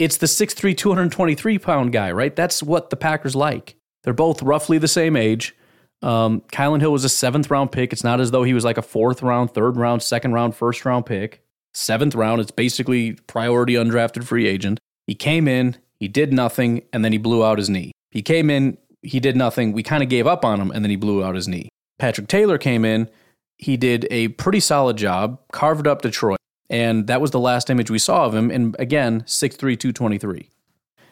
It's 0.00 0.16
the 0.16 0.26
6'3, 0.26 0.74
223 0.76 1.58
pound 1.58 1.92
guy, 1.92 2.10
right? 2.10 2.34
That's 2.34 2.62
what 2.62 2.88
the 2.88 2.96
Packers 2.96 3.36
like. 3.36 3.76
They're 4.02 4.14
both 4.14 4.42
roughly 4.42 4.78
the 4.78 4.88
same 4.88 5.14
age. 5.14 5.54
Um, 6.02 6.40
Kylin 6.52 6.80
Hill 6.80 6.90
was 6.90 7.04
a 7.04 7.10
seventh 7.10 7.50
round 7.50 7.70
pick. 7.70 7.92
It's 7.92 8.02
not 8.02 8.18
as 8.18 8.30
though 8.30 8.42
he 8.42 8.54
was 8.54 8.64
like 8.64 8.78
a 8.78 8.82
fourth 8.82 9.22
round, 9.22 9.52
third 9.52 9.76
round, 9.76 10.02
second 10.02 10.32
round, 10.32 10.56
first 10.56 10.86
round 10.86 11.04
pick. 11.04 11.42
Seventh 11.74 12.14
round, 12.14 12.40
it's 12.40 12.50
basically 12.50 13.12
priority 13.26 13.74
undrafted 13.74 14.24
free 14.24 14.48
agent. 14.48 14.80
He 15.06 15.14
came 15.14 15.46
in, 15.46 15.76
he 15.98 16.08
did 16.08 16.32
nothing, 16.32 16.82
and 16.94 17.04
then 17.04 17.12
he 17.12 17.18
blew 17.18 17.44
out 17.44 17.58
his 17.58 17.68
knee. 17.68 17.92
He 18.10 18.22
came 18.22 18.48
in, 18.48 18.78
he 19.02 19.20
did 19.20 19.36
nothing. 19.36 19.72
We 19.72 19.82
kind 19.82 20.02
of 20.02 20.08
gave 20.08 20.26
up 20.26 20.46
on 20.46 20.60
him, 20.60 20.70
and 20.70 20.82
then 20.82 20.90
he 20.90 20.96
blew 20.96 21.22
out 21.22 21.34
his 21.34 21.46
knee. 21.46 21.68
Patrick 21.98 22.26
Taylor 22.26 22.56
came 22.56 22.86
in, 22.86 23.10
he 23.58 23.76
did 23.76 24.08
a 24.10 24.28
pretty 24.28 24.60
solid 24.60 24.96
job, 24.96 25.38
carved 25.52 25.86
up 25.86 26.00
Detroit. 26.00 26.39
And 26.70 27.08
that 27.08 27.20
was 27.20 27.32
the 27.32 27.40
last 27.40 27.68
image 27.68 27.90
we 27.90 27.98
saw 27.98 28.24
of 28.24 28.34
him. 28.34 28.50
And 28.50 28.76
again, 28.78 29.24
63223. 29.26 30.48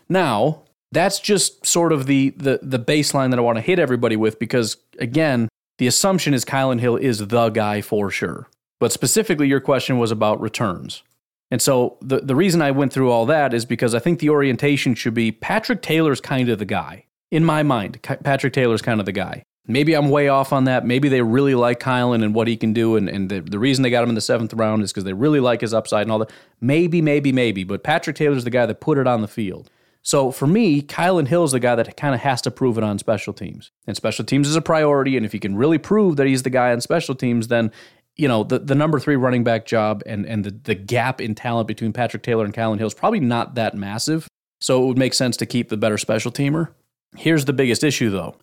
Now, 0.09 0.63
that's 0.93 1.21
just 1.21 1.67
sort 1.67 1.93
of 1.93 2.07
the, 2.07 2.31
the, 2.31 2.61
the 2.63 2.79
baseline 2.79 3.31
that 3.31 3.39
I 3.39 3.43
want 3.43 3.57
to 3.57 3.63
hit 3.63 3.79
everybody 3.79 4.17
with 4.17 4.39
because, 4.39 4.77
again, 4.99 5.49
the 5.79 5.87
assumption 5.87 6.33
is 6.33 6.45
Kylin 6.45 6.81
Hill 6.81 6.97
is 6.97 7.27
the 7.27 7.51
guy 7.51 7.81
for 7.81 8.11
sure. 8.11 8.49
But 8.81 8.93
specifically, 8.93 9.49
your 9.49 9.61
question 9.61 9.99
was 9.99 10.11
about 10.11 10.41
returns. 10.41 11.03
And 11.51 11.61
so 11.61 11.99
the, 12.01 12.21
the 12.21 12.37
reason 12.37 12.63
I 12.63 12.71
went 12.71 12.93
through 12.93 13.11
all 13.11 13.27
that 13.27 13.53
is 13.53 13.65
because 13.65 13.95
I 13.95 13.99
think 13.99 14.21
the 14.21 14.31
orientation 14.31 14.95
should 14.95 15.15
be 15.15 15.33
Patrick 15.33 15.83
Taylor's 15.83 16.21
kind 16.21 16.49
of 16.49 16.59
the 16.59 16.65
guy. 16.65 17.05
In 17.31 17.45
my 17.45 17.63
mind, 17.63 18.01
Patrick 18.03 18.53
Taylor's 18.53 18.83
kind 18.83 19.01
of 19.01 19.07
the 19.07 19.13
guy. 19.13 19.43
Maybe 19.71 19.95
I'm 19.95 20.09
way 20.09 20.29
off 20.29 20.53
on 20.53 20.65
that. 20.65 20.87
Maybe 20.87 21.11
they 21.11 21.21
really 21.21 21.55
like 21.55 21.79
Kylin 21.79 22.25
and 22.25 22.35
what 22.35 22.49
he 22.49 22.57
can 22.57 22.73
do. 22.73 22.97
And, 22.97 23.07
and 23.07 23.29
the, 23.29 23.41
the 23.41 23.59
reason 23.59 23.83
they 23.83 23.91
got 23.91 24.03
him 24.03 24.09
in 24.09 24.15
the 24.15 24.23
seventh 24.23 24.55
round 24.55 24.83
is 24.83 24.91
because 24.91 25.05
they 25.05 25.13
really 25.13 25.41
like 25.41 25.61
his 25.61 25.75
upside 25.75 26.03
and 26.03 26.11
all 26.11 26.19
that. 26.21 26.31
Maybe, 26.59 27.03
maybe, 27.03 27.33
maybe. 27.33 27.65
But 27.65 27.85
Patrick 27.85 28.17
Taylor's 28.17 28.45
the 28.45 28.51
guy 28.51 28.65
that 28.65 28.81
put 28.81 28.97
it 28.97 29.07
on 29.07 29.21
the 29.21 29.29
field. 29.29 29.71
So 30.01 30.31
for 30.31 30.47
me, 30.47 30.81
Kylin 30.81 31.29
Hill's 31.29 31.51
is 31.51 31.53
the 31.53 31.61
guy 31.61 31.75
that 31.75 31.97
kind 31.99 32.15
of 32.15 32.23
has 32.23 32.41
to 32.43 32.51
prove 32.51 32.79
it 32.79 32.85
on 32.85 32.99
special 32.99 33.35
teams. 33.35 33.71
And 33.87 33.95
special 33.95 34.25
teams 34.25 34.49
is 34.49 34.57
a 34.57 34.63
priority. 34.63 35.19
And 35.19 35.27
if 35.27 35.33
he 35.33 35.39
can 35.39 35.55
really 35.55 35.77
prove 35.77 36.17
that 36.17 36.27
he's 36.27 36.45
the 36.45 36.51
guy 36.51 36.73
on 36.73 36.81
special 36.81 37.15
teams, 37.15 37.49
then 37.49 37.71
you 38.17 38.27
know, 38.27 38.43
the, 38.43 38.59
the 38.59 38.75
number 38.75 38.99
three 38.99 39.17
running 39.17 39.45
back 39.45 39.65
job 39.65 40.03
and, 40.07 40.27
and 40.27 40.45
the, 40.45 40.51
the 40.51 40.75
gap 40.75 41.21
in 41.21 41.35
talent 41.35 41.69
between 41.69 41.93
Patrick 41.93 42.23
Taylor 42.23 42.45
and 42.45 42.53
Kylin 42.53 42.79
Hill 42.79 42.89
is 42.89 42.95
probably 42.95 43.21
not 43.21 43.55
that 43.55 43.77
massive. 43.77 44.27
So 44.61 44.83
it 44.83 44.87
would 44.87 44.99
make 44.99 45.15
sense 45.15 45.37
to 45.37 45.47
keep 45.47 45.69
the 45.69 45.77
better 45.77 45.99
special 45.99 46.33
teamer. 46.33 46.71
Here's 47.17 47.45
the 47.45 47.53
biggest 47.53 47.85
issue, 47.85 48.11
though 48.11 48.35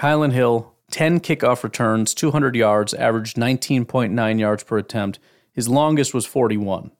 Kylin 0.00 0.32
Hill, 0.32 0.72
10 0.92 1.20
kickoff 1.20 1.62
returns, 1.62 2.14
200 2.14 2.56
yards, 2.56 2.94
averaged 2.94 3.36
19.9 3.36 4.40
yards 4.40 4.62
per 4.64 4.78
attempt. 4.78 5.18
His 5.52 5.68
longest 5.68 6.14
was 6.14 6.24
41. 6.24 6.90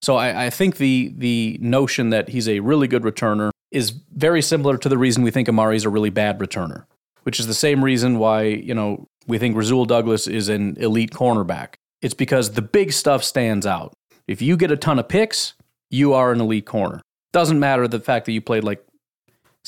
So 0.00 0.16
I, 0.16 0.46
I, 0.46 0.50
think 0.50 0.76
the 0.76 1.12
the 1.14 1.58
notion 1.60 2.10
that 2.10 2.28
he's 2.28 2.48
a 2.48 2.60
really 2.60 2.88
good 2.88 3.02
returner 3.02 3.50
is 3.70 3.90
very 3.90 4.40
similar 4.40 4.78
to 4.78 4.88
the 4.88 4.96
reason 4.96 5.24
we 5.24 5.30
think 5.30 5.48
Amari's 5.48 5.84
a 5.84 5.90
really 5.90 6.08
bad 6.08 6.38
returner, 6.38 6.84
which 7.24 7.38
is 7.38 7.48
the 7.48 7.54
same 7.54 7.84
reason 7.84 8.18
why 8.18 8.44
you 8.44 8.74
know 8.74 9.08
we 9.26 9.38
think 9.38 9.56
Rasul 9.56 9.84
Douglas 9.84 10.26
is 10.26 10.48
an 10.48 10.76
elite 10.78 11.10
cornerback. 11.10 11.74
It's 12.00 12.14
because 12.14 12.52
the 12.52 12.62
big 12.62 12.92
stuff 12.92 13.24
stands 13.24 13.66
out. 13.66 13.92
If 14.28 14.40
you 14.40 14.56
get 14.56 14.70
a 14.70 14.76
ton 14.76 15.00
of 15.00 15.08
picks, 15.08 15.54
you 15.90 16.14
are 16.14 16.30
an 16.30 16.40
elite 16.40 16.66
corner. 16.66 17.02
Doesn't 17.32 17.58
matter 17.58 17.88
the 17.88 18.00
fact 18.00 18.26
that 18.26 18.32
you 18.32 18.40
played 18.40 18.62
like 18.62 18.82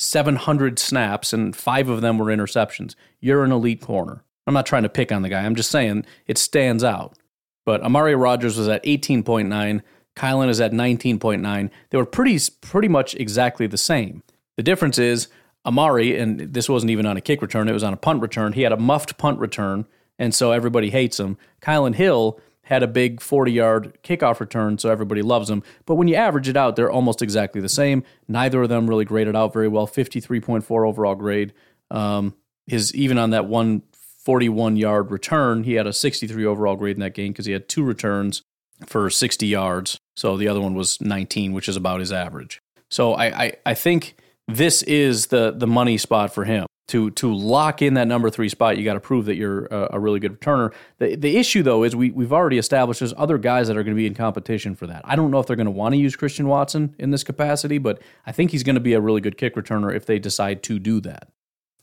700 0.01 0.79
snaps 0.79 1.31
and 1.31 1.55
five 1.55 1.87
of 1.87 2.01
them 2.01 2.17
were 2.17 2.25
interceptions. 2.25 2.95
You're 3.19 3.43
an 3.43 3.51
elite 3.51 3.81
corner. 3.81 4.23
I'm 4.47 4.53
not 4.53 4.65
trying 4.65 4.83
to 4.83 4.89
pick 4.89 5.11
on 5.11 5.21
the 5.21 5.29
guy. 5.29 5.43
I'm 5.43 5.55
just 5.55 5.69
saying 5.69 6.05
it 6.25 6.37
stands 6.37 6.83
out. 6.83 7.17
But 7.65 7.83
Amari 7.83 8.15
Rodgers 8.15 8.57
was 8.57 8.67
at 8.67 8.83
18.9. 8.83 9.81
Kylin 10.15 10.49
is 10.49 10.59
at 10.59 10.71
19.9. 10.71 11.69
They 11.89 11.97
were 11.97 12.05
pretty 12.05 12.39
pretty 12.61 12.87
much 12.87 13.13
exactly 13.15 13.67
the 13.67 13.77
same. 13.77 14.23
The 14.57 14.63
difference 14.63 14.97
is 14.97 15.27
Amari, 15.65 16.17
and 16.17 16.39
this 16.39 16.67
wasn't 16.67 16.89
even 16.89 17.05
on 17.05 17.17
a 17.17 17.21
kick 17.21 17.41
return, 17.41 17.69
it 17.69 17.73
was 17.73 17.83
on 17.83 17.93
a 17.93 17.97
punt 17.97 18.21
return. 18.21 18.53
He 18.53 18.63
had 18.63 18.71
a 18.71 18.77
muffed 18.77 19.17
punt 19.19 19.39
return, 19.39 19.85
and 20.17 20.33
so 20.33 20.51
everybody 20.51 20.89
hates 20.89 21.19
him. 21.19 21.37
Kylin 21.61 21.93
Hill 21.93 22.39
had 22.63 22.83
a 22.83 22.87
big 22.87 23.21
40 23.21 23.51
yard 23.51 23.97
kickoff 24.03 24.39
return, 24.39 24.77
so 24.77 24.89
everybody 24.89 25.21
loves 25.21 25.47
them. 25.47 25.63
But 25.85 25.95
when 25.95 26.07
you 26.07 26.15
average 26.15 26.47
it 26.47 26.57
out, 26.57 26.75
they're 26.75 26.91
almost 26.91 27.21
exactly 27.21 27.61
the 27.61 27.69
same. 27.69 28.03
Neither 28.27 28.61
of 28.61 28.69
them 28.69 28.87
really 28.87 29.05
graded 29.05 29.35
out 29.35 29.53
very 29.53 29.67
well 29.67 29.87
53.4 29.87 30.87
overall 30.87 31.15
grade. 31.15 31.53
Um, 31.89 32.35
his 32.67 32.93
even 32.95 33.17
on 33.17 33.31
that 33.31 33.45
one 33.45 33.83
41 34.23 34.77
yard 34.77 35.11
return, 35.11 35.63
he 35.63 35.73
had 35.73 35.87
a 35.87 35.93
63 35.93 36.45
overall 36.45 36.75
grade 36.75 36.95
in 36.95 37.01
that 37.01 37.13
game 37.13 37.31
because 37.31 37.45
he 37.45 37.53
had 37.53 37.67
two 37.67 37.83
returns 37.83 38.43
for 38.85 39.09
60 39.09 39.47
yards. 39.47 39.97
So 40.15 40.37
the 40.37 40.47
other 40.47 40.61
one 40.61 40.75
was 40.75 41.01
19, 41.01 41.53
which 41.53 41.67
is 41.67 41.75
about 41.75 41.99
his 41.99 42.11
average. 42.11 42.59
So 42.89 43.13
I, 43.13 43.43
I, 43.43 43.53
I 43.65 43.73
think 43.73 44.15
this 44.47 44.83
is 44.83 45.27
the 45.27 45.51
the 45.51 45.67
money 45.67 45.97
spot 45.97 46.33
for 46.33 46.43
him. 46.43 46.65
To 46.87 47.09
to 47.11 47.33
lock 47.33 47.81
in 47.81 47.93
that 47.93 48.07
number 48.07 48.29
three 48.29 48.49
spot, 48.49 48.77
you 48.77 48.83
got 48.83 48.95
to 48.95 48.99
prove 48.99 49.25
that 49.25 49.35
you're 49.35 49.65
a, 49.67 49.91
a, 49.93 49.99
really 49.99 50.19
good 50.19 50.37
returner. 50.37 50.73
The 50.97 51.15
the 51.15 51.37
issue 51.37 51.63
though 51.63 51.83
is 51.83 51.95
we 51.95 52.11
we've 52.11 52.33
already 52.33 52.57
established 52.57 52.99
there's 52.99 53.13
other 53.15 53.37
guys 53.37 53.69
that 53.69 53.77
are 53.77 53.83
going 53.83 53.95
to 53.95 53.99
be 53.99 54.07
in 54.07 54.13
competition 54.13 54.75
for 54.75 54.87
that. 54.87 55.01
I 55.05 55.15
don't 55.15 55.31
know 55.31 55.39
if 55.39 55.47
they're 55.47 55.55
going 55.55 55.65
to 55.65 55.71
want 55.71 55.93
to 55.93 55.97
use 55.97 56.17
Christian 56.17 56.47
Watson 56.49 56.93
in 56.99 57.11
this 57.11 57.23
capacity, 57.23 57.77
but 57.77 58.01
I 58.25 58.33
think 58.33 58.51
he's 58.51 58.63
going 58.63 58.75
to 58.75 58.81
be 58.81 58.91
a 58.91 58.99
really 58.99 59.21
good 59.21 59.37
kick 59.37 59.55
returner 59.55 59.95
if 59.95 60.05
they 60.05 60.19
decide 60.19 60.63
to 60.63 60.79
do 60.79 60.99
that. 61.01 61.29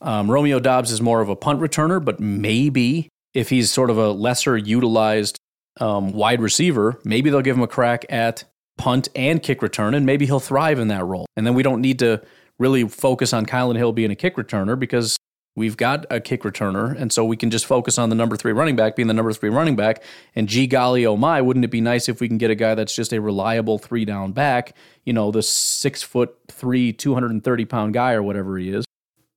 Um, 0.01 0.29
Romeo 0.29 0.59
Doubs 0.59 0.91
is 0.91 1.01
more 1.01 1.21
of 1.21 1.29
a 1.29 1.35
punt 1.35 1.59
returner, 1.59 2.03
but 2.03 2.19
maybe 2.19 3.09
if 3.33 3.49
he's 3.49 3.71
sort 3.71 3.89
of 3.89 3.97
a 3.97 4.11
lesser 4.11 4.57
utilized 4.57 5.39
um, 5.79 6.13
wide 6.13 6.41
receiver, 6.41 6.99
maybe 7.03 7.29
they'll 7.29 7.41
give 7.41 7.57
him 7.57 7.63
a 7.63 7.67
crack 7.67 8.05
at 8.09 8.43
punt 8.77 9.09
and 9.15 9.43
kick 9.43 9.61
return, 9.61 9.93
and 9.93 10.05
maybe 10.05 10.25
he'll 10.25 10.39
thrive 10.39 10.79
in 10.79 10.87
that 10.87 11.05
role. 11.05 11.25
And 11.35 11.45
then 11.45 11.53
we 11.53 11.63
don't 11.63 11.81
need 11.81 11.99
to 11.99 12.21
really 12.59 12.87
focus 12.87 13.33
on 13.33 13.45
Kylin 13.45 13.77
Hill 13.77 13.93
being 13.93 14.11
a 14.11 14.15
kick 14.15 14.35
returner 14.35 14.77
because 14.77 15.17
we've 15.55 15.77
got 15.77 16.05
a 16.09 16.21
kick 16.21 16.43
returner, 16.43 16.95
and 16.99 17.11
so 17.11 17.25
we 17.25 17.35
can 17.35 17.49
just 17.49 17.65
focus 17.65 17.97
on 17.97 18.09
the 18.09 18.15
number 18.15 18.35
three 18.35 18.51
running 18.51 18.75
back 18.75 18.95
being 18.95 19.07
the 19.07 19.13
number 19.13 19.33
three 19.33 19.49
running 19.49 19.75
back. 19.75 20.03
And 20.35 20.47
gee 20.47 20.67
golly, 20.67 21.05
oh 21.05 21.17
my, 21.17 21.41
wouldn't 21.41 21.65
it 21.65 21.71
be 21.71 21.81
nice 21.81 22.07
if 22.07 22.21
we 22.21 22.27
can 22.27 22.37
get 22.37 22.51
a 22.51 22.55
guy 22.55 22.75
that's 22.75 22.95
just 22.95 23.13
a 23.13 23.19
reliable 23.19 23.77
three 23.77 24.05
down 24.05 24.33
back? 24.33 24.75
You 25.05 25.13
know, 25.13 25.31
the 25.31 25.41
six 25.41 26.03
foot 26.03 26.35
three, 26.47 26.93
230 26.93 27.65
pound 27.65 27.93
guy 27.93 28.13
or 28.13 28.21
whatever 28.21 28.57
he 28.57 28.69
is, 28.69 28.85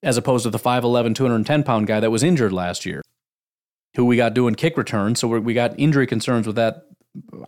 as 0.02 0.16
opposed 0.16 0.44
to 0.44 0.50
the 0.50 0.58
5'11, 0.58 1.14
210 1.14 1.62
pound 1.62 1.86
guy 1.86 2.00
that 2.00 2.10
was 2.10 2.22
injured 2.22 2.52
last 2.52 2.84
year, 2.84 3.02
who 3.96 4.04
we 4.04 4.16
got 4.16 4.34
doing 4.34 4.54
kick 4.54 4.76
returns. 4.76 5.20
So 5.20 5.28
we 5.28 5.54
got 5.54 5.78
injury 5.78 6.06
concerns 6.06 6.46
with 6.46 6.56
that. 6.56 6.86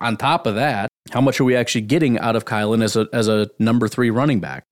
On 0.03 0.17
top 0.17 0.47
of 0.47 0.57
that, 0.57 0.89
how 1.11 1.23
much 1.23 1.41
are 1.41 1.45
we 1.45 1.57
actually 1.57 1.81
getting 1.83 2.19
out 2.19 2.37
of 2.37 2.45
Kylin 2.45 2.83
as 2.83 2.97
a 2.97 3.09
as 3.15 3.29
a 3.29 3.49
number 3.59 3.89
three 3.89 4.11
running 4.11 4.41
back? 4.41 4.65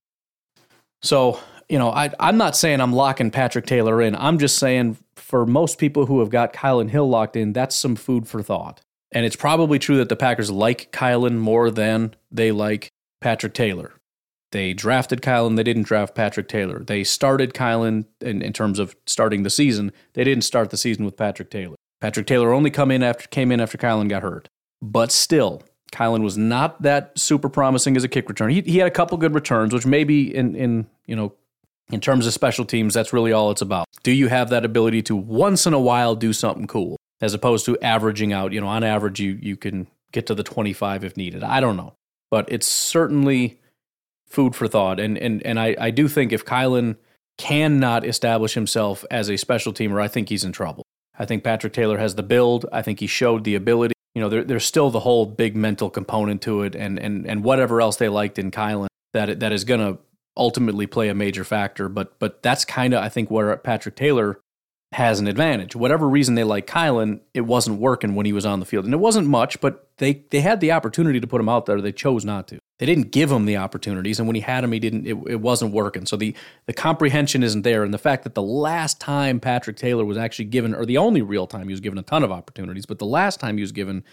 So, 1.03 1.39
you 1.69 1.77
know, 1.77 1.91
I, 1.91 2.09
I'm 2.19 2.37
not 2.37 2.55
saying 2.55 2.81
I'm 2.81 2.93
locking 2.93 3.29
Patrick 3.29 3.65
Taylor 3.65 4.01
in. 4.01 4.15
I'm 4.15 4.39
just 4.39 4.57
saying 4.57 4.97
for 5.15 5.45
most 5.45 5.77
people 5.77 6.05
who 6.05 6.19
have 6.19 6.29
got 6.29 6.53
Kylin 6.53 6.89
Hill 6.89 7.07
locked 7.07 7.35
in, 7.35 7.53
that's 7.53 7.75
some 7.75 7.95
food 7.95 8.27
for 8.27 8.41
thought. 8.41 8.81
And 9.11 9.25
it's 9.25 9.35
probably 9.35 9.77
true 9.79 9.97
that 9.97 10.09
the 10.09 10.15
Packers 10.15 10.49
like 10.49 10.91
Kylin 10.91 11.37
more 11.37 11.69
than 11.69 12.15
they 12.31 12.51
like 12.51 12.89
Patrick 13.21 13.53
Taylor. 13.53 13.93
They 14.51 14.73
drafted 14.73 15.21
Kylin, 15.21 15.55
they 15.55 15.63
didn't 15.63 15.83
draft 15.83 16.15
Patrick 16.15 16.47
Taylor. 16.47 16.83
They 16.83 17.03
started 17.03 17.53
Kylin 17.53 18.05
in, 18.21 18.41
in 18.41 18.53
terms 18.53 18.79
of 18.79 18.95
starting 19.07 19.43
the 19.43 19.49
season. 19.49 19.91
They 20.13 20.23
didn't 20.23 20.43
start 20.43 20.69
the 20.69 20.77
season 20.77 21.05
with 21.05 21.17
Patrick 21.17 21.49
Taylor. 21.49 21.75
Patrick 22.01 22.27
Taylor 22.27 22.53
only 22.53 22.69
come 22.69 22.91
in 22.91 23.01
after 23.01 23.27
came 23.29 23.51
in 23.51 23.59
after 23.59 23.77
Kylin 23.77 24.09
got 24.09 24.21
hurt. 24.21 24.47
But 24.81 25.11
still, 25.11 25.63
Kylin 25.93 26.23
was 26.23 26.37
not 26.37 26.81
that 26.81 27.17
super 27.17 27.47
promising 27.47 27.95
as 27.95 28.03
a 28.03 28.07
kick 28.07 28.27
return. 28.27 28.49
He, 28.49 28.61
he 28.61 28.79
had 28.79 28.87
a 28.87 28.91
couple 28.91 29.17
good 29.17 29.33
returns, 29.33 29.73
which 29.73 29.85
maybe 29.85 30.35
in 30.35 30.55
in 30.55 30.87
you 31.05 31.15
know 31.15 31.33
in 31.91 32.01
terms 32.01 32.25
of 32.25 32.33
special 32.33 32.65
teams, 32.65 32.93
that's 32.93 33.13
really 33.13 33.31
all 33.31 33.51
it's 33.51 33.61
about. 33.61 33.87
Do 34.01 34.11
you 34.11 34.27
have 34.27 34.49
that 34.49 34.65
ability 34.65 35.03
to 35.03 35.15
once 35.15 35.67
in 35.67 35.73
a 35.73 35.79
while 35.79 36.15
do 36.15 36.33
something 36.33 36.67
cool, 36.67 36.97
as 37.21 37.33
opposed 37.33 37.65
to 37.65 37.79
averaging 37.81 38.33
out? 38.33 38.51
You 38.51 38.61
know, 38.61 38.67
on 38.67 38.83
average, 38.83 39.19
you 39.19 39.37
you 39.41 39.55
can 39.55 39.87
get 40.11 40.27
to 40.27 40.35
the 40.35 40.43
25 40.43 41.03
if 41.03 41.15
needed. 41.15 41.43
I 41.43 41.59
don't 41.59 41.77
know, 41.77 41.93
but 42.31 42.51
it's 42.51 42.67
certainly 42.67 43.59
food 44.27 44.55
for 44.55 44.67
thought. 44.67 44.99
And 44.99 45.17
and 45.17 45.45
and 45.45 45.59
I 45.59 45.75
I 45.79 45.91
do 45.91 46.07
think 46.07 46.33
if 46.33 46.43
Kylin 46.43 46.97
cannot 47.37 48.05
establish 48.05 48.55
himself 48.55 49.05
as 49.11 49.29
a 49.29 49.37
special 49.37 49.73
teamer, 49.73 50.01
I 50.01 50.07
think 50.07 50.29
he's 50.29 50.43
in 50.43 50.51
trouble. 50.51 50.83
I 51.17 51.25
think 51.25 51.43
Patrick 51.43 51.73
Taylor 51.73 51.99
has 51.99 52.15
the 52.15 52.23
build. 52.23 52.65
I 52.71 52.81
think 52.81 52.99
he 52.99 53.07
showed 53.07 53.43
the 53.43 53.53
ability 53.53 53.92
you 54.15 54.21
know, 54.21 54.29
there, 54.29 54.43
there's 54.43 54.65
still 54.65 54.89
the 54.89 54.99
whole 54.99 55.25
big 55.25 55.55
mental 55.55 55.89
component 55.89 56.41
to 56.43 56.61
it, 56.63 56.75
and 56.75 56.99
and 56.99 57.27
and 57.27 57.43
whatever 57.43 57.81
else 57.81 57.97
they 57.97 58.09
liked 58.09 58.37
in 58.37 58.51
Kylin 58.51 58.87
that 59.13 59.39
that 59.39 59.51
is 59.51 59.63
going 59.63 59.79
to 59.79 59.99
ultimately 60.35 60.87
play 60.87 61.09
a 61.09 61.15
major 61.15 61.43
factor. 61.43 61.89
But 61.89 62.19
but 62.19 62.43
that's 62.43 62.65
kind 62.65 62.93
of 62.93 63.03
I 63.03 63.09
think 63.09 63.31
where 63.31 63.55
Patrick 63.57 63.95
Taylor 63.95 64.39
has 64.91 65.19
an 65.19 65.27
advantage. 65.27 65.75
Whatever 65.75 66.07
reason 66.07 66.35
they 66.35 66.43
like 66.43 66.67
Kylin, 66.67 67.21
it 67.33 67.41
wasn't 67.41 67.79
working 67.79 68.13
when 68.15 68.25
he 68.25 68.33
was 68.33 68.45
on 68.45 68.59
the 68.59 68.65
field, 68.65 68.85
and 68.85 68.93
it 68.93 68.99
wasn't 68.99 69.27
much, 69.27 69.59
but 69.59 69.89
they 69.97 70.25
they 70.29 70.41
had 70.41 70.59
the 70.59 70.71
opportunity 70.71 71.19
to 71.19 71.27
put 71.27 71.41
him 71.41 71.49
out 71.49 71.65
there. 71.65 71.81
They 71.81 71.91
chose 71.91 72.23
not 72.23 72.47
to. 72.49 72.59
They 72.83 72.87
didn't 72.93 73.11
give 73.13 73.31
him 73.31 73.45
the 73.45 73.55
opportunities, 73.55 74.19
and 74.19 74.27
when 74.27 74.35
he 74.35 74.41
had 74.41 74.61
him, 74.61 74.73
he 74.73 74.79
didn't. 74.79 75.07
It, 75.07 75.15
it 75.25 75.39
wasn't 75.39 75.71
working. 75.71 76.05
So 76.05 76.17
the 76.17 76.35
the 76.65 76.73
comprehension 76.73 77.41
isn't 77.41 77.61
there, 77.61 77.81
and 77.85 77.93
the 77.93 77.97
fact 77.97 78.25
that 78.25 78.35
the 78.35 78.41
last 78.41 78.99
time 78.99 79.39
Patrick 79.39 79.77
Taylor 79.77 80.03
was 80.03 80.17
actually 80.17 80.43
given, 80.43 80.75
or 80.75 80.85
the 80.85 80.97
only 80.97 81.21
real 81.21 81.47
time 81.47 81.69
he 81.69 81.71
was 81.71 81.79
given 81.79 81.97
a 81.97 82.01
ton 82.01 82.23
of 82.23 82.31
opportunities, 82.33 82.85
but 82.85 82.99
the 82.99 83.05
last 83.05 83.39
time 83.39 83.55
he 83.55 83.61
was 83.61 83.71
given 83.71 84.03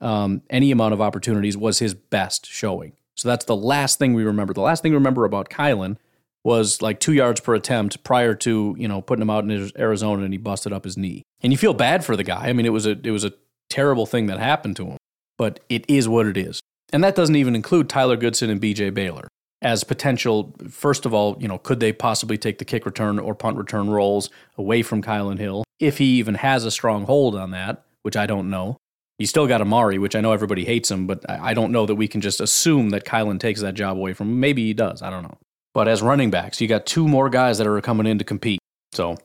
um, 0.00 0.42
any 0.50 0.72
amount 0.72 0.92
of 0.92 1.00
opportunities 1.00 1.56
was 1.56 1.78
his 1.78 1.94
best 1.94 2.46
showing. 2.46 2.94
So 3.14 3.28
that's 3.28 3.44
the 3.44 3.54
last 3.54 4.00
thing 4.00 4.12
we 4.12 4.24
remember. 4.24 4.52
The 4.52 4.60
last 4.60 4.82
thing 4.82 4.90
we 4.90 4.96
remember 4.96 5.24
about 5.24 5.48
Kylin 5.48 5.96
was 6.42 6.82
like 6.82 6.98
two 6.98 7.12
yards 7.12 7.38
per 7.38 7.54
attempt 7.54 8.02
prior 8.02 8.34
to 8.34 8.74
you 8.76 8.88
know 8.88 9.02
putting 9.02 9.22
him 9.22 9.30
out 9.30 9.44
in 9.44 9.70
Arizona 9.78 10.24
and 10.24 10.34
he 10.34 10.38
busted 10.38 10.72
up 10.72 10.82
his 10.82 10.96
knee. 10.96 11.22
And 11.44 11.52
you 11.52 11.56
feel 11.56 11.74
bad 11.74 12.04
for 12.04 12.16
the 12.16 12.24
guy. 12.24 12.48
I 12.48 12.52
mean, 12.52 12.66
it 12.66 12.72
was 12.72 12.86
a 12.86 12.98
it 13.04 13.12
was 13.12 13.22
a 13.22 13.34
terrible 13.70 14.04
thing 14.04 14.26
that 14.26 14.40
happened 14.40 14.74
to 14.78 14.86
him, 14.86 14.96
but 15.38 15.60
it 15.68 15.84
is 15.86 16.08
what 16.08 16.26
it 16.26 16.36
is. 16.36 16.60
And 16.92 17.02
that 17.02 17.14
doesn't 17.14 17.36
even 17.36 17.54
include 17.54 17.88
Tyler 17.88 18.16
Goodson 18.16 18.50
and 18.50 18.60
B.J. 18.60 18.90
Baylor 18.90 19.28
as 19.62 19.84
potential. 19.84 20.54
First 20.68 21.06
of 21.06 21.12
all, 21.12 21.36
you 21.40 21.48
know, 21.48 21.58
could 21.58 21.80
they 21.80 21.92
possibly 21.92 22.38
take 22.38 22.58
the 22.58 22.64
kick 22.64 22.86
return 22.86 23.18
or 23.18 23.34
punt 23.34 23.56
return 23.56 23.90
roles 23.90 24.30
away 24.56 24.82
from 24.82 25.02
Kylin 25.02 25.38
Hill 25.38 25.64
if 25.80 25.98
he 25.98 26.04
even 26.18 26.36
has 26.36 26.64
a 26.64 26.70
strong 26.70 27.04
hold 27.04 27.34
on 27.34 27.50
that, 27.50 27.84
which 28.02 28.16
I 28.16 28.26
don't 28.26 28.50
know. 28.50 28.76
You 29.18 29.26
still 29.26 29.46
got 29.46 29.62
Amari, 29.62 29.98
which 29.98 30.14
I 30.14 30.20
know 30.20 30.32
everybody 30.32 30.64
hates 30.64 30.90
him, 30.90 31.06
but 31.06 31.28
I 31.28 31.54
don't 31.54 31.72
know 31.72 31.86
that 31.86 31.94
we 31.94 32.06
can 32.06 32.20
just 32.20 32.40
assume 32.40 32.90
that 32.90 33.04
Kylin 33.04 33.40
takes 33.40 33.62
that 33.62 33.74
job 33.74 33.96
away 33.96 34.12
from 34.12 34.28
him. 34.28 34.40
Maybe 34.40 34.66
he 34.66 34.74
does. 34.74 35.00
I 35.00 35.08
don't 35.08 35.22
know. 35.22 35.38
But 35.72 35.88
as 35.88 36.02
running 36.02 36.30
backs, 36.30 36.60
you 36.60 36.68
got 36.68 36.86
two 36.86 37.08
more 37.08 37.30
guys 37.30 37.58
that 37.58 37.66
are 37.66 37.80
coming 37.80 38.06
in 38.06 38.18
to 38.18 38.24
compete. 38.24 38.60
So 38.92 39.16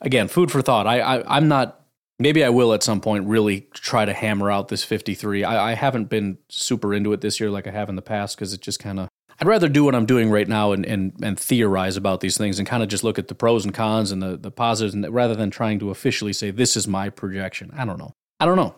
again, 0.00 0.28
food 0.28 0.50
for 0.50 0.62
thought. 0.62 0.86
I, 0.86 1.00
I 1.00 1.36
am 1.36 1.48
not. 1.48 1.79
Maybe 2.20 2.44
I 2.44 2.50
will 2.50 2.74
at 2.74 2.82
some 2.82 3.00
point 3.00 3.26
really 3.26 3.62
try 3.72 4.04
to 4.04 4.12
hammer 4.12 4.50
out 4.50 4.68
this 4.68 4.84
53. 4.84 5.42
I, 5.42 5.70
I 5.70 5.74
haven't 5.74 6.10
been 6.10 6.36
super 6.50 6.92
into 6.92 7.14
it 7.14 7.22
this 7.22 7.40
year 7.40 7.50
like 7.50 7.66
I 7.66 7.70
have 7.70 7.88
in 7.88 7.96
the 7.96 8.02
past 8.02 8.36
because 8.36 8.52
it 8.52 8.60
just 8.60 8.78
kind 8.78 9.00
of. 9.00 9.08
I'd 9.40 9.46
rather 9.46 9.70
do 9.70 9.84
what 9.84 9.94
I'm 9.94 10.04
doing 10.04 10.30
right 10.30 10.46
now 10.46 10.72
and, 10.72 10.84
and, 10.84 11.14
and 11.22 11.40
theorize 11.40 11.96
about 11.96 12.20
these 12.20 12.36
things 12.36 12.58
and 12.58 12.68
kind 12.68 12.82
of 12.82 12.90
just 12.90 13.02
look 13.02 13.18
at 13.18 13.28
the 13.28 13.34
pros 13.34 13.64
and 13.64 13.72
cons 13.72 14.12
and 14.12 14.22
the, 14.22 14.36
the 14.36 14.50
positives 14.50 14.92
and 14.92 15.08
rather 15.08 15.34
than 15.34 15.50
trying 15.50 15.78
to 15.78 15.88
officially 15.88 16.34
say 16.34 16.50
this 16.50 16.76
is 16.76 16.86
my 16.86 17.08
projection. 17.08 17.72
I 17.74 17.86
don't 17.86 17.98
know. 17.98 18.12
I 18.38 18.44
don't 18.44 18.56
know. 18.56 18.74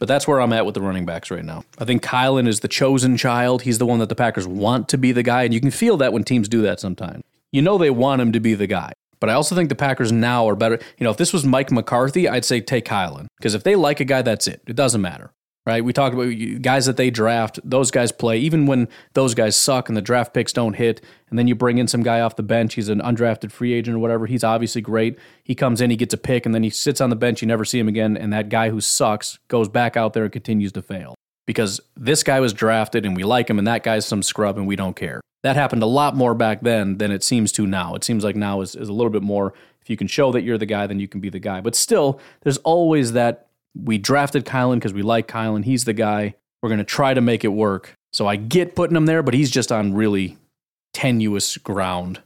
But 0.00 0.08
that's 0.08 0.26
where 0.26 0.40
I'm 0.40 0.52
at 0.52 0.66
with 0.66 0.74
the 0.74 0.80
running 0.80 1.06
backs 1.06 1.30
right 1.30 1.44
now. 1.44 1.62
I 1.78 1.84
think 1.84 2.02
Kylin 2.02 2.48
is 2.48 2.58
the 2.58 2.68
chosen 2.68 3.16
child. 3.16 3.62
He's 3.62 3.78
the 3.78 3.86
one 3.86 4.00
that 4.00 4.08
the 4.08 4.16
Packers 4.16 4.48
want 4.48 4.88
to 4.88 4.98
be 4.98 5.12
the 5.12 5.22
guy. 5.22 5.44
And 5.44 5.54
you 5.54 5.60
can 5.60 5.70
feel 5.70 5.96
that 5.98 6.12
when 6.12 6.24
teams 6.24 6.48
do 6.48 6.62
that 6.62 6.80
sometimes. 6.80 7.22
You 7.52 7.62
know 7.62 7.78
they 7.78 7.90
want 7.90 8.20
him 8.20 8.32
to 8.32 8.40
be 8.40 8.54
the 8.54 8.66
guy. 8.66 8.94
But 9.20 9.30
I 9.30 9.34
also 9.34 9.54
think 9.54 9.68
the 9.68 9.74
Packers 9.74 10.10
now 10.10 10.48
are 10.48 10.56
better. 10.56 10.78
You 10.98 11.04
know, 11.04 11.10
if 11.10 11.16
this 11.16 11.32
was 11.32 11.44
Mike 11.44 11.70
McCarthy, 11.70 12.28
I'd 12.28 12.44
say 12.44 12.60
take 12.60 12.86
Kylin. 12.86 13.26
Because 13.38 13.54
if 13.54 13.62
they 13.62 13.76
like 13.76 14.00
a 14.00 14.04
guy, 14.04 14.22
that's 14.22 14.46
it. 14.46 14.62
It 14.66 14.76
doesn't 14.76 15.00
matter 15.00 15.32
right? 15.66 15.84
We 15.84 15.92
talk 15.92 16.12
about 16.12 16.30
guys 16.62 16.86
that 16.86 16.96
they 16.96 17.10
draft, 17.10 17.60
those 17.62 17.90
guys 17.90 18.12
play, 18.12 18.38
even 18.38 18.66
when 18.66 18.88
those 19.14 19.34
guys 19.34 19.56
suck 19.56 19.88
and 19.88 19.96
the 19.96 20.02
draft 20.02 20.32
picks 20.32 20.52
don't 20.52 20.74
hit. 20.74 21.00
And 21.28 21.38
then 21.38 21.46
you 21.46 21.54
bring 21.54 21.78
in 21.78 21.86
some 21.86 22.02
guy 22.02 22.20
off 22.20 22.36
the 22.36 22.42
bench, 22.42 22.74
he's 22.74 22.88
an 22.88 23.00
undrafted 23.00 23.52
free 23.52 23.72
agent 23.72 23.96
or 23.96 24.00
whatever. 24.00 24.26
He's 24.26 24.44
obviously 24.44 24.80
great. 24.80 25.18
He 25.44 25.54
comes 25.54 25.80
in, 25.80 25.90
he 25.90 25.96
gets 25.96 26.14
a 26.14 26.18
pick, 26.18 26.46
and 26.46 26.54
then 26.54 26.62
he 26.62 26.70
sits 26.70 27.00
on 27.00 27.10
the 27.10 27.16
bench. 27.16 27.42
You 27.42 27.48
never 27.48 27.64
see 27.64 27.78
him 27.78 27.88
again. 27.88 28.16
And 28.16 28.32
that 28.32 28.48
guy 28.48 28.70
who 28.70 28.80
sucks 28.80 29.38
goes 29.48 29.68
back 29.68 29.96
out 29.96 30.12
there 30.12 30.24
and 30.24 30.32
continues 30.32 30.72
to 30.72 30.82
fail 30.82 31.14
because 31.50 31.80
this 31.96 32.22
guy 32.22 32.38
was 32.38 32.52
drafted 32.52 33.04
and 33.04 33.16
we 33.16 33.24
like 33.24 33.50
him, 33.50 33.58
and 33.58 33.66
that 33.66 33.82
guy's 33.82 34.06
some 34.06 34.22
scrub 34.22 34.56
and 34.56 34.68
we 34.68 34.76
don't 34.76 34.94
care. 34.94 35.20
That 35.42 35.56
happened 35.56 35.82
a 35.82 35.86
lot 35.86 36.14
more 36.14 36.32
back 36.32 36.60
then 36.60 36.98
than 36.98 37.10
it 37.10 37.24
seems 37.24 37.50
to 37.52 37.66
now. 37.66 37.96
It 37.96 38.04
seems 38.04 38.22
like 38.22 38.36
now 38.36 38.60
is, 38.60 38.76
is 38.76 38.88
a 38.88 38.92
little 38.92 39.10
bit 39.10 39.24
more. 39.24 39.52
If 39.82 39.90
you 39.90 39.96
can 39.96 40.06
show 40.06 40.30
that 40.30 40.42
you're 40.42 40.58
the 40.58 40.66
guy, 40.66 40.86
then 40.86 41.00
you 41.00 41.08
can 41.08 41.20
be 41.20 41.28
the 41.28 41.40
guy. 41.40 41.60
But 41.60 41.74
still, 41.74 42.20
there's 42.42 42.58
always 42.58 43.14
that 43.14 43.48
we 43.74 43.98
drafted 43.98 44.44
Kylin 44.44 44.76
because 44.76 44.92
we 44.92 45.02
like 45.02 45.26
Kylin. 45.26 45.64
He's 45.64 45.86
the 45.86 45.92
guy. 45.92 46.36
We're 46.62 46.68
going 46.68 46.78
to 46.78 46.84
try 46.84 47.14
to 47.14 47.20
make 47.20 47.42
it 47.42 47.48
work. 47.48 47.94
So 48.12 48.28
I 48.28 48.36
get 48.36 48.76
putting 48.76 48.96
him 48.96 49.06
there, 49.06 49.24
but 49.24 49.34
he's 49.34 49.50
just 49.50 49.72
on 49.72 49.92
really 49.92 50.38
tenuous 50.94 51.56
ground. 51.56 52.22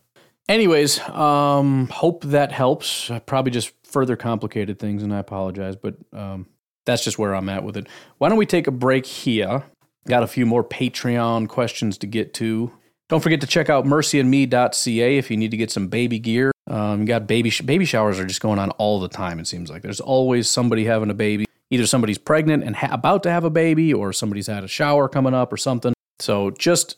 Anyways, 0.50 1.00
um, 1.08 1.88
hope 1.88 2.24
that 2.24 2.52
helps. 2.52 3.10
Probably 3.24 3.52
just 3.52 3.72
further 3.84 4.16
complicated 4.16 4.78
things, 4.78 5.02
and 5.02 5.14
I 5.14 5.18
apologize, 5.18 5.76
but 5.76 5.94
um, 6.12 6.46
that's 6.86 7.04
just 7.04 7.18
where 7.18 7.34
I'm 7.34 7.48
at 7.48 7.64
with 7.64 7.76
it. 7.76 7.88
Why 8.18 8.28
don't 8.28 8.38
we 8.38 8.46
take 8.46 8.66
a 8.66 8.70
break 8.72 9.06
here? 9.06 9.64
Got 10.06 10.22
a 10.22 10.26
few 10.26 10.44
more 10.44 10.62
Patreon 10.62 11.48
questions 11.48 11.96
to 11.98 12.06
get 12.06 12.34
to. 12.34 12.72
Don't 13.08 13.20
forget 13.20 13.40
to 13.42 13.46
check 13.46 13.68
out 13.68 13.84
mercyandme.ca 13.84 15.18
if 15.18 15.30
you 15.30 15.36
need 15.36 15.50
to 15.50 15.56
get 15.56 15.70
some 15.70 15.88
baby 15.88 16.18
gear. 16.18 16.52
Um, 16.66 17.04
got 17.04 17.26
baby 17.26 17.50
sh- 17.50 17.60
baby 17.60 17.84
showers 17.84 18.18
are 18.18 18.24
just 18.24 18.40
going 18.40 18.58
on 18.58 18.70
all 18.72 19.00
the 19.00 19.08
time. 19.08 19.38
It 19.38 19.46
seems 19.46 19.70
like 19.70 19.82
there's 19.82 20.00
always 20.00 20.48
somebody 20.48 20.84
having 20.84 21.10
a 21.10 21.14
baby. 21.14 21.44
Either 21.70 21.86
somebody's 21.86 22.18
pregnant 22.18 22.64
and 22.64 22.76
ha- 22.76 22.88
about 22.92 23.22
to 23.24 23.30
have 23.30 23.44
a 23.44 23.50
baby, 23.50 23.92
or 23.92 24.12
somebody's 24.12 24.46
had 24.46 24.64
a 24.64 24.68
shower 24.68 25.08
coming 25.08 25.34
up 25.34 25.52
or 25.52 25.56
something. 25.56 25.92
So 26.20 26.50
just, 26.52 26.96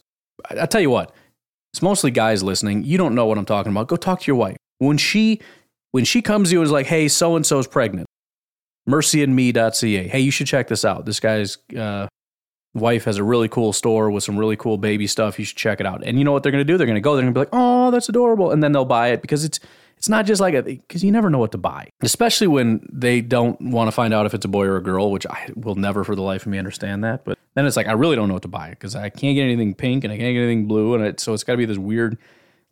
I, 0.51 0.63
I 0.63 0.67
tell 0.67 0.81
you 0.81 0.91
what, 0.91 1.13
it's 1.73 1.83
mostly 1.83 2.11
guys 2.11 2.43
listening. 2.43 2.85
You 2.85 2.99
don't 2.99 3.15
know 3.15 3.27
what 3.27 3.39
I'm 3.39 3.45
talking 3.45 3.73
about. 3.73 3.89
Go 3.89 3.97
talk 3.97 4.21
to 4.21 4.27
your 4.27 4.37
wife 4.37 4.57
when 4.79 4.99
she 4.99 5.41
when 5.93 6.05
she 6.05 6.23
comes 6.23 6.49
to 6.51 6.55
you 6.55 6.61
and 6.61 6.67
is 6.67 6.73
like, 6.73 6.87
"Hey, 6.87 7.09
so 7.09 7.37
and 7.37 7.45
so's 7.45 7.67
pregnant." 7.67 8.07
Mercyandme.ca. 8.89 10.09
Hey, 10.09 10.21
you 10.21 10.31
should 10.31 10.47
check 10.47 10.69
this 10.69 10.85
out. 10.85 11.07
This 11.07 11.21
guy's 11.21 11.59
uh, 11.77 12.07
wife 12.75 13.05
has 13.05 13.17
a 13.17 13.25
really 13.25 13.49
cool 13.49 13.73
store 13.73 14.11
with 14.11 14.23
some 14.23 14.39
really 14.39 14.57
cool 14.57 14.79
baby 14.79 15.07
stuff. 15.07 15.39
You 15.39 15.45
should 15.45 15.57
check 15.57 15.81
it 15.81 15.87
out. 15.87 16.05
And 16.05 16.19
you 16.19 16.25
know 16.25 16.33
what 16.33 16.43
they're 16.43 16.53
going 16.53 16.65
to 16.65 16.73
do? 16.73 16.77
They're 16.77 16.87
going 16.87 16.97
to 16.97 17.01
go. 17.01 17.17
They're 17.17 17.23
going 17.23 17.35
to 17.35 17.39
be 17.39 17.41
like, 17.41 17.51
"Oh, 17.53 17.91
that's 17.91 18.09
adorable," 18.09 18.53
and 18.53 18.63
then 18.63 18.73
they'll 18.73 18.85
buy 18.85 19.09
it 19.09 19.23
because 19.23 19.45
it's 19.45 19.59
it's 19.97 20.09
not 20.09 20.27
just 20.27 20.41
like 20.41 20.55
a 20.55 20.63
because 20.63 21.03
you 21.03 21.11
never 21.11 21.31
know 21.31 21.39
what 21.39 21.53
to 21.53 21.59
buy, 21.59 21.89
especially 22.03 22.47
when 22.47 22.87
they 22.93 23.21
don't 23.21 23.61
want 23.61 23.89
to 23.89 23.93
find 23.93 24.13
out 24.13 24.27
if 24.27 24.35
it's 24.35 24.45
a 24.45 24.49
boy 24.49 24.67
or 24.67 24.77
a 24.77 24.83
girl, 24.83 25.11
which 25.11 25.27
I 25.27 25.51
will 25.57 25.75
never 25.75 26.05
for 26.05 26.15
the 26.15 26.23
life 26.23 26.43
of 26.43 26.53
me 26.53 26.59
understand 26.59 27.03
that. 27.05 27.25
But 27.25 27.39
then 27.55 27.67
it's 27.67 27.77
like 27.77 27.87
I 27.87 27.93
really 27.93 28.17
don't 28.17 28.29
know 28.29 28.35
what 28.35 28.43
to 28.43 28.49
buy 28.49 28.71
because 28.71 28.95
I 28.95 29.09
can't 29.09 29.35
get 29.35 29.45
anything 29.45 29.75
pink 29.75 30.05
and 30.05 30.13
I 30.13 30.19
can't 30.19 30.35
get 30.35 30.43
anything 30.43 30.69
blue, 30.69 30.95
and 30.95 31.05
it, 31.05 31.21
so 31.21 31.33
it's 31.33 31.45
got 31.45 31.55
to 31.55 31.59
be 31.59 31.65
this 31.65 31.79
weird 31.79 32.19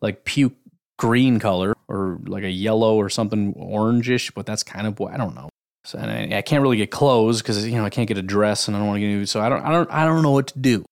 like 0.03 0.25
puke 0.25 0.55
green 0.99 1.39
color 1.39 1.75
or 1.89 2.19
like 2.27 2.45
a 2.45 2.51
yellow 2.51 2.97
or 2.97 3.09
something 3.09 3.55
orangish. 3.55 4.33
But 4.35 4.45
that's 4.45 4.63
kind 4.63 4.87
of 4.87 5.01
what 5.01 5.15
I 5.15 5.17
don't 5.17 5.35
know. 5.35 5.49
So 5.85 5.99
I, 5.99 6.37
I 6.37 6.43
can't 6.43 6.63
really 6.63 6.79
get 6.79 6.91
clothes 6.91 7.43
because 7.43 7.67
you 7.67 7.77
know 7.77 7.85
I 7.85 7.91
can't 7.91 8.09
get 8.09 8.19
a 8.19 8.23
dress 8.23 8.69
and 8.69 8.77
I 8.77 8.81
don't 8.81 8.89
want 8.89 8.97
to 8.97 9.01
get 9.01 9.09
new. 9.09 9.27
So 9.27 9.41
I 9.41 9.49
don't 9.49 9.63
I 9.63 9.71
don't 9.71 9.91
I 9.91 10.05
don't 10.05 10.23
know 10.23 10.31
what 10.31 10.49
to 10.49 10.59
do. 10.59 10.85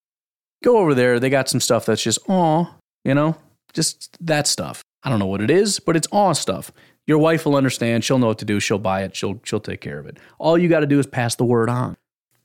Go 0.62 0.78
over 0.78 0.94
there. 0.94 1.18
They 1.18 1.30
got 1.30 1.48
some 1.48 1.60
stuff 1.60 1.86
that's 1.86 2.02
just 2.02 2.18
oh 2.28 2.74
you 3.04 3.14
know 3.14 3.36
just 3.72 4.16
that 4.24 4.46
stuff. 4.46 4.82
I 5.02 5.10
don't 5.10 5.18
know 5.18 5.26
what 5.26 5.40
it 5.40 5.50
is, 5.50 5.80
but 5.80 5.96
it's 5.96 6.06
awe 6.12 6.32
stuff. 6.32 6.70
Your 7.06 7.18
wife 7.18 7.44
will 7.44 7.56
understand. 7.56 8.04
She'll 8.04 8.18
know 8.18 8.28
what 8.28 8.38
to 8.38 8.44
do. 8.44 8.60
She'll 8.60 8.78
buy 8.78 9.02
it. 9.02 9.16
She'll 9.16 9.40
she'll 9.44 9.60
take 9.60 9.80
care 9.80 9.98
of 9.98 10.06
it. 10.06 10.18
All 10.38 10.56
you 10.56 10.68
got 10.68 10.80
to 10.80 10.86
do 10.86 10.98
is 10.98 11.06
pass 11.06 11.34
the 11.34 11.44
word 11.44 11.68
on. 11.68 11.96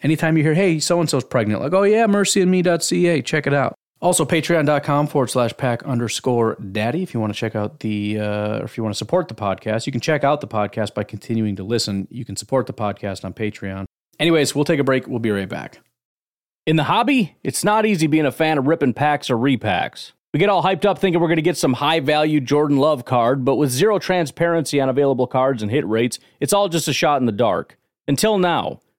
Anytime 0.01 0.37
you 0.37 0.43
hear, 0.43 0.53
hey, 0.53 0.79
so 0.79 0.99
and 0.99 1.09
so's 1.09 1.23
pregnant, 1.23 1.61
like, 1.61 1.73
oh 1.73 1.83
yeah, 1.83 2.05
mercyandme.ca, 2.05 3.21
check 3.23 3.47
it 3.47 3.53
out. 3.53 3.73
Also, 3.99 4.25
patreon.com 4.25 5.07
forward 5.07 5.29
slash 5.29 5.57
pack 5.57 5.81
underscore 5.83 6.55
daddy. 6.71 7.01
If 7.01 7.13
you 7.13 7.19
want 7.19 7.33
to 7.33 7.39
check 7.39 7.55
out 7.55 7.79
the, 7.79 8.19
uh, 8.19 8.59
or 8.59 8.65
if 8.65 8.77
you 8.77 8.83
want 8.83 8.93
to 8.93 8.97
support 8.97 9.27
the 9.27 9.33
podcast, 9.33 9.87
you 9.87 9.91
can 9.91 10.01
check 10.01 10.23
out 10.23 10.39
the 10.39 10.47
podcast 10.47 10.93
by 10.93 11.03
continuing 11.03 11.55
to 11.55 11.63
listen. 11.63 12.07
You 12.11 12.23
can 12.23 12.35
support 12.35 12.67
the 12.67 12.73
podcast 12.73 13.25
on 13.25 13.33
Patreon. 13.33 13.85
Anyways, 14.19 14.53
we'll 14.53 14.65
take 14.65 14.79
a 14.79 14.83
break. 14.83 15.07
We'll 15.07 15.19
be 15.19 15.31
right 15.31 15.49
back. 15.49 15.79
In 16.67 16.75
the 16.75 16.83
hobby, 16.83 17.37
it's 17.43 17.63
not 17.63 17.85
easy 17.85 18.07
being 18.07 18.25
a 18.25 18.31
fan 18.31 18.57
of 18.57 18.67
ripping 18.67 18.93
packs 18.93 19.29
or 19.29 19.37
repacks. 19.37 20.11
We 20.33 20.39
get 20.39 20.49
all 20.49 20.61
hyped 20.61 20.85
up 20.85 20.99
thinking 20.99 21.19
we're 21.21 21.29
going 21.29 21.37
to 21.37 21.41
get 21.41 21.57
some 21.57 21.73
high 21.73 21.99
value 21.99 22.39
Jordan 22.39 22.77
Love 22.77 23.05
card, 23.05 23.45
but 23.45 23.55
with 23.55 23.71
zero 23.71 23.97
transparency 23.97 24.79
on 24.79 24.89
available 24.89 25.25
cards 25.25 25.63
and 25.63 25.71
hit 25.71 25.87
rates, 25.87 26.19
it's 26.39 26.53
all 26.53 26.67
just 26.69 26.87
a 26.87 26.93
shot 26.93 27.19
in 27.21 27.25
the 27.25 27.31
dark. 27.31 27.77
Until 28.07 28.37
now. 28.37 28.79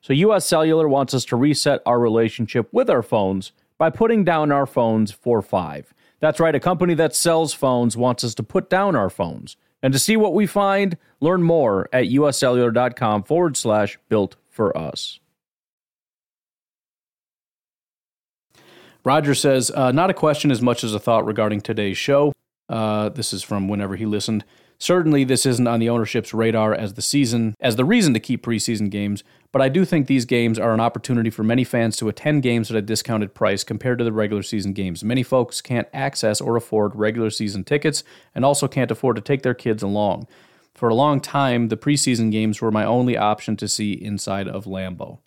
So, 0.00 0.12
US 0.12 0.46
Cellular 0.46 0.88
wants 0.88 1.12
us 1.14 1.24
to 1.26 1.36
reset 1.36 1.82
our 1.84 1.98
relationship 1.98 2.68
with 2.72 2.88
our 2.88 3.02
phones 3.02 3.52
by 3.78 3.90
putting 3.90 4.24
down 4.24 4.50
our 4.50 4.66
phones 4.66 5.10
for 5.12 5.42
five. 5.42 5.92
That's 6.20 6.40
right, 6.40 6.54
a 6.54 6.60
company 6.60 6.94
that 6.94 7.14
sells 7.14 7.54
phones 7.54 7.96
wants 7.96 8.24
us 8.24 8.34
to 8.36 8.42
put 8.42 8.68
down 8.68 8.94
our 8.94 9.10
phones. 9.10 9.56
And 9.82 9.92
to 9.92 9.98
see 9.98 10.16
what 10.16 10.34
we 10.34 10.46
find, 10.46 10.98
learn 11.20 11.42
more 11.42 11.88
at 11.92 12.04
uscellular.com 12.04 13.22
forward 13.22 13.56
slash 13.56 13.98
built 14.08 14.36
for 14.50 14.76
us. 14.76 15.18
Roger 19.02 19.34
says, 19.34 19.70
uh, 19.70 19.92
not 19.92 20.10
a 20.10 20.14
question 20.14 20.50
as 20.50 20.60
much 20.60 20.84
as 20.84 20.94
a 20.94 20.98
thought 20.98 21.24
regarding 21.24 21.62
today's 21.62 21.96
show. 21.96 22.34
Uh, 22.68 23.08
this 23.08 23.32
is 23.32 23.42
from 23.42 23.66
whenever 23.68 23.96
he 23.96 24.04
listened. 24.04 24.44
Certainly, 24.78 25.24
this 25.24 25.44
isn't 25.44 25.66
on 25.66 25.80
the 25.80 25.90
ownership's 25.90 26.32
radar 26.32 26.74
as 26.74 26.94
the 26.94 27.02
season, 27.02 27.54
as 27.60 27.76
the 27.76 27.84
reason 27.84 28.14
to 28.14 28.20
keep 28.20 28.42
preseason 28.42 28.88
games, 28.88 29.22
but 29.52 29.60
I 29.60 29.68
do 29.68 29.84
think 29.84 30.06
these 30.06 30.24
games 30.24 30.58
are 30.58 30.72
an 30.72 30.80
opportunity 30.80 31.30
for 31.30 31.42
many 31.42 31.64
fans 31.64 31.96
to 31.96 32.08
attend 32.08 32.42
games 32.42 32.70
at 32.70 32.76
a 32.76 32.82
discounted 32.82 33.34
price 33.34 33.64
compared 33.64 33.98
to 33.98 34.04
the 34.04 34.12
regular 34.12 34.42
season 34.42 34.72
games. 34.72 35.02
Many 35.02 35.22
folks 35.22 35.60
can't 35.60 35.88
access 35.92 36.40
or 36.40 36.56
afford 36.56 36.94
regular 36.94 37.30
season 37.30 37.64
tickets 37.64 38.04
and 38.34 38.44
also 38.44 38.68
can't 38.68 38.90
afford 38.90 39.16
to 39.16 39.22
take 39.22 39.42
their 39.42 39.54
kids 39.54 39.82
along. 39.82 40.28
For 40.74 40.88
a 40.88 40.94
long 40.94 41.20
time, 41.20 41.68
the 41.68 41.76
preseason 41.76 42.30
games 42.30 42.60
were 42.60 42.70
my 42.70 42.84
only 42.84 43.16
option 43.16 43.56
to 43.56 43.66
see 43.68 43.92
inside 43.92 44.46
of 44.46 44.66
Lambeau. 44.66 45.18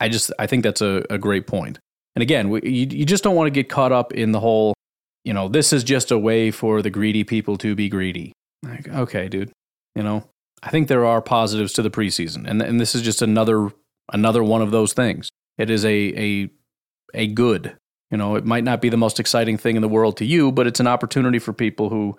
I 0.00 0.08
just 0.08 0.32
I 0.38 0.46
think 0.46 0.62
that's 0.62 0.80
a, 0.80 1.04
a 1.10 1.18
great 1.18 1.46
point. 1.46 1.78
And 2.14 2.22
again, 2.22 2.48
we, 2.48 2.62
you, 2.62 2.86
you 2.90 3.04
just 3.04 3.24
don't 3.24 3.34
want 3.34 3.46
to 3.46 3.50
get 3.50 3.68
caught 3.68 3.92
up 3.92 4.12
in 4.12 4.32
the 4.32 4.40
whole, 4.40 4.74
you 5.24 5.34
know, 5.34 5.48
this 5.48 5.72
is 5.72 5.84
just 5.84 6.10
a 6.10 6.18
way 6.18 6.50
for 6.50 6.82
the 6.82 6.90
greedy 6.90 7.24
people 7.24 7.58
to 7.58 7.74
be 7.74 7.88
greedy. 7.88 8.32
Like, 8.62 8.88
okay, 8.88 9.28
dude, 9.28 9.52
you 9.94 10.02
know, 10.02 10.24
I 10.62 10.70
think 10.70 10.88
there 10.88 11.04
are 11.04 11.20
positives 11.22 11.72
to 11.74 11.82
the 11.82 11.90
preseason, 11.90 12.48
and 12.48 12.62
and 12.62 12.80
this 12.80 12.94
is 12.94 13.02
just 13.02 13.22
another 13.22 13.70
another 14.12 14.42
one 14.42 14.62
of 14.62 14.70
those 14.70 14.92
things. 14.92 15.28
It 15.58 15.70
is 15.70 15.84
a 15.84 15.88
a 15.90 16.50
a 17.14 17.26
good. 17.28 17.76
You 18.10 18.16
know, 18.16 18.36
it 18.36 18.44
might 18.44 18.64
not 18.64 18.80
be 18.80 18.88
the 18.88 18.96
most 18.96 19.18
exciting 19.18 19.58
thing 19.58 19.74
in 19.74 19.82
the 19.82 19.88
world 19.88 20.16
to 20.18 20.24
you, 20.24 20.52
but 20.52 20.66
it's 20.66 20.78
an 20.78 20.86
opportunity 20.86 21.40
for 21.40 21.52
people 21.52 21.88
who, 21.88 22.16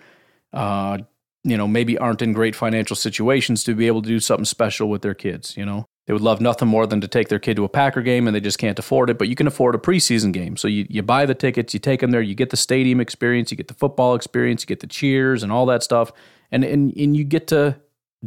uh, 0.51 0.97
you 1.45 1.55
know, 1.55 1.65
maybe 1.65 1.97
aren't 1.97 2.21
in 2.21 2.33
great 2.33 2.57
financial 2.57 2.95
situations 2.95 3.63
to 3.63 3.73
be 3.73 3.88
able 3.88 4.01
to 4.01 4.09
do 4.09 4.19
something 4.19 4.43
special 4.43 4.89
with 4.89 5.01
their 5.01 5.13
kids. 5.13 5.55
You 5.55 5.65
know, 5.65 5.85
they 6.05 6.11
would 6.13 6.21
love 6.21 6.41
nothing 6.41 6.67
more 6.67 6.85
than 6.88 6.99
to 7.01 7.07
take 7.07 7.29
their 7.29 7.39
kid 7.39 7.55
to 7.55 7.63
a 7.63 7.69
Packer 7.69 8.01
game 8.01 8.27
and 8.27 8.35
they 8.35 8.41
just 8.41 8.57
can't 8.57 8.77
afford 8.77 9.09
it, 9.09 9.17
but 9.17 9.29
you 9.29 9.35
can 9.35 9.47
afford 9.47 9.75
a 9.75 9.77
preseason 9.77 10.33
game. 10.33 10.57
So 10.57 10.67
you, 10.67 10.85
you 10.89 11.03
buy 11.03 11.25
the 11.25 11.35
tickets, 11.35 11.73
you 11.73 11.79
take 11.79 12.01
them 12.01 12.11
there, 12.11 12.21
you 12.21 12.35
get 12.35 12.49
the 12.49 12.57
stadium 12.57 12.99
experience, 12.99 13.49
you 13.49 13.55
get 13.57 13.69
the 13.69 13.73
football 13.73 14.13
experience, 14.13 14.63
you 14.63 14.67
get 14.67 14.81
the 14.81 14.88
cheers 14.88 15.41
and 15.41 15.53
all 15.53 15.65
that 15.67 15.83
stuff. 15.83 16.11
And, 16.51 16.65
and, 16.65 16.95
and 16.97 17.15
you 17.15 17.23
get 17.23 17.47
to 17.47 17.77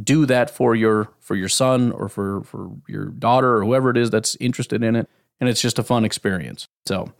do 0.02 0.26
that 0.26 0.50
for 0.50 0.74
your 0.74 1.08
for 1.20 1.34
your 1.34 1.48
son 1.48 1.92
or 1.92 2.08
for 2.08 2.42
for 2.44 2.70
your 2.88 3.06
daughter 3.06 3.56
or 3.56 3.64
whoever 3.64 3.90
it 3.90 3.96
is 3.96 4.10
that's 4.10 4.36
interested 4.40 4.82
in 4.82 4.96
it. 4.96 5.08
And 5.40 5.48
it's 5.48 5.62
just 5.62 5.78
a 5.78 5.82
fun 5.82 6.04
experience. 6.04 6.68
So 6.86 7.12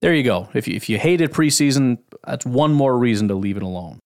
there 0.00 0.14
you 0.14 0.22
go. 0.22 0.48
If 0.54 0.66
you, 0.66 0.74
if 0.74 0.88
you 0.88 0.98
hated 0.98 1.32
preseason 1.32 1.98
that's 2.26 2.46
one 2.46 2.72
more 2.72 2.98
reason 2.98 3.28
to 3.28 3.34
leave 3.34 3.56
it 3.56 3.62
alone. 3.62 4.00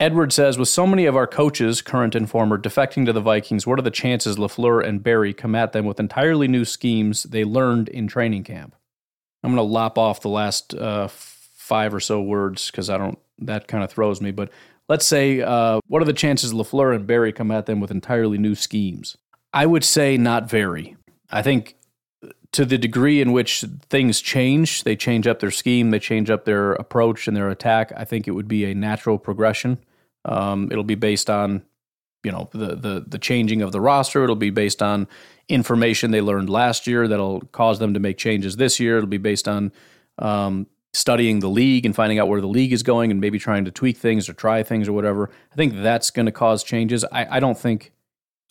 Edward 0.00 0.32
says 0.32 0.58
with 0.58 0.68
so 0.68 0.86
many 0.86 1.06
of 1.06 1.16
our 1.16 1.26
coaches 1.26 1.80
current 1.80 2.14
and 2.14 2.28
former 2.28 2.58
defecting 2.58 3.06
to 3.06 3.12
the 3.12 3.20
vikings 3.20 3.66
what 3.66 3.78
are 3.78 3.82
the 3.82 3.90
chances 3.90 4.36
lafleur 4.36 4.84
and 4.84 5.02
barry 5.02 5.32
come 5.32 5.54
at 5.54 5.72
them 5.72 5.84
with 5.84 6.00
entirely 6.00 6.48
new 6.48 6.64
schemes 6.64 7.24
they 7.24 7.44
learned 7.44 7.88
in 7.88 8.06
training 8.06 8.44
camp? 8.44 8.74
I'm 9.42 9.54
going 9.54 9.66
to 9.66 9.72
lop 9.72 9.98
off 9.98 10.22
the 10.22 10.28
last 10.30 10.74
uh, 10.74 11.08
five 11.64 11.94
or 11.94 12.00
so 12.00 12.20
words 12.20 12.70
because 12.70 12.90
i 12.90 12.98
don't 12.98 13.18
that 13.38 13.66
kind 13.68 13.82
of 13.82 13.90
throws 13.90 14.20
me 14.20 14.30
but 14.30 14.50
let's 14.88 15.06
say, 15.06 15.40
uh, 15.40 15.80
what 15.86 16.02
are 16.02 16.06
the 16.06 16.12
chances 16.12 16.52
LaFleur 16.52 16.94
and 16.94 17.06
Barry 17.06 17.32
come 17.32 17.50
at 17.50 17.66
them 17.66 17.80
with 17.80 17.90
entirely 17.90 18.38
new 18.38 18.54
schemes? 18.54 19.16
I 19.52 19.66
would 19.66 19.84
say 19.84 20.16
not 20.16 20.48
very. 20.48 20.96
I 21.30 21.42
think 21.42 21.76
to 22.52 22.64
the 22.64 22.78
degree 22.78 23.20
in 23.20 23.32
which 23.32 23.64
things 23.90 24.20
change, 24.20 24.84
they 24.84 24.96
change 24.96 25.26
up 25.26 25.40
their 25.40 25.50
scheme, 25.50 25.90
they 25.90 25.98
change 25.98 26.30
up 26.30 26.44
their 26.44 26.72
approach 26.74 27.26
and 27.26 27.36
their 27.36 27.48
attack. 27.48 27.92
I 27.96 28.04
think 28.04 28.28
it 28.28 28.32
would 28.32 28.48
be 28.48 28.64
a 28.64 28.74
natural 28.74 29.18
progression. 29.18 29.78
Um, 30.24 30.68
it'll 30.70 30.84
be 30.84 30.94
based 30.94 31.28
on, 31.28 31.64
you 32.22 32.32
know, 32.32 32.48
the, 32.52 32.76
the 32.76 33.04
the 33.06 33.18
changing 33.18 33.60
of 33.60 33.72
the 33.72 33.80
roster. 33.80 34.22
It'll 34.24 34.36
be 34.36 34.50
based 34.50 34.82
on 34.82 35.08
information 35.48 36.10
they 36.10 36.20
learned 36.20 36.48
last 36.48 36.86
year 36.86 37.06
that'll 37.08 37.40
cause 37.52 37.78
them 37.78 37.92
to 37.94 38.00
make 38.00 38.16
changes 38.16 38.56
this 38.56 38.80
year. 38.80 38.96
It'll 38.96 39.08
be 39.08 39.18
based 39.18 39.48
on 39.48 39.72
um, 40.18 40.66
studying 40.94 41.40
the 41.40 41.48
league 41.48 41.84
and 41.84 41.94
finding 41.94 42.18
out 42.18 42.28
where 42.28 42.40
the 42.40 42.46
league 42.46 42.72
is 42.72 42.82
going 42.82 43.10
and 43.10 43.20
maybe 43.20 43.38
trying 43.38 43.64
to 43.64 43.70
tweak 43.70 43.96
things 43.96 44.28
or 44.28 44.32
try 44.32 44.62
things 44.62 44.88
or 44.88 44.92
whatever. 44.92 45.28
I 45.52 45.56
think 45.56 45.74
that's 45.82 46.10
going 46.10 46.26
to 46.26 46.32
cause 46.32 46.62
changes. 46.62 47.04
I, 47.10 47.36
I 47.36 47.40
don't 47.40 47.58
think, 47.58 47.92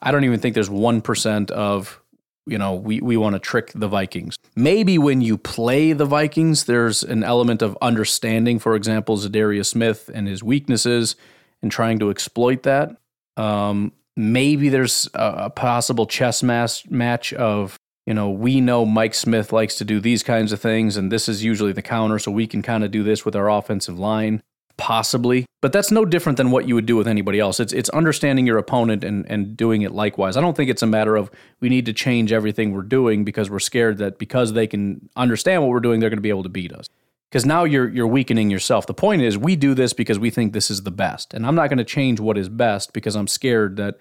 I 0.01 0.11
don't 0.11 0.25
even 0.25 0.39
think 0.39 0.53
there's 0.53 0.69
1% 0.69 1.51
of, 1.51 2.01
you 2.45 2.57
know, 2.57 2.75
we, 2.75 2.99
we 2.99 3.15
want 3.15 3.35
to 3.35 3.39
trick 3.39 3.71
the 3.73 3.87
Vikings. 3.87 4.35
Maybe 4.57 4.97
when 4.97 5.21
you 5.21 5.37
play 5.37 5.93
the 5.93 6.05
Vikings, 6.05 6.65
there's 6.65 7.01
an 7.01 7.23
element 7.23 7.61
of 7.61 7.77
understanding, 7.81 8.59
for 8.59 8.75
example, 8.75 9.17
Za'Darius 9.17 9.67
Smith 9.67 10.11
and 10.13 10.27
his 10.27 10.43
weaknesses 10.43 11.15
and 11.61 11.71
trying 11.71 11.97
to 11.99 12.09
exploit 12.09 12.63
that. 12.63 12.97
Um, 13.37 13.93
maybe 14.17 14.67
there's 14.67 15.09
a, 15.13 15.45
a 15.45 15.49
possible 15.49 16.05
chess 16.05 16.43
match 16.43 16.89
match 16.89 17.31
of 17.33 17.79
you 18.05 18.13
know, 18.13 18.29
we 18.29 18.59
know 18.59 18.85
Mike 18.85 19.13
Smith 19.13 19.53
likes 19.53 19.75
to 19.75 19.85
do 19.85 19.99
these 19.99 20.23
kinds 20.23 20.51
of 20.51 20.59
things, 20.59 20.97
and 20.97 21.11
this 21.11 21.29
is 21.29 21.43
usually 21.43 21.71
the 21.71 21.81
counter, 21.81 22.19
so 22.19 22.31
we 22.31 22.47
can 22.47 22.61
kind 22.61 22.83
of 22.83 22.91
do 22.91 23.03
this 23.03 23.23
with 23.23 23.35
our 23.35 23.49
offensive 23.49 23.97
line, 23.97 24.43
possibly. 24.77 25.45
But 25.61 25.71
that's 25.71 25.91
no 25.91 26.03
different 26.03 26.37
than 26.37 26.51
what 26.51 26.67
you 26.67 26.75
would 26.75 26.85
do 26.85 26.97
with 26.97 27.07
anybody 27.07 27.39
else. 27.39 27.61
It's 27.61 27.71
it's 27.71 27.89
understanding 27.91 28.45
your 28.45 28.57
opponent 28.57 29.05
and, 29.05 29.25
and 29.29 29.55
doing 29.55 29.83
it 29.83 29.93
likewise. 29.93 30.35
I 30.35 30.41
don't 30.41 30.57
think 30.57 30.69
it's 30.69 30.81
a 30.81 30.87
matter 30.87 31.15
of 31.15 31.31
we 31.61 31.69
need 31.69 31.85
to 31.85 31.93
change 31.93 32.33
everything 32.33 32.73
we're 32.73 32.81
doing 32.81 33.23
because 33.23 33.49
we're 33.49 33.59
scared 33.59 33.99
that 33.99 34.19
because 34.19 34.51
they 34.51 34.67
can 34.67 35.09
understand 35.15 35.61
what 35.61 35.69
we're 35.69 35.79
doing, 35.79 36.01
they're 36.01 36.09
going 36.09 36.17
to 36.17 36.21
be 36.21 36.29
able 36.29 36.43
to 36.43 36.49
beat 36.49 36.73
us. 36.73 36.89
Because 37.31 37.45
now 37.45 37.63
you're 37.63 37.87
you're 37.87 38.07
weakening 38.07 38.49
yourself. 38.49 38.85
The 38.85 38.93
point 38.93 39.21
is 39.21 39.37
we 39.37 39.55
do 39.55 39.73
this 39.73 39.93
because 39.93 40.19
we 40.19 40.29
think 40.29 40.51
this 40.51 40.69
is 40.69 40.83
the 40.83 40.91
best. 40.91 41.33
And 41.33 41.45
I'm 41.45 41.55
not 41.55 41.69
going 41.69 41.77
to 41.77 41.85
change 41.85 42.19
what 42.19 42.37
is 42.37 42.49
best 42.49 42.91
because 42.91 43.15
I'm 43.15 43.29
scared 43.29 43.77
that, 43.77 43.99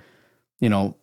you 0.59 0.69
know, 0.69 0.97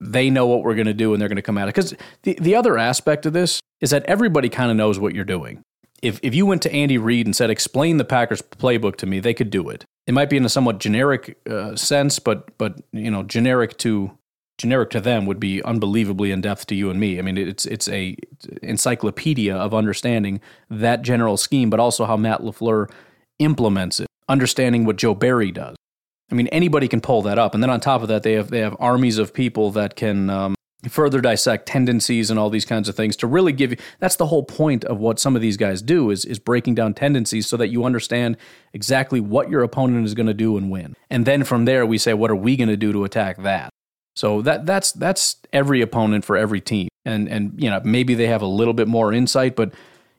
they 0.00 0.30
know 0.30 0.46
what 0.46 0.62
we're 0.62 0.74
going 0.74 0.86
to 0.86 0.94
do 0.94 1.12
and 1.12 1.20
they're 1.20 1.28
going 1.28 1.36
to 1.36 1.42
come 1.42 1.58
at 1.58 1.68
it. 1.68 1.74
Because 1.74 1.94
the, 2.22 2.36
the 2.40 2.54
other 2.54 2.78
aspect 2.78 3.26
of 3.26 3.32
this 3.32 3.60
is 3.80 3.90
that 3.90 4.04
everybody 4.04 4.48
kind 4.48 4.70
of 4.70 4.76
knows 4.76 4.98
what 4.98 5.14
you're 5.14 5.24
doing. 5.24 5.62
If, 6.02 6.20
if 6.22 6.34
you 6.34 6.44
went 6.44 6.62
to 6.62 6.72
Andy 6.72 6.98
Reid 6.98 7.26
and 7.26 7.34
said, 7.34 7.48
explain 7.48 7.96
the 7.96 8.04
Packers 8.04 8.42
playbook 8.42 8.96
to 8.96 9.06
me, 9.06 9.18
they 9.20 9.32
could 9.32 9.50
do 9.50 9.68
it. 9.70 9.84
It 10.06 10.12
might 10.14 10.30
be 10.30 10.36
in 10.36 10.44
a 10.44 10.48
somewhat 10.48 10.78
generic 10.78 11.38
uh, 11.48 11.74
sense, 11.74 12.18
but, 12.18 12.56
but, 12.58 12.80
you 12.92 13.10
know, 13.10 13.22
generic 13.22 13.78
to, 13.78 14.16
generic 14.58 14.90
to 14.90 15.00
them 15.00 15.26
would 15.26 15.40
be 15.40 15.62
unbelievably 15.62 16.30
in 16.30 16.42
depth 16.42 16.66
to 16.66 16.74
you 16.74 16.90
and 16.90 17.00
me. 17.00 17.18
I 17.18 17.22
mean, 17.22 17.38
it's, 17.38 17.64
it's 17.66 17.88
a 17.88 18.16
encyclopedia 18.62 19.56
of 19.56 19.74
understanding 19.74 20.40
that 20.70 21.02
general 21.02 21.36
scheme, 21.36 21.70
but 21.70 21.80
also 21.80 22.04
how 22.04 22.16
Matt 22.16 22.42
LaFleur 22.42 22.90
implements 23.38 24.00
it, 24.00 24.06
understanding 24.28 24.84
what 24.84 24.96
Joe 24.96 25.14
Barry 25.14 25.50
does. 25.50 25.76
I 26.30 26.34
mean, 26.34 26.48
anybody 26.48 26.88
can 26.88 27.00
pull 27.00 27.22
that 27.22 27.38
up, 27.38 27.54
and 27.54 27.62
then 27.62 27.70
on 27.70 27.80
top 27.80 28.02
of 28.02 28.08
that, 28.08 28.22
they 28.22 28.32
have 28.32 28.50
they 28.50 28.60
have 28.60 28.76
armies 28.80 29.18
of 29.18 29.32
people 29.32 29.70
that 29.72 29.94
can 29.94 30.28
um, 30.28 30.54
further 30.88 31.20
dissect 31.20 31.66
tendencies 31.66 32.30
and 32.30 32.38
all 32.38 32.50
these 32.50 32.64
kinds 32.64 32.88
of 32.88 32.96
things 32.96 33.16
to 33.16 33.26
really 33.26 33.52
give 33.52 33.70
you. 33.72 33.76
That's 33.98 34.16
the 34.16 34.26
whole 34.26 34.42
point 34.42 34.84
of 34.84 34.98
what 34.98 35.18
some 35.18 35.36
of 35.36 35.42
these 35.42 35.56
guys 35.56 35.82
do 35.82 36.10
is 36.10 36.24
is 36.24 36.38
breaking 36.38 36.74
down 36.74 36.94
tendencies 36.94 37.46
so 37.46 37.56
that 37.56 37.68
you 37.68 37.84
understand 37.84 38.36
exactly 38.72 39.20
what 39.20 39.50
your 39.50 39.62
opponent 39.62 40.04
is 40.04 40.14
going 40.14 40.26
to 40.26 40.34
do 40.34 40.56
and 40.56 40.70
win. 40.70 40.94
And 41.10 41.26
then 41.26 41.44
from 41.44 41.64
there, 41.64 41.86
we 41.86 41.98
say, 41.98 42.14
what 42.14 42.30
are 42.30 42.36
we 42.36 42.56
going 42.56 42.68
to 42.68 42.76
do 42.76 42.92
to 42.92 43.04
attack 43.04 43.42
that? 43.42 43.70
So 44.14 44.42
that 44.42 44.66
that's 44.66 44.92
that's 44.92 45.36
every 45.52 45.80
opponent 45.82 46.24
for 46.24 46.36
every 46.36 46.60
team, 46.60 46.88
and 47.04 47.28
and 47.28 47.52
you 47.62 47.70
know 47.70 47.80
maybe 47.84 48.14
they 48.14 48.26
have 48.26 48.42
a 48.42 48.46
little 48.46 48.74
bit 48.74 48.88
more 48.88 49.12
insight, 49.12 49.54
but 49.54 49.72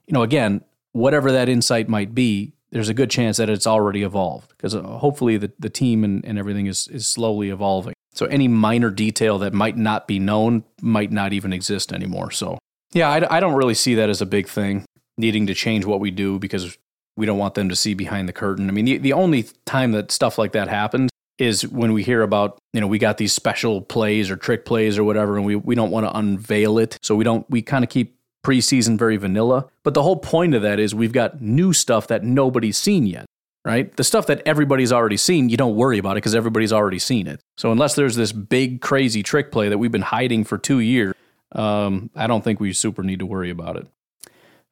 you 0.06 0.14
know 0.14 0.22
again, 0.22 0.64
whatever 0.92 1.32
that 1.32 1.50
insight 1.50 1.90
might 1.90 2.14
be, 2.14 2.54
there's 2.72 2.90
a 2.90 2.94
good 2.94 3.10
chance 3.10 3.38
that 3.38 3.50
it's 3.50 3.68
already 3.68 4.04
evolved 4.04 4.50
because 4.50 4.76
uh, 4.76 4.82
hopefully 4.82 5.38
the, 5.38 5.52
the 5.60 5.70
team 5.70 6.04
and, 6.04 6.24
and 6.26 6.38
everything 6.38 6.68
is, 6.68 6.88
is 6.90 7.08
slowly 7.08 7.50
evolving. 7.50 7.94
So 8.14 8.26
any 8.26 8.48
minor 8.48 8.90
detail 8.90 9.38
that 9.40 9.54
might 9.54 9.78
not 9.78 10.08
be 10.08 10.20
known 10.20 10.64
might 10.82 11.12
not 11.12 11.34
even 11.34 11.54
exist 11.54 11.94
anymore. 11.94 12.32
So, 12.32 12.58
yeah, 12.94 13.10
I, 13.10 13.38
I 13.38 13.40
don't 13.40 13.54
really 13.56 13.74
see 13.74 13.96
that 13.96 14.10
as 14.10 14.22
a 14.22 14.26
big 14.26 14.48
thing, 14.48 14.86
needing 15.18 15.48
to 15.48 15.54
change 15.54 15.86
what 15.86 16.00
we 16.00 16.12
do 16.12 16.40
because 16.40 16.78
we 17.16 17.26
don't 17.26 17.38
want 17.38 17.54
them 17.54 17.70
to 17.70 17.76
see 17.76 17.94
behind 17.94 18.28
the 18.28 18.34
curtain. 18.34 18.70
I 18.70 18.72
mean, 18.72 18.86
the, 18.86 18.98
the 18.98 19.14
only 19.14 19.48
time 19.66 19.92
that 19.92 20.12
stuff 20.12 20.38
like 20.38 20.52
that 20.54 20.68
happens 20.68 21.10
is 21.38 21.68
when 21.68 21.94
we 21.94 22.04
hear 22.04 22.24
about, 22.24 22.58
you 22.74 22.82
know, 22.82 22.88
we 22.88 22.98
got 22.98 23.18
these 23.18 23.34
special 23.34 23.82
plays 23.82 24.32
or 24.32 24.36
trick 24.36 24.66
plays 24.66 24.98
or 24.98 25.04
whatever, 25.04 25.38
and 25.38 25.46
we, 25.46 25.56
we 25.56 25.76
don't 25.76 25.92
want 25.92 26.06
to 26.06 26.18
unveil 26.18 26.80
it. 26.80 26.98
So 27.04 27.16
we 27.16 27.24
don't, 27.24 27.48
we 27.50 27.62
kind 27.62 27.84
of 27.84 27.90
keep 27.90 28.17
preseason 28.44 28.98
very 28.98 29.18
vanilla. 29.18 29.68
But 29.84 29.94
the 29.94 30.04
whole 30.04 30.18
point 30.18 30.56
of 30.56 30.62
that 30.62 30.80
is 30.80 30.96
we've 30.96 31.12
got 31.12 31.42
new 31.42 31.74
stuff 31.74 32.08
that 32.08 32.24
nobody's 32.24 32.78
seen 32.78 33.06
yet, 33.06 33.26
right? 33.66 33.96
The 33.96 34.04
stuff 34.04 34.28
that 34.28 34.42
everybody's 34.46 34.92
already 34.92 35.18
seen, 35.18 35.50
you 35.50 35.58
don't 35.58 35.76
worry 35.76 35.98
about 35.98 36.14
it 36.14 36.16
because 36.18 36.36
everybody's 36.36 36.74
already 36.74 37.00
seen 37.00 37.28
it. 37.28 37.40
So 37.58 37.72
unless 37.72 37.96
there's 37.96 38.16
this 38.16 38.32
big, 38.32 38.82
crazy 38.82 39.24
trick 39.24 39.52
play 39.52 39.70
that 39.70 39.78
we've 39.78 39.92
been 39.92 40.02
hiding 40.02 40.44
for 40.44 40.58
two 40.58 40.80
years, 40.80 41.14
um, 41.54 42.10
I 42.16 42.28
don't 42.28 42.44
think 42.44 42.60
we 42.60 42.74
super 42.74 43.04
need 43.04 43.20
to 43.20 43.26
worry 43.26 43.50
about 43.50 43.78
it. 43.78 43.88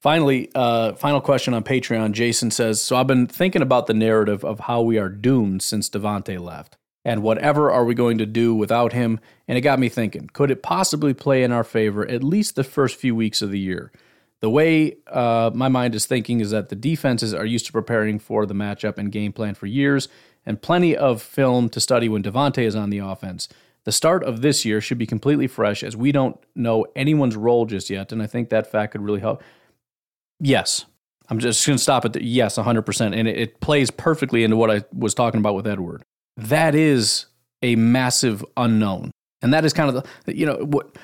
Finally, 0.02 0.52
uh, 0.54 0.94
final 0.94 1.20
question 1.20 1.54
on 1.54 1.64
Patreon. 1.64 2.12
Jason 2.12 2.52
says, 2.52 2.82
So 2.82 2.96
I've 2.96 3.08
been 3.08 3.28
thinking 3.28 3.62
about 3.62 3.88
the 3.88 3.94
narrative 3.94 4.46
of 4.46 4.60
how 4.62 4.82
we 4.82 5.00
are 5.00 5.10
doomed 5.10 5.64
since 5.64 5.90
Davante 5.90 6.40
left 6.40 6.78
and 7.06 7.22
whatever 7.22 7.72
are 7.72 7.86
we 7.86 7.94
going 7.94 8.18
to 8.18 8.26
do 8.26 8.56
without 8.56 8.92
him? 8.92 9.20
And 9.48 9.58
it 9.58 9.62
got 9.62 9.80
me 9.80 9.88
thinking 9.88 10.28
could 10.34 10.52
it 10.52 10.64
possibly 10.64 11.14
play 11.14 11.44
in 11.44 11.52
our 11.52 11.64
favor 11.64 12.06
at 12.10 12.24
least 12.24 12.56
the 12.56 12.64
first 12.64 12.98
few 12.98 13.16
weeks 13.16 13.42
of 13.42 13.52
the 13.52 13.60
year? 13.60 13.92
The 14.42 14.50
way 14.50 14.98
uh, 15.08 15.52
my 15.54 15.70
mind 15.70 15.96
is 15.96 16.06
thinking 16.06 16.42
is 16.42 16.52
that 16.52 16.70
the 16.70 16.76
defenses 16.76 17.34
are 17.34 17.46
used 17.46 17.68
to 17.68 17.72
preparing 17.72 18.20
for 18.20 18.46
the 18.46 18.54
matchup 18.54 18.98
and 18.98 19.12
game 19.12 19.32
plan 19.32 19.56
for 19.56 19.66
years, 19.66 20.10
and 20.46 20.62
plenty 20.62 20.96
of 20.96 21.22
film 21.22 21.70
to 21.70 21.80
study 21.80 22.10
when 22.10 22.22
Davante 22.22 22.64
is 22.64 22.76
on 22.76 22.90
the 22.90 23.00
offense. 23.00 23.48
The 23.86 23.92
start 23.92 24.24
of 24.24 24.42
this 24.42 24.66
year 24.66 24.82
should 24.82 24.98
be 24.98 25.06
completely 25.06 25.48
fresh 25.48 25.84
as 25.84 25.96
we 25.96 26.12
don't 26.12 26.38
know 26.56 26.86
anyone's 26.96 27.36
role 27.36 27.66
just 27.66 27.90
yet, 27.90 28.12
and 28.12 28.22
I 28.22 28.28
think 28.28 28.50
that 28.50 28.70
fact 28.70 28.92
could 28.92 29.02
really 29.02 29.20
help. 29.20 29.42
Yes, 30.40 30.86
I'm 31.30 31.40
just 31.40 31.66
going 31.66 31.78
to 31.78 31.82
stop 31.82 32.04
at 32.04 32.14
the 32.14 32.24
yes, 32.24 32.58
100%. 32.58 33.18
And 33.18 33.28
it, 33.28 33.38
it 33.38 33.60
plays 33.62 33.90
perfectly 33.90 34.44
into 34.44 34.58
what 34.58 34.70
I 34.70 34.84
was 34.92 35.14
talking 35.14 35.40
about 35.40 35.56
with 35.56 35.66
Edward 35.66 36.04
that 36.38 36.76
is 36.76 37.26
a 37.62 37.76
massive 37.76 38.46
unknown. 38.58 39.12
And 39.42 39.54
that 39.54 39.66
is 39.66 39.74
kind 39.74 39.96
of 39.96 40.06
the, 40.26 40.38
you 40.38 40.46
know, 40.46 40.58
what, 40.58 40.96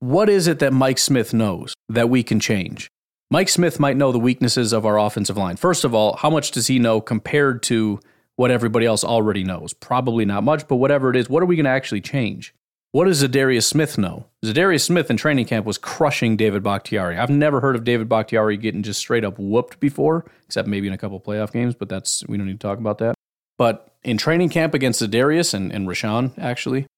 what 0.00 0.28
is 0.28 0.46
it 0.46 0.58
that 0.58 0.72
Mike 0.72 0.98
Smith 0.98 1.32
knows 1.32 1.74
that 1.88 2.10
we 2.10 2.22
can 2.22 2.40
change? 2.40 2.88
Mike 3.30 3.48
Smith 3.48 3.80
might 3.80 3.96
know 3.96 4.12
the 4.12 4.18
weaknesses 4.18 4.72
of 4.72 4.84
our 4.84 4.98
offensive 4.98 5.36
line. 5.36 5.56
First 5.56 5.84
of 5.84 5.94
all, 5.94 6.16
how 6.16 6.28
much 6.28 6.50
does 6.50 6.66
he 6.66 6.78
know 6.78 7.00
compared 7.00 7.62
to 7.64 7.98
what 8.36 8.50
everybody 8.50 8.84
else 8.84 9.04
already 9.04 9.42
knows? 9.42 9.72
Probably 9.72 10.24
not 10.24 10.44
much, 10.44 10.68
but 10.68 10.76
whatever 10.76 11.08
it 11.08 11.16
is, 11.16 11.30
what 11.30 11.42
are 11.42 11.46
we 11.46 11.56
going 11.56 11.64
to 11.64 11.70
actually 11.70 12.02
change? 12.02 12.54
What 12.90 13.06
does 13.06 13.22
Za'Darius 13.22 13.64
Smith 13.64 13.96
know? 13.96 14.26
Za'Darius 14.44 14.82
Smith 14.82 15.10
in 15.10 15.16
training 15.16 15.46
camp 15.46 15.64
was 15.64 15.78
crushing 15.78 16.36
David 16.36 16.62
Bakhtiari. 16.62 17.16
I've 17.16 17.30
never 17.30 17.60
heard 17.60 17.74
of 17.74 17.84
David 17.84 18.06
Bakhtiari 18.06 18.58
getting 18.58 18.82
just 18.82 19.00
straight 19.00 19.24
up 19.24 19.38
whooped 19.38 19.80
before, 19.80 20.26
except 20.44 20.68
maybe 20.68 20.88
in 20.88 20.92
a 20.92 20.98
couple 20.98 21.18
playoff 21.18 21.52
games, 21.52 21.74
but 21.74 21.88
that's 21.88 22.22
we 22.28 22.36
don't 22.36 22.46
need 22.46 22.60
to 22.60 22.66
talk 22.66 22.78
about 22.78 22.98
that. 22.98 23.14
But 23.62 23.94
in 24.02 24.18
training 24.18 24.48
camp 24.48 24.74
against 24.74 25.00
Za'Darius 25.00 25.54
and, 25.54 25.70
and 25.70 25.86
Rashan, 25.86 26.36
actually, 26.36 26.88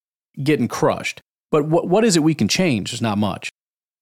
getting 0.42 0.66
crushed. 0.66 1.20
But 1.50 1.66
what, 1.66 1.88
what 1.88 2.06
is 2.06 2.16
it 2.16 2.22
we 2.22 2.32
can 2.32 2.48
change? 2.48 2.90
There's 2.90 3.02
not 3.02 3.18
much. 3.18 3.50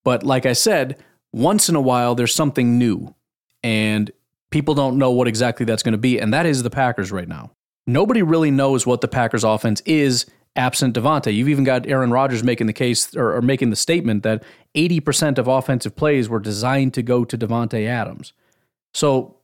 But 0.05 0.23
like 0.23 0.47
I 0.47 0.53
said, 0.53 0.97
once 1.33 1.69
in 1.69 1.75
a 1.75 1.81
while, 1.81 2.15
there's 2.15 2.33
something 2.33 2.79
new. 2.79 3.17
And 3.65 4.13
people 4.51 4.75
don't 4.75 4.97
know 4.97 5.11
what 5.11 5.27
exactly 5.27 5.67
that's 5.67 5.83
going 5.83 5.91
to 5.91 5.99
be. 5.99 6.21
And 6.21 6.33
that 6.33 6.47
is 6.47 6.63
the 6.63 6.71
Packers 6.71 7.11
right 7.11 7.27
now. 7.27 7.51
Nobody 7.85 8.23
really 8.23 8.53
knows 8.53 8.87
what 8.87 9.01
the 9.01 9.09
Packers 9.09 9.43
offense 9.43 9.81
is 9.85 10.25
absent 10.55 10.95
Davante. 10.95 11.35
You've 11.35 11.49
even 11.49 11.65
got 11.65 11.89
Aaron 11.89 12.13
Rodgers 12.13 12.45
making 12.45 12.69
the 12.69 12.73
case 12.73 13.17
or, 13.17 13.35
or 13.35 13.43
making 13.43 13.71
the 13.71 13.77
statement 13.77 14.23
that 14.23 14.45
80% 14.77 15.37
of 15.37 15.49
offensive 15.49 15.97
plays 15.97 16.29
were 16.29 16.39
designed 16.39 16.95
to 16.95 17.03
go 17.03 17.25
to 17.25 17.37
Davante 17.37 17.89
Adams. 17.89 18.33
So 18.95 19.39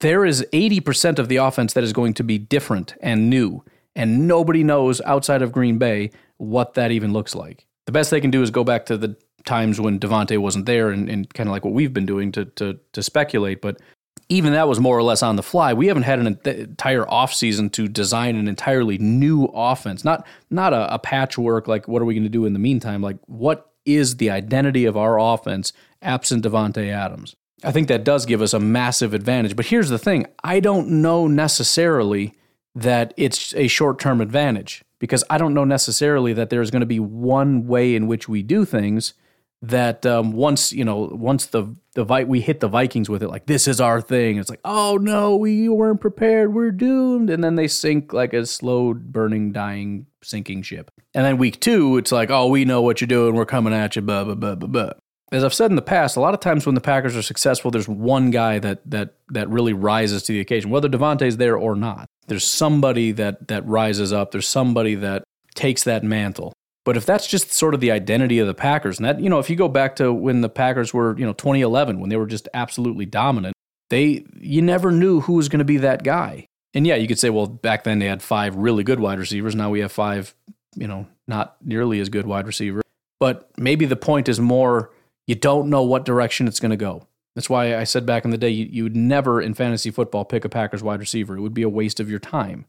there 0.00 0.24
is 0.24 0.44
80% 0.52 1.18
of 1.18 1.28
the 1.28 1.36
offense 1.36 1.72
that 1.74 1.84
is 1.84 1.92
going 1.92 2.14
to 2.14 2.24
be 2.24 2.38
different 2.38 2.94
and 3.00 3.30
new. 3.30 3.62
And 3.94 4.26
nobody 4.26 4.64
knows 4.64 5.00
outside 5.02 5.42
of 5.42 5.52
Green 5.52 5.78
Bay 5.78 6.10
what 6.38 6.74
that 6.74 6.90
even 6.90 7.12
looks 7.12 7.34
like. 7.34 7.66
The 7.86 7.92
best 7.92 8.10
they 8.10 8.20
can 8.20 8.30
do 8.30 8.42
is 8.42 8.50
go 8.50 8.64
back 8.64 8.86
to 8.86 8.96
the 8.96 9.16
times 9.44 9.80
when 9.80 9.98
Davante 9.98 10.38
wasn't 10.38 10.66
there 10.66 10.90
and, 10.90 11.08
and 11.08 11.32
kind 11.34 11.48
of 11.48 11.52
like 11.52 11.64
what 11.64 11.74
we've 11.74 11.92
been 11.92 12.06
doing 12.06 12.32
to, 12.32 12.44
to, 12.44 12.78
to 12.92 13.02
speculate. 13.02 13.60
But 13.60 13.80
even 14.28 14.52
that 14.52 14.68
was 14.68 14.78
more 14.78 14.96
or 14.96 15.02
less 15.02 15.22
on 15.22 15.36
the 15.36 15.42
fly. 15.42 15.72
We 15.72 15.88
haven't 15.88 16.04
had 16.04 16.20
an 16.20 16.26
entire 16.26 17.04
offseason 17.04 17.72
to 17.72 17.88
design 17.88 18.36
an 18.36 18.48
entirely 18.48 18.96
new 18.98 19.44
offense, 19.46 20.04
not, 20.04 20.26
not 20.50 20.72
a, 20.72 20.94
a 20.94 20.98
patchwork 20.98 21.66
like 21.66 21.88
what 21.88 22.00
are 22.00 22.04
we 22.04 22.14
going 22.14 22.24
to 22.24 22.30
do 22.30 22.46
in 22.46 22.52
the 22.52 22.58
meantime? 22.58 23.02
Like, 23.02 23.18
what 23.26 23.72
is 23.84 24.18
the 24.18 24.30
identity 24.30 24.84
of 24.84 24.96
our 24.96 25.18
offense 25.18 25.72
absent 26.00 26.44
Davante 26.44 26.88
Adams? 26.90 27.34
I 27.62 27.72
think 27.72 27.88
that 27.88 28.04
does 28.04 28.26
give 28.26 28.42
us 28.42 28.52
a 28.54 28.60
massive 28.60 29.14
advantage. 29.14 29.56
But 29.56 29.66
here's 29.66 29.88
the 29.88 29.98
thing. 29.98 30.26
I 30.42 30.60
don't 30.60 30.88
know 31.02 31.26
necessarily 31.26 32.34
that 32.74 33.12
it's 33.16 33.54
a 33.54 33.68
short 33.68 33.98
term 33.98 34.20
advantage 34.20 34.82
because 34.98 35.24
I 35.28 35.38
don't 35.38 35.54
know 35.54 35.64
necessarily 35.64 36.32
that 36.34 36.50
there's 36.50 36.70
going 36.70 36.80
to 36.80 36.86
be 36.86 37.00
one 37.00 37.66
way 37.66 37.94
in 37.94 38.06
which 38.06 38.28
we 38.28 38.42
do 38.42 38.64
things 38.64 39.14
that 39.62 40.06
um, 40.06 40.32
once 40.32 40.72
you 40.72 40.84
know 40.84 41.10
once 41.12 41.46
the 41.46 41.74
the 41.94 42.04
we 42.26 42.40
hit 42.40 42.60
the 42.60 42.68
Vikings 42.68 43.10
with 43.10 43.22
it 43.22 43.28
like 43.28 43.46
this 43.46 43.68
is 43.68 43.80
our 43.80 44.00
thing. 44.00 44.38
It's 44.38 44.48
like 44.48 44.60
oh 44.64 44.98
no 45.00 45.36
we 45.36 45.68
weren't 45.68 46.00
prepared. 46.00 46.54
We're 46.54 46.70
doomed. 46.70 47.28
And 47.28 47.44
then 47.44 47.56
they 47.56 47.68
sink 47.68 48.12
like 48.12 48.32
a 48.32 48.46
slow 48.46 48.94
burning 48.94 49.52
dying 49.52 50.06
sinking 50.22 50.62
ship. 50.62 50.90
And 51.14 51.26
then 51.26 51.36
week 51.36 51.60
two 51.60 51.98
it's 51.98 52.12
like 52.12 52.30
oh 52.30 52.46
we 52.46 52.64
know 52.64 52.80
what 52.80 53.00
you're 53.00 53.08
doing. 53.08 53.34
We're 53.34 53.44
coming 53.44 53.74
at 53.74 53.96
you. 53.96 54.02
Blah 54.02 54.24
blah 54.24 54.34
blah 54.34 54.54
blah 54.54 54.68
blah 54.68 54.92
as 55.32 55.44
I've 55.44 55.54
said 55.54 55.70
in 55.70 55.76
the 55.76 55.82
past, 55.82 56.16
a 56.16 56.20
lot 56.20 56.34
of 56.34 56.40
times 56.40 56.66
when 56.66 56.74
the 56.74 56.80
Packers 56.80 57.16
are 57.16 57.22
successful, 57.22 57.70
there's 57.70 57.88
one 57.88 58.30
guy 58.30 58.58
that 58.58 58.88
that 58.90 59.14
that 59.28 59.48
really 59.48 59.72
rises 59.72 60.22
to 60.24 60.32
the 60.32 60.40
occasion, 60.40 60.70
whether 60.70 60.88
Davante's 60.88 61.36
there 61.36 61.56
or 61.56 61.76
not. 61.76 62.06
There's 62.26 62.46
somebody 62.46 63.12
that 63.12 63.48
that 63.48 63.66
rises 63.66 64.12
up. 64.12 64.32
There's 64.32 64.48
somebody 64.48 64.96
that 64.96 65.22
takes 65.54 65.84
that 65.84 66.02
mantle. 66.02 66.52
But 66.84 66.96
if 66.96 67.06
that's 67.06 67.26
just 67.26 67.52
sort 67.52 67.74
of 67.74 67.80
the 67.80 67.90
identity 67.90 68.38
of 68.38 68.46
the 68.46 68.54
Packers, 68.54 68.98
and 68.98 69.04
that 69.04 69.20
you 69.20 69.30
know, 69.30 69.38
if 69.38 69.48
you 69.48 69.56
go 69.56 69.68
back 69.68 69.96
to 69.96 70.12
when 70.12 70.40
the 70.40 70.48
Packers 70.48 70.92
were, 70.92 71.16
you 71.18 71.24
know, 71.24 71.32
2011, 71.32 72.00
when 72.00 72.10
they 72.10 72.16
were 72.16 72.26
just 72.26 72.48
absolutely 72.54 73.06
dominant, 73.06 73.54
they 73.90 74.24
you 74.40 74.62
never 74.62 74.90
knew 74.90 75.20
who 75.20 75.34
was 75.34 75.48
going 75.48 75.58
to 75.58 75.64
be 75.64 75.76
that 75.78 76.02
guy. 76.02 76.46
And 76.74 76.86
yeah, 76.86 76.94
you 76.96 77.08
could 77.08 77.18
say, 77.18 77.30
well, 77.30 77.46
back 77.46 77.84
then 77.84 77.98
they 77.98 78.06
had 78.06 78.22
five 78.22 78.56
really 78.56 78.84
good 78.84 79.00
wide 79.00 79.18
receivers. 79.18 79.54
Now 79.54 79.70
we 79.70 79.80
have 79.80 79.92
five, 79.92 80.34
you 80.76 80.86
know, 80.86 81.06
not 81.26 81.56
nearly 81.64 82.00
as 82.00 82.08
good 82.08 82.26
wide 82.26 82.46
receivers. 82.46 82.84
But 83.18 83.50
maybe 83.58 83.84
the 83.86 83.96
point 83.96 84.28
is 84.28 84.40
more 84.40 84.90
you 85.30 85.36
don't 85.36 85.70
know 85.70 85.84
what 85.84 86.04
direction 86.04 86.48
it's 86.48 86.58
going 86.58 86.72
to 86.72 86.76
go. 86.76 87.06
That's 87.36 87.48
why 87.48 87.76
I 87.76 87.84
said 87.84 88.04
back 88.04 88.24
in 88.24 88.32
the 88.32 88.36
day 88.36 88.48
you, 88.48 88.66
you 88.66 88.82
would 88.82 88.96
never 88.96 89.40
in 89.40 89.54
fantasy 89.54 89.92
football 89.92 90.24
pick 90.24 90.44
a 90.44 90.48
Packers 90.48 90.82
wide 90.82 90.98
receiver. 90.98 91.36
It 91.36 91.40
would 91.40 91.54
be 91.54 91.62
a 91.62 91.68
waste 91.68 92.00
of 92.00 92.10
your 92.10 92.18
time 92.18 92.64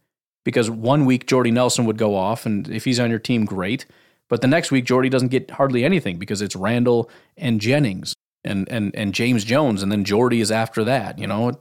because 0.45 0.69
one 0.69 1.05
week 1.05 1.25
Jordy 1.25 1.49
Nelson 1.49 1.85
would 1.85 1.97
go 1.97 2.13
off, 2.13 2.45
and 2.45 2.69
if 2.69 2.85
he's 2.85 2.99
on 2.99 3.09
your 3.09 3.17
team, 3.17 3.45
great. 3.45 3.87
But 4.29 4.41
the 4.41 4.47
next 4.47 4.69
week 4.69 4.85
Jordy 4.85 5.09
doesn't 5.09 5.29
get 5.29 5.49
hardly 5.49 5.83
anything 5.83 6.19
because 6.19 6.39
it's 6.39 6.55
Randall 6.55 7.09
and 7.35 7.59
Jennings 7.59 8.13
and 8.43 8.69
and 8.69 8.95
and 8.95 9.11
James 9.15 9.43
Jones, 9.43 9.81
and 9.81 9.91
then 9.91 10.03
Jordy 10.03 10.39
is 10.39 10.51
after 10.51 10.83
that. 10.83 11.17
You 11.17 11.25
know, 11.25 11.59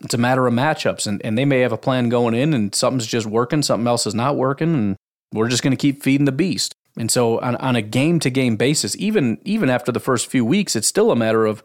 it's 0.00 0.14
a 0.14 0.18
matter 0.18 0.46
of 0.46 0.54
matchups, 0.54 1.06
and 1.06 1.20
and 1.22 1.36
they 1.36 1.44
may 1.44 1.60
have 1.60 1.72
a 1.72 1.76
plan 1.76 2.08
going 2.08 2.32
in, 2.32 2.54
and 2.54 2.74
something's 2.74 3.06
just 3.06 3.26
working, 3.26 3.62
something 3.62 3.86
else 3.86 4.06
is 4.06 4.14
not 4.14 4.36
working, 4.36 4.74
and 4.74 4.96
we're 5.34 5.50
just 5.50 5.62
going 5.62 5.76
to 5.76 5.76
keep 5.76 6.02
feeding 6.02 6.24
the 6.24 6.32
beast. 6.32 6.74
And 6.96 7.10
so 7.10 7.38
on, 7.40 7.56
on 7.56 7.76
a 7.76 7.82
game 7.82 8.18
to 8.20 8.30
game 8.30 8.56
basis, 8.56 8.96
even 8.96 9.38
even 9.44 9.70
after 9.70 9.92
the 9.92 10.00
first 10.00 10.26
few 10.26 10.44
weeks, 10.44 10.74
it's 10.74 10.88
still 10.88 11.10
a 11.10 11.16
matter 11.16 11.46
of 11.46 11.62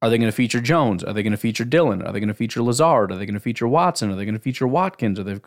are 0.00 0.10
they 0.10 0.18
going 0.18 0.30
to 0.30 0.36
feature 0.36 0.60
Jones? 0.60 1.02
Are 1.02 1.12
they 1.12 1.22
going 1.22 1.32
to 1.32 1.36
feature 1.36 1.64
Dillon? 1.64 2.02
Are 2.02 2.12
they 2.12 2.20
going 2.20 2.28
to 2.28 2.34
feature 2.34 2.62
Lazard? 2.62 3.10
Are 3.10 3.16
they 3.16 3.26
going 3.26 3.34
to 3.34 3.40
feature 3.40 3.66
Watson? 3.66 4.10
Are 4.10 4.14
they 4.14 4.24
going 4.24 4.34
to 4.34 4.40
feature 4.40 4.68
Watkins? 4.68 5.18
Are 5.18 5.24
they, 5.24 5.40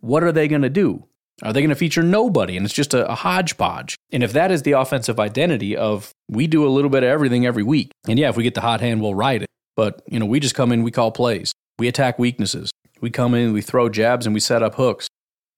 what 0.00 0.22
are 0.22 0.32
they 0.32 0.48
going 0.48 0.62
to 0.62 0.70
do? 0.70 1.04
Are 1.42 1.52
they 1.52 1.60
going 1.60 1.70
to 1.70 1.76
feature 1.76 2.02
nobody? 2.02 2.56
And 2.56 2.64
it's 2.64 2.74
just 2.74 2.94
a, 2.94 3.08
a, 3.08 3.14
hodgepodge. 3.14 3.96
And 4.10 4.24
if 4.24 4.32
that 4.32 4.50
is 4.50 4.62
the 4.62 4.72
offensive 4.72 5.20
identity 5.20 5.76
of 5.76 6.10
we 6.28 6.46
do 6.46 6.66
a 6.66 6.70
little 6.70 6.90
bit 6.90 7.04
of 7.04 7.10
everything 7.10 7.46
every 7.46 7.62
week, 7.62 7.92
and 8.08 8.18
yeah, 8.18 8.28
if 8.28 8.36
we 8.36 8.42
get 8.42 8.54
the 8.54 8.60
hot 8.60 8.80
hand, 8.80 9.00
we'll 9.00 9.14
ride 9.14 9.42
it. 9.42 9.48
But 9.76 10.02
you 10.08 10.18
know, 10.18 10.26
we 10.26 10.40
just 10.40 10.56
come 10.56 10.72
in, 10.72 10.82
we 10.82 10.90
call 10.90 11.12
plays, 11.12 11.52
we 11.78 11.86
attack 11.86 12.18
weaknesses, 12.18 12.72
we 13.00 13.10
come 13.10 13.34
in, 13.34 13.52
we 13.52 13.60
throw 13.60 13.88
jabs, 13.88 14.26
and 14.26 14.34
we 14.34 14.40
set 14.40 14.64
up 14.64 14.74
hooks, 14.74 15.06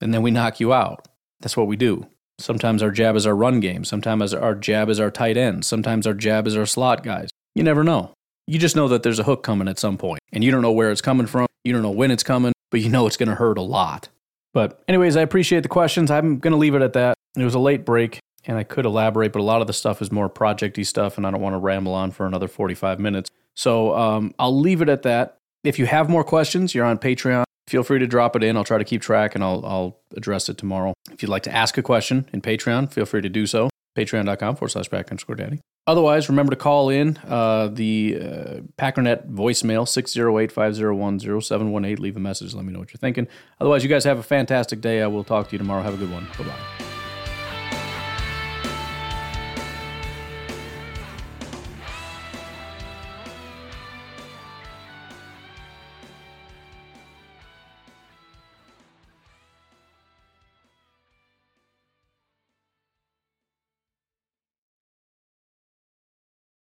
and 0.03 0.13
then 0.13 0.21
we 0.21 0.31
knock 0.31 0.61
you 0.61 0.75
out. 0.75 1.09
That's 1.41 1.57
what 1.57 1.67
we 1.67 1.77
do. 1.77 2.07
Sometimes 2.41 2.83
our 2.83 2.91
jab 2.91 3.17
is 3.17 3.27
our 3.27 3.37
run 3.37 3.61
game. 3.61 3.85
Sometimes 3.85 4.33
our 4.33 4.55
jab 4.55 4.89
is 4.89 4.99
our 4.99 5.11
tight 5.11 5.37
end. 5.37 5.65
Sometimes 5.65 6.07
our 6.07 6.15
jab 6.15 6.47
is 6.47 6.57
our 6.57 6.67
slot 6.67 7.03
guys. 7.03 7.29
You 7.55 7.63
never 7.63 7.85
know. 7.85 8.13
You 8.47 8.59
just 8.59 8.75
know 8.75 8.89
that 8.89 9.03
there's 9.03 9.19
a 9.19 9.25
hook 9.25 9.43
coming 9.43 9.69
at 9.69 9.79
some 9.79 9.97
point, 9.97 10.21
and 10.33 10.43
you 10.43 10.51
don't 10.51 10.63
know 10.63 10.73
where 10.73 10.91
it's 10.91 11.03
coming 11.03 11.27
from. 11.27 11.47
You 11.65 11.73
don't 11.73 11.83
know 11.83 11.91
when 11.91 12.11
it's 12.11 12.23
coming, 12.23 12.53
but 12.71 12.81
you 12.81 12.89
know 12.89 13.07
it's 13.07 13.17
going 13.17 13.29
to 13.29 13.35
hurt 13.35 13.59
a 13.59 13.63
lot. 13.63 14.09
But, 14.53 14.83
anyways, 14.89 15.17
I 15.17 15.21
appreciate 15.21 15.63
the 15.63 15.69
questions. 15.69 16.11
I'm 16.11 16.39
going 16.39 16.53
to 16.53 16.57
leave 16.57 16.75
it 16.75 16.83
at 16.83 16.95
that. 16.95 17.15
It 17.37 17.45
was 17.45 17.55
a 17.55 17.61
late 17.61 17.85
break, 17.85 18.19
and 18.47 18.57
I 18.59 18.65
could 18.65 18.87
elaborate, 18.87 19.33
but 19.33 19.41
a 19.41 19.45
lot 19.45 19.61
of 19.61 19.67
the 19.67 19.73
stuff 19.73 20.03
is 20.03 20.11
more 20.11 20.29
projecty 20.29 20.85
stuff, 20.85 21.17
and 21.17 21.27
I 21.27 21.31
don't 21.31 21.41
want 21.41 21.55
to 21.55 21.59
ramble 21.59 21.95
on 21.95 22.11
for 22.11 22.27
another 22.27 22.49
45 22.49 22.99
minutes. 22.99 23.31
So 23.55 23.95
um, 23.95 24.35
I'll 24.39 24.59
leave 24.59 24.83
it 24.83 24.89
at 24.89 25.03
that. 25.03 25.37
If 25.63 25.79
you 25.79 25.87
have 25.87 26.09
more 26.09 26.25
questions, 26.25 26.75
you're 26.75 26.87
on 26.87 26.99
Patreon. 26.99 27.45
Feel 27.71 27.85
free 27.85 28.01
to 28.01 28.07
drop 28.09 28.35
it 28.35 28.43
in. 28.43 28.57
I'll 28.57 28.65
try 28.65 28.79
to 28.79 28.85
keep 28.85 29.01
track, 29.01 29.37
and 29.37 29.45
I'll, 29.45 29.65
I'll 29.65 30.01
address 30.17 30.49
it 30.49 30.59
tomorrow. 30.59 30.93
If 31.13 31.23
you'd 31.23 31.29
like 31.29 31.45
to 31.45 31.55
ask 31.55 31.79
a 31.79 31.83
question 31.85 32.29
in 32.33 32.43
Patreon, 32.43 32.93
feel 32.93 33.07
free 33.07 33.21
to 33.21 33.29
do 33.29 33.47
so. 33.47 33.71
Patreon.com 33.97 34.57
forward 34.57 34.71
slash 34.71 34.89
back 34.89 35.13
underscore 35.13 35.37
daddy. 35.37 35.61
Otherwise, 35.87 36.29
remember 36.29 36.51
to 36.51 36.57
call 36.57 36.89
in 36.89 37.17
uh, 37.29 37.69
the 37.69 38.19
uh, 38.21 38.61
Packernet 38.77 39.31
voicemail, 39.31 39.87
608 39.87 40.51
501 40.51 41.21
0718. 41.21 42.03
Leave 42.03 42.17
a 42.17 42.21
message. 42.21 42.55
Let 42.55 42.65
me 42.65 42.73
know 42.73 42.81
what 42.81 42.93
you're 42.93 42.99
thinking. 42.99 43.29
Otherwise, 43.61 43.85
you 43.85 43.89
guys 43.89 44.03
have 44.03 44.19
a 44.19 44.25
fantastic 44.25 44.81
day. 44.81 45.01
I 45.01 45.07
will 45.07 45.23
talk 45.23 45.47
to 45.51 45.53
you 45.53 45.59
tomorrow. 45.59 45.85
Have 45.85 45.95
a 45.95 45.97
good 45.97 46.11
one. 46.11 46.27
Bye 46.37 46.47
bye. 46.47 47.00